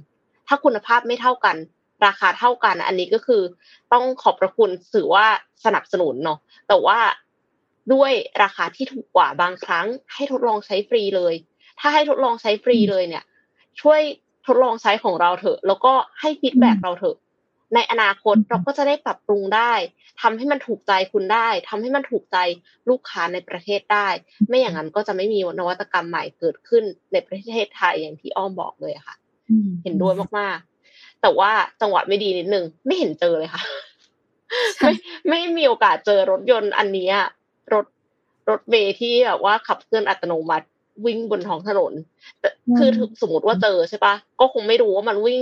[0.47, 1.55] ถ้าคุณภาพไม่เท่ากัน
[2.05, 3.41] ราคาเท่ากัน อันนี้ก็คือ
[3.93, 5.25] ต้องขอบพระคุณสื่อว่า
[5.65, 6.99] สนับสนุนเนาะแต่ว่า
[7.93, 8.11] ด้วย
[8.43, 11.33] ราคาที่ถูกกว่าบางครั้ง ให้ทดลองใช้ฟรีเลย
[11.79, 13.23] ถ้าให้ทดลองใช้ฟรีเลยเนี่ย
[13.81, 14.01] ช่วย
[14.45, 17.17] ทดลองใช้ของเราเถอะ แล้วก็ให้ feedback เราเถอะ
[17.75, 19.73] ในอนาคตเราก็จะได้ปรับปรุงได้
[20.21, 22.37] ทำให้มันถูกใจคุณได้ทำให้มันถูกใจ
[22.89, 24.07] ลูกค้าในประเทศได้
[24.47, 29.15] ไม่อย่างนั้นก็จะไม่มีนวัตกรรมใหม่เกิดขึ้นในประเทศไทยอย่างที่อ้อมบอกเลยค่ะ
[29.83, 33.63] เห็นด้วยมากๆ แต่ว่าจังหวะไม่ดีนิดนึงไม่เห็นเจอเลยค่ะ
[34.79, 34.93] ไม่
[35.29, 37.09] ไม่มีโอกาสเจอรถยนต์อันนี้
[37.73, 37.85] รถ
[38.49, 40.67] รถเมย์ที่แบบว่าขับเคลื่อนอัตโนมัติ
[41.05, 41.93] วิ่งบนท้องถนน
[42.39, 42.89] แต่คือ
[43.21, 45.41] สมมติว่าเจอใช่ปะก็คงไม่รู้ว่ามันวิ่ง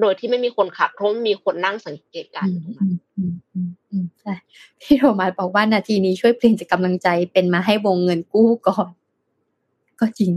[0.00, 2.90] โดยที่ไม่มีคนขับเพราะมีคนนั่งสังเกตการอยู่ตรงนั้น
[4.20, 4.34] ใช่
[4.80, 8.90] พี่โทมัสบอกว่านาทีนี้ช่วยเปลี่ยนจากกำลังใจเป็นมาให้วงเงินกู้ก่อน
[10.00, 10.32] ก็จริง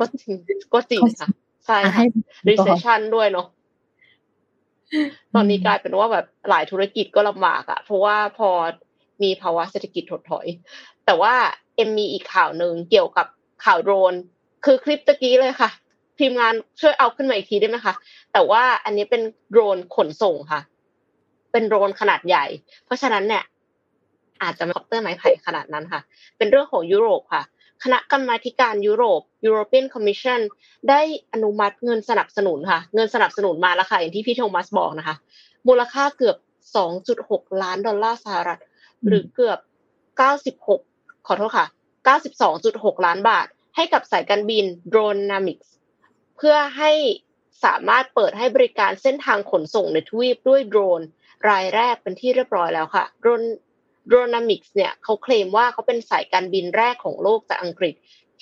[0.00, 0.34] ก็จริง
[0.74, 1.28] ก็จริงค่ะ
[1.66, 2.04] ใช่ค่ะ
[2.48, 3.46] recession ด้วยเนาะ
[5.34, 8.50] ตอนนี้กลายเป็นว่าแบบหลายธุรกิจก็ลำบากอะเพราะว่าพอ
[9.22, 10.46] มีภาวะเศรษฐกิจถดถอย
[11.06, 11.34] แต่ว่า
[11.76, 13.26] เอ็มมีอีกข่าวหนึ่งเกี่ยวกับ
[13.64, 14.14] ข่าวโดรน
[14.64, 15.70] คือคลิปตะกี้เลยค่ะ
[16.18, 17.94] ทีมงานช่วยเอาขึ้นมาอีกทีได้ไหมคะ
[18.32, 20.60] แต่ว่าอันนี้เป็นโดรนขนส่งค่ะ
[21.52, 22.44] เป็นโดรนขนาดใหญ่
[22.84, 23.44] เพราะฉะนั้นเนี่ย
[24.42, 26.00] อาจจะไม่คอปเตอร์ไม้ไผ่ขนาดนั้นค่ะ
[26.36, 27.42] เป็นเรื่องของยุโรปค่ะ
[27.84, 30.40] คณะกรรมาการยุโรป European Commission
[30.88, 31.00] ได้
[31.32, 35.16] อนุมัติเงินสนับสนุนค่ะ เงินสนับสนุนมาแล้วค่ะอย่างที่พี่โทมัสบอกนะคะ
[35.68, 36.36] มูลค่าเกือบ
[36.98, 38.60] 2.6 ล้านดอลลาร์สหรัฐ
[39.06, 39.58] หรือเกือบ
[40.42, 41.66] 96 ขอโทษค่ะ
[42.36, 43.46] 92.6 ล้านบาท
[43.76, 45.68] ให้กับสายการบิน Dronamics
[46.36, 46.92] เพื่อให้
[47.64, 51.00] สามารถเปิดให้บริการเส้นทางขนส่งในทวีปด้วยโดรน
[51.48, 53.42] รายแรกเป็นที่เรียบร้อยแล้วค่ะ Dron
[54.10, 57.94] Dronamics เนี่ยเขาเคลมว่าเขาเป็นสายการบินแรกของโลกจากอังกฤษ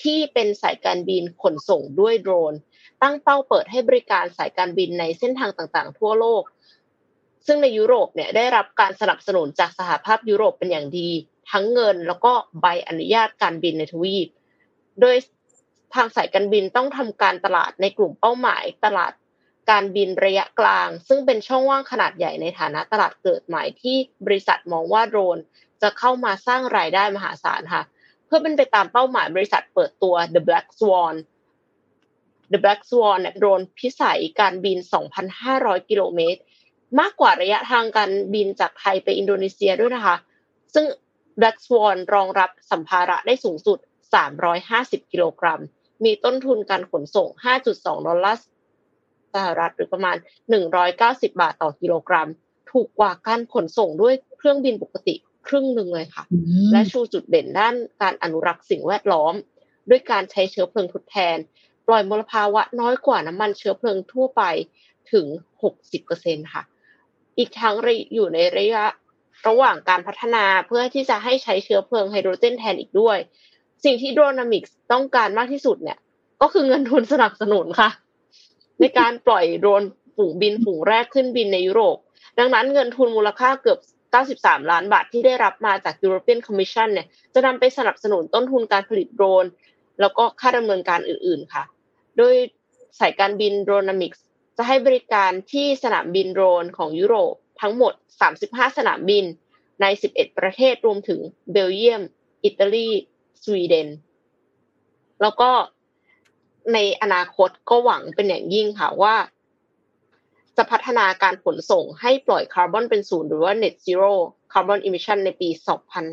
[0.02, 2.54] ที่เป็นสายการบินขนส่งด้วยโดรน
[3.02, 6.42] ตั้งเป้าเปิดให้บริการสายการบินในเส้นทางต่างๆ ทั่วโลก
[7.46, 11.10] ซึ่งในยุโรปเนี่ยได้รับการสนับสนุนจากสหภาพยุโรปเป็นอย่างดี
[11.50, 14.28] ทั้งเงินแล้วก็ใบอนุญาตการบินในทวีป
[15.00, 15.16] โดย
[15.94, 19.12] ทางสายการบินต้องทำการตลาดในกลุ่มเป้าหมาย ตลาด
[19.70, 25.38] การบินระยะกลาง ซึ่งเป็นช่องว่างขนาดใหญ่ในฐานะตลาดเกิดใหม่ที่บริษัทมองว่าโดรน
[25.82, 27.84] จะเข้ามาสร้างรายได้มหาศาลค่ะ
[28.26, 31.14] เพื่อเป็นไปตามเป้าหมายบริษัทเปิดตัว The Black Swan
[32.52, 34.78] The Black Swan เนี่ยโดรนพิสัยการบิน
[35.34, 36.40] 2,500 กิโลเมตร
[37.00, 40.16] มากกว่าระยะทางการบินจากไทยไปอินโดนีเซียด้วยนะคะ
[40.74, 40.84] ซึ่ง
[41.40, 43.78] Black Swan รองรับสัมภาระได้สูงสุด
[44.44, 45.60] 350 กิโลกรัม
[46.04, 47.28] มีต้นทุนการขนส่ง
[47.66, 48.40] 5.2 ดอลลาร์
[49.34, 50.16] สหรัฐหรือประมาณ
[50.78, 52.28] 190 บาทต่อกิโลกรัม
[52.70, 55.14] ถูกกว่าการขนส่งด้วยเครื่องบินปกติ
[55.46, 56.24] ครึ่งหนึ่งเลยค่ะ
[56.72, 59.34] และชูจุดเด่นด้านการอนุรักษ์สิ่งแวดล้อม
[59.90, 61.36] ด้วยการใช้เชื้อเพลิงทดแทน
[61.86, 64.42] ปล่อยมลภาวะน้อยกว่าน้ำมันเชื้อเพลิงทั่วไป
[65.12, 65.26] ถึง
[65.90, 66.62] 60%ค่ะ
[67.38, 67.76] อีกทั้ง
[68.14, 68.84] อยู่ในระยะ
[69.46, 73.18] ระหว่างการพัฒนาเพื่อที่จะให้ใช้เชื้อเพลิงไฮโดรเจนแทนอีกด้วย
[73.84, 75.98] สิ่งที่โดรนามิกส์ต้องการมากที่สุดเนี่ย
[76.42, 77.90] ก็คือเงินทุนสนับสนุนค่ะ
[78.80, 79.82] ในการปล่อยโดรน
[80.16, 81.96] ฝูงบินฝูงแรกขึ้นบินในยุโรป
[82.38, 83.78] ดังนั้นเงินทุนมูลค่าเกือบ
[84.24, 89.44] 93 ล้านบาทที่ได้รับมาจาก European Commission เนี่ย จะนำไปสนับสนุนต้นทุนการผลิตโดรน
[90.00, 91.64] แล้วก็ค่าดำเนินการอื่นๆค่ะ
[92.16, 92.34] โดย
[93.00, 94.24] สายการบินโดรนามิกส์
[94.56, 97.34] จะให้บริการที่สนามบินโดรนของยุโรป
[97.64, 97.94] ทั้งหมด
[98.34, 99.24] 35 สนามบิน
[99.80, 101.20] ใน 11 ประเทศรวมถึง
[101.52, 102.02] เบลเยียม
[102.44, 102.88] อิตาลี
[103.42, 103.88] สวีเดน
[105.22, 105.50] แล้วก็
[106.74, 109.14] ในอนาคตก็หวังเป็นอย่างยิ่งค่ะว่า
[110.56, 114.12] จะพัฒนาการขนส่งให้ปล่อยคาร์บอนเป็นศูนย์หรือว่า net zero
[114.52, 115.48] carbon emission ในปี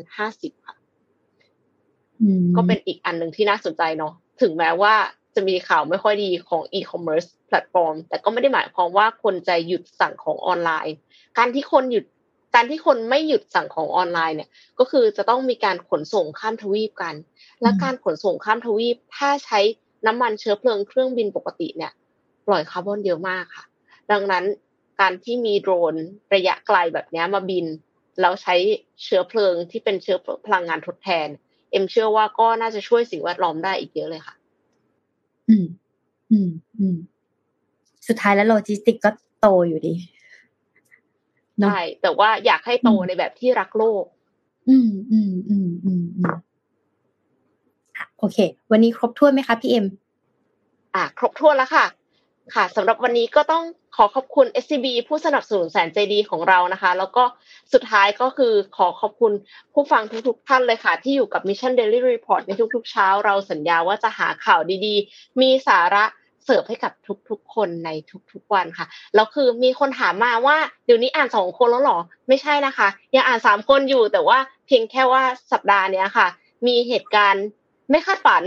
[0.00, 0.76] 2050 ค่ะ
[2.56, 4.94] ก็เป็นอีกอันหนึ่งที่น่าสนใจเนาะถึงแม้ว่า
[5.34, 10.94] จะมีข่าวไม่ค่อยดีของ e-commerce แพลตฟอร์ม แต่ก็ไม่ได้หมายความว่าคนจะหยุดสั่งของออนไลน์
[11.38, 12.04] การที่คนหยุด
[12.54, 17.14] การที่คนไม่หยุดสั่งของออนไลน์เนี่ย ก็คือจะต้องมีการขนส่งข้ามทวีปกัน
[17.62, 19.60] และการขนส่งข้ามทวีป ถ้าใช้
[20.06, 21.92] น้ำมันเชื้อเพลิงเครื่องบินปกติเนี่ย
[22.46, 23.64] ปล่อยคาร์บอนเยอะมากค่ะ
[24.10, 24.44] ดังนั้น
[25.00, 25.94] การที่มีโดรน
[26.34, 27.66] ระยะไกลแบบนี้มาบิน
[28.20, 28.54] แล้วใช้
[29.02, 31.28] เชื้อเพลิงที่เป็นเชื้อพลังงานทดแทน
[31.72, 34.34] เอ็มเชื่อว่าก็น่าจะช่วยสิ่งแวดล้อมได้อีกเยอะเลยค่ะ
[35.48, 35.66] อืม
[36.30, 36.96] อืม อืม
[38.08, 39.94] สุดท้ายแล้วโลจิสติกก็โตอยู่ดี
[41.60, 44.04] ใช่แต่ว่าอยากให้โตในแบบที่รักโลก
[44.68, 46.34] อืม อืม อืม อืม อืม
[48.18, 48.38] โอเค
[48.70, 49.86] วันนี้ครบถ้วนไหมคะพี่เอ็ม
[50.94, 51.84] อ่าครบถ้วนแล้วค่ะ
[52.54, 53.64] ค่ะสำหรับวันนี้ก็ต้อง
[53.96, 57.24] ขอขอบคุณ SCB ผู้สนับสนุนแสนใจดีของเรานะคะ แล้วก็
[57.72, 59.32] สุดท้ายก็คือขอขอบคุณ
[59.74, 66.04] ผู้ฟังทุกๆท่านเลยค่ะ ที่อยู่กับ Mission Daily Report ในทุกๆเช้า เราสัญญาว่าจะหาข่าวดีๆ มีสาระ
[66.44, 66.92] เสิร์ฟให้กับ
[67.28, 67.90] ทุกๆ คนใน
[68.32, 75.22] ทุกๆวันค่ะแล้วคือมีคนถามมาว่าเดี๋ยวนี้อ่านสองคนแล้วหรอ ไม่ใช่นะคะยังอ่านสามคนอยู่แต่ว่าเพียงแค่ว่า
[75.52, 76.26] สัปดาห์เนี้ยค่ะ
[76.66, 77.44] มีเหตุการณ์
[77.90, 78.42] ไม่คาดฝัน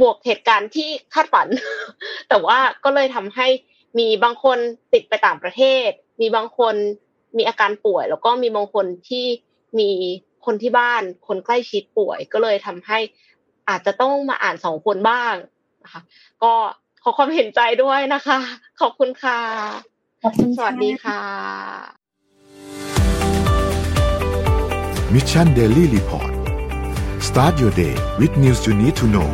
[0.00, 1.48] บวกเหตุการณ์ที่คาดฝัน
[2.28, 3.46] แต่ว่าก็เลยทำให้
[3.98, 4.58] มีบางคน
[4.92, 5.88] ติดไปต่างประเทศ
[6.20, 6.74] มีบางคน
[7.36, 9.26] มีอาการป่วย แล้วก็มีบางคนที่
[9.78, 9.90] มี
[10.46, 12.98] คนที่บ้านคนใกล้ชิดป่วย ก็เลยทำให้
[13.68, 15.34] อาจจะต้องมาอ่านสองคนบ้าง
[15.84, 16.02] นะคะ
[16.42, 16.52] ก็
[17.02, 18.38] ขอความเห็นใจด้วยนะคะ
[18.80, 19.40] ขอบคุณค่ะ
[20.22, 21.20] ขอบคุณสวัสดีค่ะ
[25.14, 26.32] Mission Daily Report
[27.28, 29.30] start your day with news you need to know